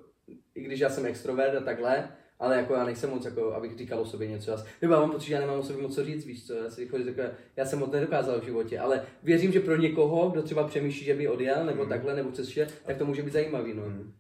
i 0.56 0.64
když 0.64 0.80
já 0.80 0.90
jsem 0.90 1.06
extrovert 1.06 1.56
a 1.56 1.60
takhle, 1.60 2.10
ale 2.42 2.58
jako 2.58 2.74
já 2.74 2.86
nejsem 2.86 3.10
moc, 3.10 3.26
jako, 3.26 3.54
abych 3.54 3.78
říkal 3.78 4.00
o 4.00 4.06
sobě 4.06 4.28
něco. 4.28 4.52
Já 4.82 4.90
mám 4.90 5.12
pocit, 5.12 5.28
že 5.28 5.34
já 5.34 5.40
nemám 5.40 5.60
o 5.60 5.64
sobě 5.64 5.82
moc 5.82 5.96
co 5.96 6.06
říct, 6.06 6.26
víš 6.26 6.48
co, 6.48 6.54
já, 6.54 6.70
si, 6.70 6.84
jako, 6.84 6.98
takové, 6.98 7.32
já 7.56 7.66
jsem 7.66 7.80
moc 7.80 7.92
nedokázal 7.92 8.42
v 8.42 8.46
životě, 8.46 8.80
ale 8.80 9.06
věřím, 9.24 9.52
že 9.52 9.60
pro 9.60 9.76
někoho, 9.76 10.30
kdo 10.30 10.42
třeba 10.42 10.68
přemýšlí, 10.68 11.06
že 11.06 11.16
by 11.16 11.28
odjel, 11.28 11.66
nebo 11.66 11.84
mm. 11.84 11.90
takhle, 11.90 12.16
nebo 12.16 12.32
chce 12.32 12.44
vše, 12.44 12.68
tak 12.86 12.98
to 12.98 13.06
může 13.06 13.24
být 13.24 13.34
zajímavý, 13.34 13.74
no. 13.74 13.84
Mm. 13.84 14.14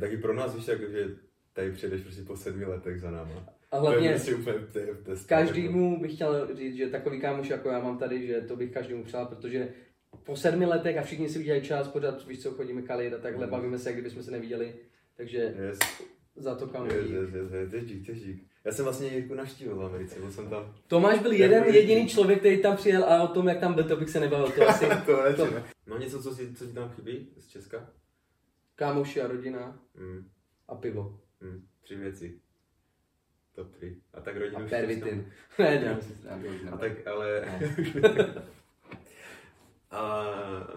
Taky 0.00 0.16
pro 0.16 0.34
nás, 0.34 0.54
víš, 0.54 0.68
jako, 0.68 0.84
že 0.90 1.08
tady 1.52 1.72
přijdeš 1.72 2.02
prostě 2.02 2.22
po 2.22 2.36
sedmi 2.36 2.64
letech 2.64 3.00
za 3.00 3.10
náma. 3.10 3.46
A 3.70 3.78
hlavně 3.78 4.08
je 4.08 4.20
je, 4.74 4.80
je 4.80 5.16
každému 5.26 6.00
bych 6.00 6.14
chtěl 6.14 6.56
říct, 6.56 6.76
že 6.76 6.86
takový 6.86 7.20
kámoš 7.20 7.48
jako 7.48 7.68
já 7.68 7.80
mám 7.80 7.98
tady, 7.98 8.26
že 8.26 8.40
to 8.40 8.56
bych 8.56 8.70
každému 8.70 9.04
přál, 9.04 9.26
protože 9.26 9.68
po 10.24 10.36
sedmi 10.36 10.66
letech 10.66 10.98
a 10.98 11.02
všichni 11.02 11.28
si 11.28 11.38
udělají 11.38 11.62
čas, 11.62 11.88
pořád 11.88 12.26
víš 12.26 12.42
co, 12.42 12.50
chodíme 12.50 12.82
kalit 12.82 13.14
a 13.14 13.18
takhle, 13.18 13.46
mm. 13.46 13.50
bavíme 13.50 13.78
se, 13.78 13.88
jak 13.88 13.98
kdybychom 13.98 14.22
se 14.22 14.30
neviděli. 14.30 14.74
Takže 15.16 15.38
yes. 15.38 15.78
za 16.36 16.54
to 16.54 16.66
kam 16.66 16.86
yes, 16.86 17.10
yes, 17.10 17.34
yes, 17.34 17.72
yes. 17.72 17.84
dík, 17.84 18.14
dík. 18.14 18.50
Já 18.64 18.72
jsem 18.72 18.84
vlastně 18.84 19.08
Jirku 19.08 19.34
navštívil 19.34 19.76
v 19.76 19.84
Americe, 19.84 20.20
byl 20.20 20.32
jsem 20.32 20.50
tam. 20.50 20.74
Tomáš 20.86 21.18
byl 21.18 21.32
jeden 21.32 21.64
jediný 21.64 22.08
člověk, 22.08 22.38
který 22.38 22.62
tam 22.62 22.76
přijel 22.76 23.04
a 23.04 23.22
o 23.22 23.28
tom, 23.28 23.48
jak 23.48 23.60
tam 23.60 23.74
byl, 23.74 23.84
to 23.84 23.96
bych 23.96 24.10
se 24.10 24.20
nebavil. 24.20 24.50
To 24.50 24.68
asi, 24.68 24.84
to, 25.06 25.36
to... 25.36 25.62
No 25.86 25.98
něco, 25.98 26.22
co, 26.22 26.34
si, 26.34 26.54
co 26.54 26.66
ti 26.66 26.72
tam 26.72 26.88
chybí 26.88 27.28
z 27.36 27.46
Česka? 27.46 27.90
Kámoši 28.74 29.20
a 29.20 29.26
rodina 29.26 29.80
mm. 29.94 30.28
a 30.68 30.74
pivo. 30.74 31.20
Mm. 31.40 31.66
Tři 31.82 31.96
věci. 31.96 32.40
Top 33.54 33.72
3. 33.72 33.96
A 34.14 34.20
tak 34.20 34.36
rodinu 34.36 34.64
A 34.64 34.68
pervitin. 34.68 35.32
ne, 35.58 35.80
ne, 35.80 35.98
A 36.72 36.76
tak, 36.76 37.06
ale... 37.06 37.44
A, 39.90 40.24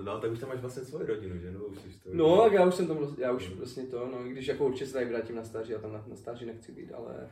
no, 0.01 0.19
tak 0.19 0.31
už 0.31 0.39
tam 0.39 0.49
máš 0.49 0.59
vlastně 0.59 0.83
svoji 0.83 1.05
rodinu, 1.07 1.37
že? 1.37 1.51
No, 1.51 1.59
už 1.59 1.77
to 2.03 2.09
no, 2.13 2.41
tak 2.41 2.53
já 2.53 2.65
už 2.65 2.75
jsem 2.75 2.87
tam, 2.87 3.15
já 3.17 3.31
už 3.31 3.49
mm. 3.49 3.57
vlastně 3.57 3.83
to, 3.83 4.09
no, 4.11 4.23
když 4.23 4.47
jako 4.47 4.65
určitě 4.65 4.85
se 4.85 4.93
tady 4.93 5.05
vrátím 5.05 5.35
na 5.35 5.43
stáži, 5.43 5.73
já 5.73 5.79
tam 5.79 5.93
na, 5.93 6.03
na 6.07 6.15
stáži 6.15 6.45
nechci 6.45 6.71
být, 6.71 6.91
ale 6.93 7.29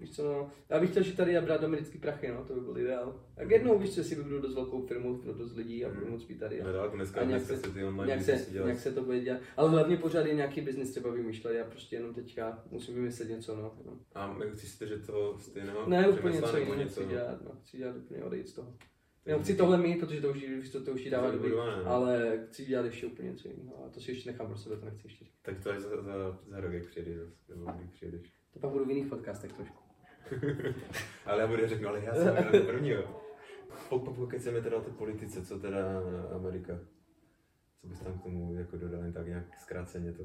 víš 0.00 0.16
co, 0.16 0.24
no, 0.24 0.50
já 0.68 0.80
bych 0.80 0.90
chtěl 0.90 1.02
žít 1.02 1.16
tady 1.16 1.36
a 1.36 1.40
brát 1.40 1.64
americký 1.64 1.98
prachy, 1.98 2.28
no, 2.28 2.44
to 2.44 2.54
by 2.54 2.60
byl 2.60 2.78
ideál. 2.78 3.20
Tak 3.34 3.50
jednou, 3.50 3.78
víš 3.78 3.94
co, 3.94 4.04
si 4.04 4.14
vybudu 4.14 4.40
dost 4.40 4.54
velkou 4.54 4.86
firmu 4.86 5.18
pro 5.18 5.34
dost 5.34 5.56
lidí 5.56 5.84
a 5.84 5.88
budu 5.88 6.10
moc 6.10 6.24
být 6.24 6.38
tady. 6.38 6.62
A, 6.62 6.72
no, 6.72 6.88
dneska, 6.88 7.20
a 7.20 7.24
nějak, 7.24 7.42
dneska 7.42 7.66
se, 7.68 7.74
ty 7.74 7.84
online 7.84 8.06
nějak, 8.06 8.22
se, 8.22 8.52
nějak 8.52 8.78
se 8.78 8.92
to 8.92 9.02
bude 9.02 9.20
dělat. 9.20 9.40
Ale 9.56 9.70
hlavně 9.70 9.96
pořád 9.96 10.26
je 10.26 10.34
nějaký 10.34 10.60
biznis 10.60 10.90
třeba 10.90 11.10
vymýšlet, 11.10 11.54
já 11.54 11.64
prostě 11.64 11.96
jenom 11.96 12.14
teďka 12.14 12.64
musím 12.70 12.94
vymyslet 12.94 13.28
něco, 13.28 13.56
no. 13.56 13.74
no. 13.84 13.98
A 14.14 14.36
chceš 14.52 14.68
si 14.68 14.88
že 14.88 14.98
to 14.98 15.36
stejného? 15.38 15.88
Ne, 15.88 16.08
úplně 16.08 16.34
něco 16.34 16.56
jiného 16.56 16.88
chci 16.88 17.04
dělat, 17.04 17.42
no, 17.42 17.50
chci 17.62 17.76
dělat 17.76 17.96
úplně 17.96 18.24
odejít 18.24 18.48
z 18.48 18.52
toho. 18.52 18.74
Já 19.26 19.38
chci 19.38 19.56
tohle 19.56 19.78
mít, 19.78 20.00
protože 20.00 20.20
to 20.20 20.28
už, 20.30 20.68
to, 20.72 20.84
to 20.84 20.92
už 20.92 21.10
dává 21.10 21.30
dobrý, 21.30 21.52
ale 21.84 22.40
chci 22.46 22.64
dělat 22.64 22.84
ještě 22.84 23.06
úplně 23.06 23.30
něco 23.30 23.48
jiného. 23.48 23.84
A 23.86 23.88
to 23.88 24.00
si 24.00 24.10
ještě 24.10 24.30
nechám 24.30 24.46
pro 24.46 24.56
sebe, 24.56 24.76
to 24.76 24.84
nechci 24.84 25.06
ještě 25.06 25.24
říct. 25.24 25.38
Tak 25.42 25.62
to 25.62 25.72
je 25.72 25.80
za, 25.80 26.02
za, 26.02 26.38
za 26.48 26.60
rok, 26.60 26.72
jak 26.72 26.86
přijedeš 26.86 27.16
nebo 27.48 27.72
kdy 27.72 27.88
přijedeš. 27.92 28.32
To 28.52 28.58
pak 28.58 28.70
budu 28.70 28.84
v 28.84 28.88
jiných 28.88 29.06
podcastech 29.06 29.52
trošku. 29.52 29.78
ale 31.26 31.40
já 31.40 31.46
budu 31.46 31.66
řeknu, 31.66 31.88
ale 31.88 32.04
já 32.04 32.14
jsem 32.14 32.36
první, 32.66 32.88
jo. 32.90 33.20
Pokud 33.88 34.32
chceme 34.32 34.60
teda 34.60 34.76
o 34.76 34.80
té 34.80 34.90
politice, 34.90 35.46
co 35.46 35.58
teda 35.58 36.02
Amerika? 36.36 36.78
Co 37.80 37.86
bys 37.86 38.00
tam 38.00 38.18
k 38.18 38.22
tomu 38.22 38.54
jako 38.54 38.76
dodal, 38.76 39.12
tak 39.12 39.26
nějak 39.26 39.60
zkráceně 39.60 40.12
to? 40.12 40.22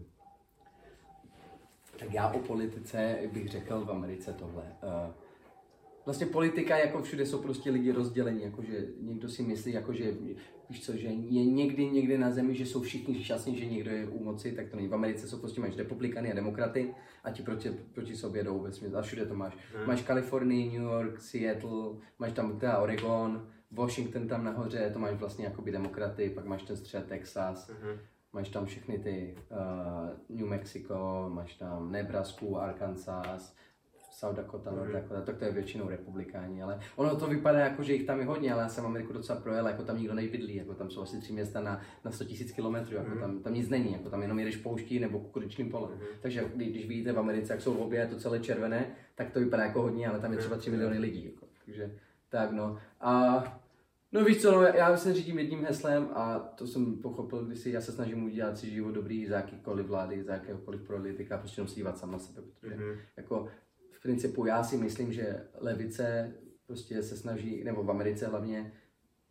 Tak 1.99 2.13
já 2.13 2.31
o 2.31 2.39
politice 2.39 3.19
bych 3.33 3.47
řekl 3.47 3.85
v 3.85 3.91
Americe 3.91 4.33
tohle. 4.33 4.63
Uh, 4.83 5.13
vlastně 6.09 6.27
politika, 6.27 6.77
jako 6.77 7.01
všude 7.01 7.25
jsou 7.25 7.41
prostě 7.41 7.71
lidi 7.71 7.91
rozdělení, 7.91 8.43
jakože 8.43 8.87
někdo 9.01 9.29
si 9.29 9.43
myslí, 9.43 9.73
jakože, 9.73 10.13
víš 10.69 10.85
co, 10.85 10.97
že 10.97 11.07
je 11.07 11.45
někdy 11.45 11.89
někde 11.89 12.17
na 12.17 12.31
zemi, 12.31 12.55
že 12.55 12.65
jsou 12.65 12.81
všichni 12.81 13.23
šťastní, 13.23 13.57
že 13.57 13.65
někdo 13.65 13.91
je 13.91 14.07
u 14.07 14.23
moci, 14.23 14.51
tak 14.51 14.69
to 14.69 14.75
není. 14.75 14.87
V 14.87 14.93
Americe 14.93 15.27
jsou 15.27 15.39
prostě, 15.39 15.61
máš 15.61 15.77
republikany 15.77 16.31
a 16.31 16.35
demokraty 16.35 16.95
a 17.23 17.31
ti 17.31 17.43
proti, 17.43 17.69
proti 17.69 18.15
sobě 18.15 18.43
jdou 18.43 18.59
ve 18.59 18.97
a 18.97 19.01
všude 19.01 19.25
to 19.25 19.35
máš. 19.35 19.57
Hmm. 19.75 19.87
Máš 19.87 20.01
Kalifornii, 20.01 20.71
New 20.71 20.81
York, 20.81 21.19
Seattle, 21.19 21.95
máš 22.19 22.33
tam 22.33 22.59
teda 22.59 22.77
Oregon, 22.77 23.47
Washington 23.71 24.27
tam 24.27 24.43
nahoře, 24.43 24.89
to 24.93 24.99
máš 24.99 25.15
vlastně 25.15 25.45
jakoby 25.45 25.71
demokraty, 25.71 26.31
pak 26.35 26.45
máš 26.45 26.63
ten 26.63 26.77
střed 26.77 27.05
Texas, 27.05 27.69
hmm. 27.69 27.99
máš 28.33 28.49
tam 28.49 28.65
všechny 28.65 28.99
ty 28.99 29.35
uh, 29.51 30.37
New 30.37 30.47
Mexico, 30.47 31.29
máš 31.33 31.53
tam 31.53 31.91
Nebraska, 31.91 32.45
Arkansas, 32.59 33.55
South 34.19 34.35
Dakota, 34.35 34.71
North 34.71 34.91
Dakota, 34.91 35.21
tak 35.21 35.37
to 35.37 35.45
je 35.45 35.51
většinou 35.51 35.89
republikáni, 35.89 36.63
ale 36.63 36.79
ono 36.95 37.15
to 37.15 37.27
vypadá 37.27 37.59
jako, 37.59 37.83
že 37.83 37.93
jich 37.93 38.05
tam 38.05 38.19
je 38.19 38.25
hodně, 38.25 38.53
ale 38.53 38.63
já 38.63 38.69
jsem 38.69 38.85
Ameriku 38.85 39.13
docela 39.13 39.39
projel, 39.39 39.67
jako 39.67 39.83
tam 39.83 39.97
nikdo 39.97 40.13
nejbydlí, 40.13 40.55
jako 40.55 40.73
tam 40.73 40.89
jsou 40.89 41.01
asi 41.01 41.19
tři 41.19 41.33
města 41.33 41.61
na, 41.61 41.81
na 42.05 42.11
100 42.11 42.23
000 42.23 42.35
kilometrů, 42.55 42.95
jako 42.95 43.09
mm. 43.09 43.21
tam, 43.21 43.39
tam 43.39 43.53
nic 43.53 43.69
není, 43.69 43.93
jako 43.93 44.09
tam 44.09 44.21
jenom 44.21 44.39
jedeš 44.39 44.55
pouští 44.55 44.99
nebo 44.99 45.19
kukuričným 45.19 45.69
polem. 45.69 45.91
Mm. 45.91 45.99
Takže 46.21 46.51
když, 46.55 46.69
když 46.69 46.87
vidíte 46.87 47.13
v 47.13 47.19
Americe, 47.19 47.53
jak 47.53 47.61
jsou 47.61 47.73
v 47.73 47.81
obě, 47.81 48.07
to 48.07 48.19
celé 48.19 48.39
červené, 48.39 48.85
tak 49.15 49.31
to 49.31 49.39
vypadá 49.39 49.63
jako 49.63 49.81
hodně, 49.81 50.07
ale 50.07 50.19
tam 50.19 50.31
je 50.31 50.37
třeba 50.37 50.57
3 50.57 50.69
miliony 50.69 50.97
lidí. 50.97 51.25
Jako. 51.25 51.45
Takže 51.65 51.91
tak 52.29 52.51
no. 52.51 52.77
A 53.01 53.43
No 54.11 54.25
víš 54.25 54.41
co, 54.41 54.51
no, 54.51 54.61
já 54.61 54.97
se 54.97 55.13
řídím 55.13 55.39
jedním 55.39 55.65
heslem 55.65 56.09
a 56.13 56.39
to 56.39 56.67
jsem 56.67 56.95
pochopil, 56.95 57.45
když 57.45 57.59
si 57.59 57.69
já 57.69 57.81
se 57.81 57.91
snažím 57.91 58.23
udělat 58.23 58.57
si 58.57 58.69
život 58.69 58.91
dobrý 58.91 59.25
za 59.27 59.35
jakýkoliv 59.35 59.85
vlády, 59.85 60.23
za 60.23 60.33
jakéhokoliv 60.33 60.81
politika, 60.81 61.37
prostě 61.37 61.59
jenom 61.59 61.67
stívat 61.67 61.97
sám 61.97 62.11
na 62.11 62.19
sebe, 62.19 62.41
protože 62.41 62.75
mm-hmm. 62.75 62.97
jako 63.17 63.47
v 63.99 64.01
principu 64.01 64.45
já 64.45 64.63
si 64.63 64.77
myslím, 64.77 65.13
že 65.13 65.47
levice 65.57 66.33
prostě 66.67 67.03
se 67.03 67.17
snaží, 67.17 67.63
nebo 67.63 67.83
v 67.83 67.89
Americe 67.91 68.27
hlavně, 68.27 68.71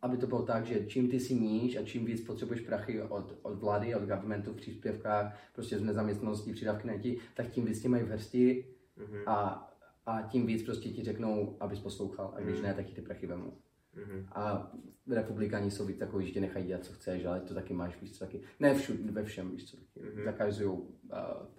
aby 0.01 0.17
to 0.17 0.27
bylo 0.27 0.41
tak, 0.41 0.65
že 0.65 0.85
čím 0.85 1.09
ty 1.09 1.19
si 1.19 1.35
níž 1.35 1.75
a 1.75 1.83
čím 1.83 2.05
víc 2.05 2.25
potřebuješ 2.25 2.61
prachy 2.61 3.01
od, 3.01 3.39
od 3.41 3.59
vlády, 3.59 3.95
od 3.95 4.01
governmentu 4.01 4.53
v 4.53 4.55
příspěvkách, 4.55 5.37
prostě 5.53 5.77
z 5.77 5.81
nezaměstnanosti, 5.81 6.53
přidávky 6.53 6.87
na 6.87 6.97
ti, 6.97 7.17
tak 7.35 7.49
tím 7.49 7.65
víc 7.65 7.81
tě 7.81 7.89
mají 7.89 8.03
v 8.03 8.07
hrsti 8.07 8.65
mm-hmm. 8.97 9.23
a, 9.25 9.69
a 10.05 10.21
tím 10.21 10.45
víc 10.45 10.63
prostě 10.63 10.89
ti 10.89 11.03
řeknou, 11.03 11.57
abys 11.59 11.79
poslouchal 11.79 12.33
a 12.35 12.39
když 12.39 12.59
mm-hmm. 12.59 12.63
ne, 12.63 12.73
tak 12.73 12.85
ti 12.85 12.93
ty 12.93 13.01
prachy 13.01 13.27
vemou. 13.27 13.53
Mm-hmm. 13.97 14.25
A 14.31 14.71
republikáni 15.07 15.71
jsou 15.71 15.85
víc 15.85 15.97
takový, 15.97 16.25
že 16.25 16.31
tě 16.31 16.41
nechají 16.41 16.65
dělat, 16.65 16.85
co 16.85 16.93
chceš, 16.93 17.25
ale 17.25 17.39
to 17.39 17.53
taky 17.53 17.73
máš, 17.73 18.01
víš 18.01 18.11
co, 18.11 18.25
taky, 18.25 18.41
ne 18.59 18.75
všude, 18.75 19.11
ve 19.11 19.23
všem, 19.23 19.51
víš 19.51 19.71
co, 19.71 19.77
taky, 19.77 19.99
mm-hmm. 19.99 20.23
zakazují 20.23 20.69
uh, 20.69 20.87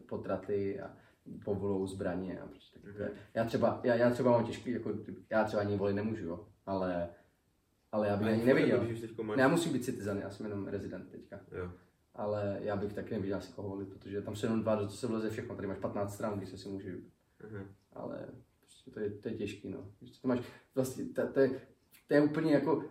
potraty 0.07 0.81
a 0.81 0.96
povolou 1.44 1.87
zbraně 1.87 2.40
a 2.40 2.46
prostě 2.46 2.78
taky 2.78 2.98
mm-hmm. 2.98 3.11
Já 3.35 3.44
třeba, 3.44 3.80
já, 3.85 3.94
já 3.94 4.11
třeba 4.11 4.30
mám 4.30 4.46
těžký, 4.46 4.70
jako, 4.70 4.92
já 5.30 5.44
třeba 5.44 5.62
ani 5.62 5.76
volit 5.76 5.96
nemůžu, 5.96 6.24
jo, 6.24 6.46
ale, 6.66 7.09
ale 7.92 8.09
já 8.09 8.16
bych 8.16 8.28
ani 8.28 8.44
neviděl. 8.44 8.87
Máš... 9.22 9.37
Ne, 9.37 9.42
já 9.42 9.48
musím 9.48 9.72
být 9.72 9.85
citizen, 9.85 10.18
já 10.18 10.30
jsem 10.30 10.46
jenom 10.46 10.66
rezident 10.66 11.11
teďka. 11.11 11.40
Jo. 11.52 11.70
Ale 12.14 12.59
já 12.62 12.76
bych 12.76 12.92
taky 12.92 13.14
neviděl 13.14 13.38
asi 13.38 13.52
koho 13.52 13.68
volit, 13.68 13.88
protože 13.88 14.22
tam 14.22 14.37
jsou 14.37 14.46
jenom 14.46 14.62
dva, 14.62 14.74
do 14.74 14.88
co 14.88 14.96
se 14.96 15.06
vleze 15.06 15.30
všechno, 15.30 15.56
tady 15.56 15.68
máš 15.68 15.78
15 15.78 16.14
stran, 16.14 16.38
když 16.38 16.48
se 16.48 16.59
si 16.59 16.68
můžu. 16.68 16.88
Mm-hmm. 16.88 17.66
Ale 17.92 18.26
prostě 18.61 18.90
to 18.90 19.00
je, 19.00 19.11
to 19.11 19.28
je 19.28 19.35
těžký, 19.35 19.68
no. 19.68 19.92
To 20.22 20.28
máš, 20.28 20.40
vlastně, 20.74 21.04
to, 21.04 21.33
to, 21.33 21.40
je, 21.40 21.50
to 22.09 22.14
je 22.14 22.20
úplně 22.20 22.52
jako, 22.52 22.85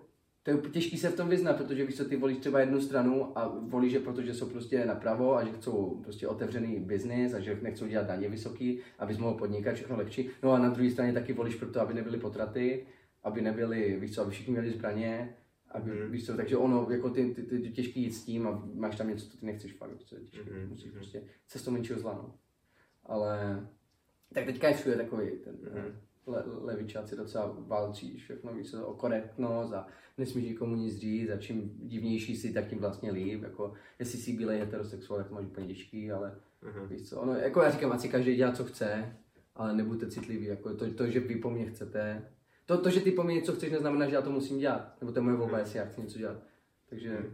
to 0.50 0.66
je 0.66 0.72
těžký 0.72 0.98
se 0.98 1.10
v 1.10 1.16
tom 1.16 1.30
vyznat, 1.30 1.58
protože 1.58 1.86
víš 1.86 1.98
co, 1.98 2.06
ty 2.06 2.16
volíš 2.16 2.38
třeba 2.38 2.60
jednu 2.60 2.82
stranu 2.82 3.38
a 3.38 3.48
volíš 3.62 3.94
je, 3.94 4.00
protože 4.00 4.34
jsou 4.34 4.50
prostě 4.50 4.86
napravo 4.86 5.36
a 5.36 5.46
že 5.46 5.52
chcou 5.52 6.02
prostě 6.04 6.28
otevřený 6.28 6.80
biznis 6.80 7.34
a 7.34 7.40
že 7.40 7.60
nechcou 7.62 7.88
dělat 7.88 8.08
daně 8.08 8.30
vysoký, 8.30 8.80
abys 9.00 9.18
mohl 9.18 9.38
podnikat 9.38 9.76
všechno 9.76 9.98
lepší. 9.98 10.30
No 10.44 10.52
a 10.52 10.60
na 10.60 10.70
druhé 10.70 10.92
straně 10.92 11.14
taky 11.14 11.34
volíš 11.34 11.56
proto, 11.56 11.82
aby 11.82 11.94
nebyly 11.94 12.18
potraty, 12.18 12.86
aby 13.24 13.42
nebyly, 13.42 14.00
víš 14.00 14.16
co, 14.16 14.22
aby 14.22 14.32
všichni 14.32 14.52
měli 14.52 14.72
zbraně, 14.72 15.36
aby, 15.72 15.92
mm. 15.92 16.12
víš 16.12 16.26
co, 16.26 16.36
takže 16.36 16.58
ono, 16.58 16.88
jako 16.92 17.10
ty, 17.10 17.34
ty, 17.34 17.44
ty, 17.44 17.60
ty 17.60 17.70
těžký 17.70 18.02
jít 18.02 18.12
s 18.12 18.24
tím 18.24 18.48
a 18.48 18.64
máš 18.74 18.96
tam 18.96 19.08
něco, 19.08 19.30
co 19.30 19.38
ty 19.38 19.46
nechceš 19.46 19.74
fakt, 19.74 20.04
co 20.06 20.16
je 20.16 20.22
těžký, 20.22 20.50
mm. 20.50 20.70
musíš 20.70 20.92
prostě 20.92 21.22
cestou 21.48 21.72
menšího 21.72 22.00
zla, 22.00 22.14
no. 22.14 22.34
Ale 23.06 23.68
tak 24.34 24.46
teďka 24.46 24.68
je 24.68 24.74
všude 24.74 24.96
takový 24.96 25.32
ten, 25.44 25.56
mm. 25.56 25.96
le, 26.28 26.44
levičáci 26.46 27.16
docela 27.16 27.56
válčí 27.60 28.18
všechno, 28.18 28.54
víš, 28.54 28.74
o 28.74 28.94
korektnost 28.94 29.74
a 29.74 29.88
nesmíš 30.20 30.46
nikomu 30.46 30.76
nic 30.76 30.98
říct 30.98 31.30
a 31.30 31.38
čím 31.38 31.72
divnější 31.78 32.38
si, 32.38 32.54
tak 32.54 32.68
tím 32.68 32.80
vlastně 32.80 33.12
líp, 33.12 33.44
jako 33.44 33.74
jestli 34.00 34.20
jsi 34.20 34.34
bílej 34.34 34.60
heterosexuál, 34.60 35.20
tak 35.20 35.28
to 35.28 35.36
máš 35.36 35.46
úplně 35.46 35.68
těžký, 35.68 36.12
ale 36.12 36.36
uh-huh. 36.64 36.88
víš 36.88 37.10
co, 37.10 37.22
ono, 37.22 37.34
jako 37.34 37.62
já 37.62 37.72
říkám, 37.72 37.92
ať 37.92 38.00
si 38.00 38.10
každý 38.10 38.36
dělá, 38.36 38.52
co 38.52 38.66
chce, 38.66 39.18
ale 39.56 39.74
nebuďte 39.74 40.12
citliví, 40.12 40.46
jako 40.46 40.76
to, 40.76 40.94
to, 40.94 41.08
že 41.08 41.20
vy 41.20 41.36
po 41.36 41.50
mně 41.50 41.66
chcete, 41.66 42.32
to, 42.66 42.78
to, 42.78 42.90
že 42.90 43.02
ty 43.02 43.12
po 43.12 43.24
mně 43.24 43.36
něco 43.36 43.54
chceš, 43.54 43.72
neznamená, 43.72 44.10
že 44.10 44.16
já 44.16 44.22
to 44.22 44.32
musím 44.32 44.60
dělat, 44.60 45.02
nebo 45.02 45.12
to 45.12 45.20
je 45.20 45.24
moje 45.24 45.36
volba, 45.36 45.58
uh-huh. 45.58 45.60
jestli 45.60 45.80
já 45.80 45.86
chci 45.86 46.02
něco 46.02 46.18
dělat, 46.18 46.44
takže, 46.90 47.10
uh-huh. 47.10 47.34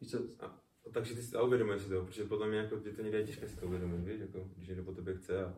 víš 0.00 0.10
co, 0.10 0.18
a, 0.40 0.46
a 0.86 0.90
takže 0.92 1.14
ty 1.14 1.22
si 1.22 1.32
to 1.32 1.46
uvědomuješ 1.46 1.82
si 1.82 1.88
to, 1.88 2.04
protože 2.04 2.24
podle 2.24 2.48
mě 2.48 2.58
jako, 2.58 2.76
to 2.96 3.02
někde 3.02 3.18
je 3.18 3.26
těžké 3.26 3.48
si 3.48 3.56
to 3.56 3.66
uvědomit, 3.66 3.98
víš, 3.98 4.20
jako, 4.20 4.48
když 4.56 4.68
někdo 4.68 4.84
po 4.84 4.92
tobě 4.92 5.14
chce 5.14 5.44
a 5.44 5.54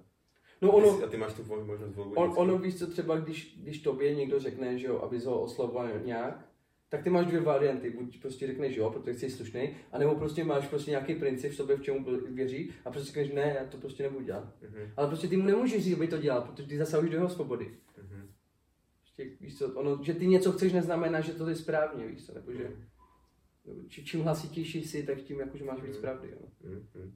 No 0.62 0.72
ono, 0.72 1.04
a 1.04 1.06
ty 1.06 1.16
máš 1.16 1.32
tu 1.32 1.42
možnost 1.64 1.94
volbu. 1.94 2.14
On, 2.14 2.32
ono 2.36 2.58
víš 2.58 2.78
co, 2.78 2.86
třeba 2.86 3.16
když, 3.16 3.58
když 3.62 3.82
tobě 3.82 4.14
někdo 4.14 4.40
řekne, 4.40 4.78
že 4.78 4.86
jo, 4.86 4.98
aby 4.98 5.18
ho 5.18 5.42
oslovoval 5.42 5.88
nějak, 6.04 6.48
tak 6.88 7.02
ty 7.02 7.10
máš 7.10 7.26
dvě 7.26 7.40
varianty. 7.40 7.90
Buď 7.90 8.22
prostě 8.22 8.46
řekneš 8.46 8.76
jo, 8.76 8.90
protože 8.90 9.18
jsi 9.18 9.30
slušný, 9.30 9.76
anebo 9.92 10.14
prostě 10.14 10.44
máš 10.44 10.68
prostě 10.68 10.90
nějaký 10.90 11.14
princip 11.14 11.52
v 11.52 11.56
sobě, 11.56 11.76
v 11.76 11.82
čemu 11.82 12.06
věří, 12.28 12.70
a 12.84 12.90
prostě 12.90 13.06
řekneš 13.06 13.32
ne, 13.32 13.56
já 13.58 13.66
to 13.66 13.76
prostě 13.76 14.02
nebudu 14.02 14.24
dělat. 14.24 14.44
Mm-hmm. 14.44 14.90
Ale 14.96 15.08
prostě 15.08 15.28
ty 15.28 15.36
mu 15.36 15.44
nemůžeš 15.44 15.84
říct, 15.84 15.96
aby 15.96 16.08
to 16.08 16.18
dělal, 16.18 16.42
protože 16.42 16.68
ty 16.68 16.78
zasahuješ 16.78 17.10
do 17.10 17.16
jeho 17.16 17.28
svobody. 17.28 17.64
Mm-hmm. 17.64 18.26
Prostě, 19.00 19.30
víš 19.40 19.58
co, 19.58 19.68
ono, 19.68 19.98
že 20.02 20.14
ty 20.14 20.26
něco 20.26 20.52
chceš, 20.52 20.72
neznamená, 20.72 21.20
že 21.20 21.32
to 21.32 21.48
je 21.48 21.56
správně, 21.56 22.06
víš 22.06 22.26
co, 22.26 22.34
nebo 22.34 22.52
že 22.52 22.70
mm-hmm. 23.66 24.04
čím 24.04 24.20
hlasitější 24.20 24.84
jsi, 24.84 25.02
tak 25.02 25.18
tím 25.18 25.40
jakože 25.40 25.64
máš 25.64 25.82
víc 25.82 25.96
mm-hmm. 25.96 26.00
pravdy. 26.00 26.28
Jo. 26.30 26.48
Mm-hmm. 26.64 27.10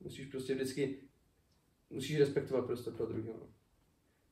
Musíš 0.00 0.26
prostě 0.26 0.54
vždycky 0.54 0.96
musíš 1.90 2.18
respektovat 2.18 2.66
prostě 2.66 2.90
pro 2.90 3.06
druhého. 3.06 3.38
No. 3.40 3.46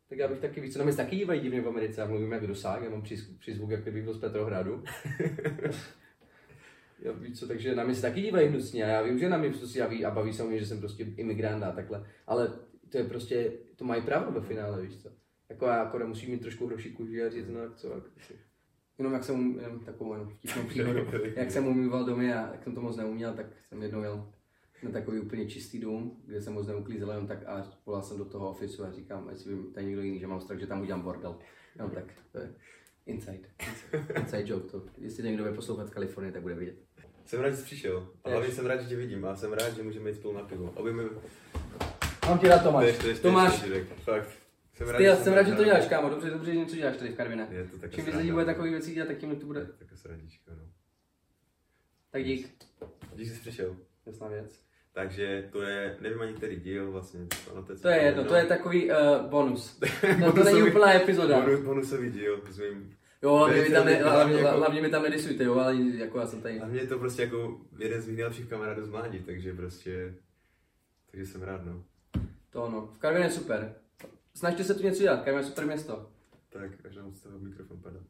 Tak 0.09 0.19
já 0.19 0.29
bych 0.29 0.39
taky 0.39 0.61
víc, 0.61 0.77
na 0.77 0.85
mě 0.85 0.95
taky 0.95 1.17
dívají 1.17 1.41
divně 1.41 1.61
v 1.61 1.69
Americe, 1.69 2.01
já 2.01 2.07
mluvím 2.07 2.33
jak 2.33 2.47
dosák, 2.47 2.83
já 2.83 2.91
mám 2.91 3.03
přizvuk, 3.39 3.71
jak 3.71 3.83
kdybych 3.83 4.05
byl 4.05 4.15
z 4.15 4.21
Petrohradu. 4.21 4.85
já 6.99 7.13
víš 7.13 7.39
co, 7.39 7.49
takže 7.49 7.75
na 7.75 7.85
mě 7.85 7.95
se 7.95 8.03
taky 8.03 8.21
dívají 8.21 8.49
hnusně 8.49 8.85
a 8.85 8.89
já 8.89 9.03
vím, 9.03 9.19
že 9.19 9.29
na 9.29 9.39
mě 9.39 9.51
prostě 9.51 9.87
ví 9.87 10.05
a 10.05 10.11
baví 10.11 10.33
se 10.33 10.45
mě, 10.45 10.59
že 10.59 10.67
jsem 10.67 10.81
prostě 10.81 11.07
imigrant 11.17 11.65
a 11.65 11.73
takhle, 11.73 12.07
ale 12.27 12.53
to 12.89 12.99
je 12.99 13.05
prostě, 13.05 13.53
to 13.77 13.85
mají 13.85 14.03
pravdu 14.03 14.33
ve 14.33 14.41
finále, 14.41 14.83
víš 14.83 15.03
co. 15.03 15.11
Jako 15.49 15.67
já 15.67 15.83
akorát 15.83 16.07
musím 16.07 16.31
mít 16.31 16.41
trošku 16.41 16.67
hroší 16.67 16.93
kůži 16.93 17.23
a 17.23 17.31
říct, 17.31 17.49
no 17.49 17.61
jak 17.61 17.77
co, 17.77 17.89
jak, 17.89 18.05
jenom 18.99 19.13
jak 19.13 19.25
jsem, 19.25 19.61
jenom 19.61 19.81
takovou 19.81 20.13
jenom 20.13 20.29
vtipnou 20.29 20.63
příhodu, 20.63 21.07
jak 21.37 21.51
jsem 21.51 21.67
umýval 21.67 22.05
domy 22.05 22.35
a 22.35 22.53
jak 22.53 22.65
jsem 22.65 22.75
to 22.75 22.81
moc 22.81 22.97
neuměl, 22.97 23.35
tak 23.35 23.47
jsem 23.69 23.83
jednou 23.83 24.03
jel 24.03 24.33
na 24.83 24.91
takový 24.91 25.21
úplně 25.21 25.47
čistý 25.47 25.79
dům, 25.79 26.23
kde 26.27 26.43
jsem 26.43 26.53
moc 26.53 26.67
neuklízel 26.67 27.11
jenom 27.11 27.27
tak 27.27 27.47
a 27.47 27.73
volal 27.87 28.03
jsem 28.03 28.19
do 28.19 28.25
toho 28.25 28.51
ofisu 28.51 28.85
a 28.85 28.93
říkám, 28.93 29.29
jestli 29.31 29.55
vím, 29.55 29.73
tady 29.73 29.87
někdo 29.87 30.03
jiný, 30.03 30.19
že 30.19 30.27
mám 30.27 30.41
strach, 30.41 30.59
že 30.59 30.67
tam 30.67 30.81
udělám 30.81 31.03
bordel. 31.03 31.39
No 31.79 31.91
tak 31.91 32.05
to 32.33 32.39
je 32.39 32.55
inside. 33.07 33.49
Inside 34.17 34.45
joke 34.47 34.69
to. 34.69 34.83
Jestli 34.99 35.25
někdo 35.25 35.43
bude 35.43 35.55
poslouchat 35.55 35.89
v 35.89 35.91
Kalifornii, 35.91 36.33
tak 36.33 36.43
bude 36.43 36.55
vidět. 36.55 36.77
Jsem 37.25 37.41
rád, 37.41 37.51
že 37.51 37.57
jsi 37.57 37.65
přišel. 37.65 38.09
A 38.25 38.31
hlavně 38.31 38.51
jsem 38.51 38.67
rád, 38.67 38.81
že 38.81 38.89
tě 38.89 38.97
vidím 38.97 39.25
a 39.25 39.37
jsem 39.37 39.53
rád, 39.53 39.77
že 39.77 39.83
můžeme 39.83 40.11
jít 40.11 40.17
spolu 40.17 40.35
na 40.35 40.43
pivo. 40.43 40.75
Aby 40.77 40.93
mi... 40.93 41.03
Mám 42.29 42.39
ti 42.39 42.49
rád 42.49 42.63
Tomáš. 42.63 42.99
Tomáš. 43.23 43.65
Fakt. 44.05 44.29
Jsem 44.75 44.89
rád, 44.89 44.99
Ty, 44.99 45.25
jsem 45.25 45.33
rád, 45.33 45.43
že 45.43 45.55
to 45.55 45.65
děláš, 45.65 45.89
kámo. 45.89 46.11
Dobře, 46.11 46.31
dobře, 46.31 46.53
že 46.53 46.59
něco 46.59 46.77
děláš 46.77 46.97
tady 46.97 47.11
v 47.11 47.17
Karvine. 47.17 47.49
Je 47.51 47.65
to 47.65 47.89
Čím 47.89 48.05
víc 48.05 48.15
lidí 48.15 48.33
bude 48.33 48.45
takových 48.45 48.73
věcí 48.73 48.95
dělat, 48.95 49.07
tak 49.07 49.19
tím 49.19 49.37
to 49.37 49.47
bude. 49.47 49.67
Tak 49.79 49.89
srandička, 49.95 50.53
no. 50.57 50.69
Tak 52.11 52.25
dík. 52.25 52.65
Dík, 53.15 53.27
že 53.27 53.35
jsi 53.35 53.41
přišel. 53.41 53.77
Jasná 54.07 54.29
věc. 54.29 54.68
Takže 54.99 55.49
to 55.53 55.63
je, 55.63 55.97
nevím 56.01 56.21
ani 56.21 56.35
který 56.35 56.57
díl 56.57 56.93
vlastně. 56.93 57.21
Ano, 57.53 57.63
to, 57.63 57.73
je, 57.73 57.79
to 57.79 57.89
je 57.89 58.03
jedno, 58.03 58.25
to 58.25 58.35
je 58.35 58.45
takový 58.45 58.91
uh, 58.91 58.97
bonus. 59.31 59.79
to, 60.25 60.33
to 60.33 60.45
není 60.45 60.63
úplná 60.63 60.95
epizoda. 60.95 61.41
Bonus, 61.41 61.61
bonusový 61.61 62.11
díl 62.11 62.43
s 62.51 62.59
mým 62.59 62.97
Jo, 63.23 63.37
hlavně 63.37 63.63
mi 63.63 63.71
tam, 63.71 63.87
ne, 63.87 63.95
hlavně, 63.95 64.37
jako, 64.37 64.57
hlavně 64.57 64.83
mi 64.83 64.91
tam 64.91 65.03
nedisujte, 65.03 65.45
jo, 65.45 65.55
ale 65.55 65.77
jako 65.77 66.19
já 66.19 66.27
jsem 66.27 66.43
tady. 66.43 66.61
A 66.61 66.67
mě 66.67 66.81
je 66.81 66.87
to 66.87 66.99
prostě 66.99 67.23
jako 67.23 67.61
jeden 67.79 68.03
z 68.03 68.07
mých 68.07 68.17
nejlepších 68.17 68.49
kamarádů 68.49 68.85
z 68.85 68.89
mládí, 68.89 69.19
takže 69.19 69.55
prostě, 69.55 70.15
takže 71.11 71.27
jsem 71.27 71.43
rád, 71.43 71.65
no. 71.65 71.85
To 72.51 72.63
ono, 72.63 72.87
v 72.87 72.99
Karvině 72.99 73.27
je 73.27 73.31
super. 73.31 73.75
Snažte 74.35 74.65
se 74.65 74.75
tu 74.75 74.83
něco 74.83 75.03
dělat, 75.03 75.25
Karvině 75.25 75.41
je 75.41 75.49
super 75.49 75.67
město. 75.67 76.11
Tak, 76.49 76.71
až 76.89 76.97
nám 76.97 77.13
z 77.13 77.21
toho 77.21 77.39
mikrofon 77.39 77.81
padá. 77.83 78.01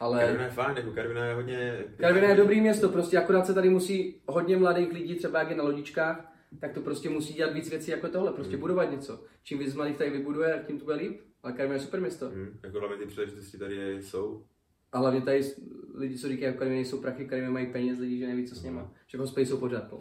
Ale... 0.00 0.20
Karvina 0.20 0.44
je 0.44 0.50
fajn, 0.50 0.76
jako 0.76 0.90
Karvina 0.90 1.24
je 1.24 1.34
hodně... 1.34 1.84
Karvina 1.96 2.28
je 2.28 2.36
dobrý 2.36 2.60
město, 2.60 2.88
prostě 2.88 3.18
akorát 3.18 3.46
se 3.46 3.54
tady 3.54 3.70
musí 3.70 4.20
hodně 4.26 4.56
mladých 4.56 4.92
lidí, 4.92 5.14
třeba 5.14 5.38
jak 5.38 5.50
je 5.50 5.56
na 5.56 5.64
lodičkách, 5.64 6.32
tak 6.60 6.72
to 6.72 6.80
prostě 6.80 7.08
musí 7.08 7.34
dělat 7.34 7.54
víc 7.54 7.70
věcí 7.70 7.90
jako 7.90 8.08
tohle, 8.08 8.32
prostě 8.32 8.52
hmm. 8.52 8.60
budovat 8.60 8.90
něco. 8.90 9.24
Čím 9.42 9.58
víc 9.58 9.74
mladých 9.74 9.96
tady 9.96 10.10
vybuduje, 10.10 10.64
tím 10.66 10.78
to 10.78 10.84
bude 10.84 10.96
líp. 10.96 11.20
Ale 11.42 11.52
Karvina 11.52 11.74
je 11.74 11.80
super 11.80 12.00
město. 12.00 12.28
Hmm. 12.28 12.58
Jako 12.62 12.78
hlavně 12.78 12.96
ty 12.96 13.06
příležitosti 13.06 13.58
tady 13.58 14.02
jsou. 14.02 14.44
A 14.92 14.98
hlavně 14.98 15.20
tady 15.20 15.42
lidi, 15.94 16.18
co 16.18 16.28
říkají, 16.28 16.52
jako 16.52 16.64
nejsou 16.64 17.00
prachy, 17.00 17.26
Karvina 17.26 17.50
mají 17.50 17.66
peněz, 17.66 17.98
lidi, 17.98 18.18
že 18.18 18.26
neví, 18.26 18.46
co 18.46 18.54
s 18.54 18.62
nima. 18.62 18.92
Že 19.06 19.18
hospody 19.18 19.46
jsou 19.46 19.56
pořád. 19.56 19.94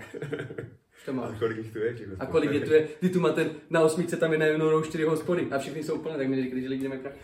To 1.06 1.14
má. 1.14 1.24
A 1.24 1.40
kolik 1.40 1.58
jich 1.58 1.74
tu 1.74 1.80
je? 1.80 1.96
A 2.20 2.26
kolik 2.26 2.52
je 2.52 2.60
tu 2.60 2.74
je? 2.74 2.88
Ty 3.00 3.10
tu 3.10 3.20
máte 3.20 3.50
na 3.70 3.82
osmice 3.82 4.18
tam 4.18 4.32
je 4.32 4.38
najednou 4.38 4.82
čtyři 4.82 5.04
hospody 5.04 5.48
a 5.52 5.60
všechny 5.60 5.84
jsou 5.84 5.98
plné, 5.98 6.18
tak 6.18 6.28
mi 6.28 6.36
neříkali, 6.36 6.62
že 6.62 6.68
lidi 6.68 6.84
nemají 6.84 7.02
prachy. 7.02 7.20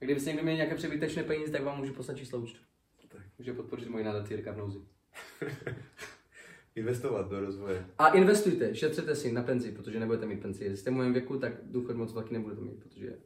A 0.00 0.04
kdybyste 0.04 0.30
někdo 0.30 0.42
měl 0.42 0.56
nějaké 0.56 0.74
přebytečné 0.74 1.22
peníze, 1.22 1.52
tak 1.52 1.62
vám 1.62 1.78
můžu 1.78 1.92
poslat 1.92 2.16
číslo 2.16 2.40
účtu. 2.40 2.60
Tak. 3.08 3.20
Může 3.38 3.52
podpořit 3.52 3.88
moji 3.88 4.04
nadaci 4.04 4.34
Jirka 4.34 4.52
v 4.52 4.56
nouzi. 4.56 4.78
Investovat 6.74 7.30
do 7.30 7.40
rozvoje. 7.40 7.86
A 7.98 8.08
investujte, 8.08 8.74
šetřete 8.74 9.16
si 9.16 9.32
na 9.32 9.42
penzi, 9.42 9.72
protože 9.72 10.00
nebudete 10.00 10.26
mít 10.26 10.42
penzi. 10.42 10.64
Jestli 10.64 10.76
jste 10.76 10.90
v 10.90 10.94
mém 10.94 11.12
věku, 11.12 11.38
tak 11.38 11.52
důchod 11.62 11.96
moc 11.96 12.12
velký 12.12 12.34
nebudete 12.34 12.60
mít, 12.60 12.78
protože 12.82 13.16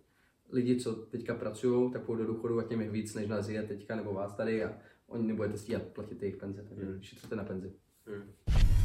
lidi, 0.50 0.76
co 0.76 0.94
teďka 0.94 1.34
pracují, 1.34 1.92
tak 1.92 2.02
půjdou 2.02 2.24
do 2.24 2.32
důchodu 2.32 2.58
a 2.58 2.64
těm 2.64 2.80
je 2.80 2.90
víc, 2.90 3.14
než 3.14 3.28
nás 3.28 3.48
je 3.48 3.62
teďka 3.62 3.96
nebo 3.96 4.14
vás 4.14 4.34
tady 4.34 4.64
a 4.64 4.78
oni 5.06 5.26
nebudete 5.26 5.58
stíhat 5.58 5.82
platit 5.82 6.22
jejich 6.22 6.36
penze, 6.36 6.64
takže 6.68 6.84
hmm. 6.84 7.02
šetřete 7.02 7.36
na 7.36 7.44
penzi. 7.44 7.72
Hmm. 8.06 8.83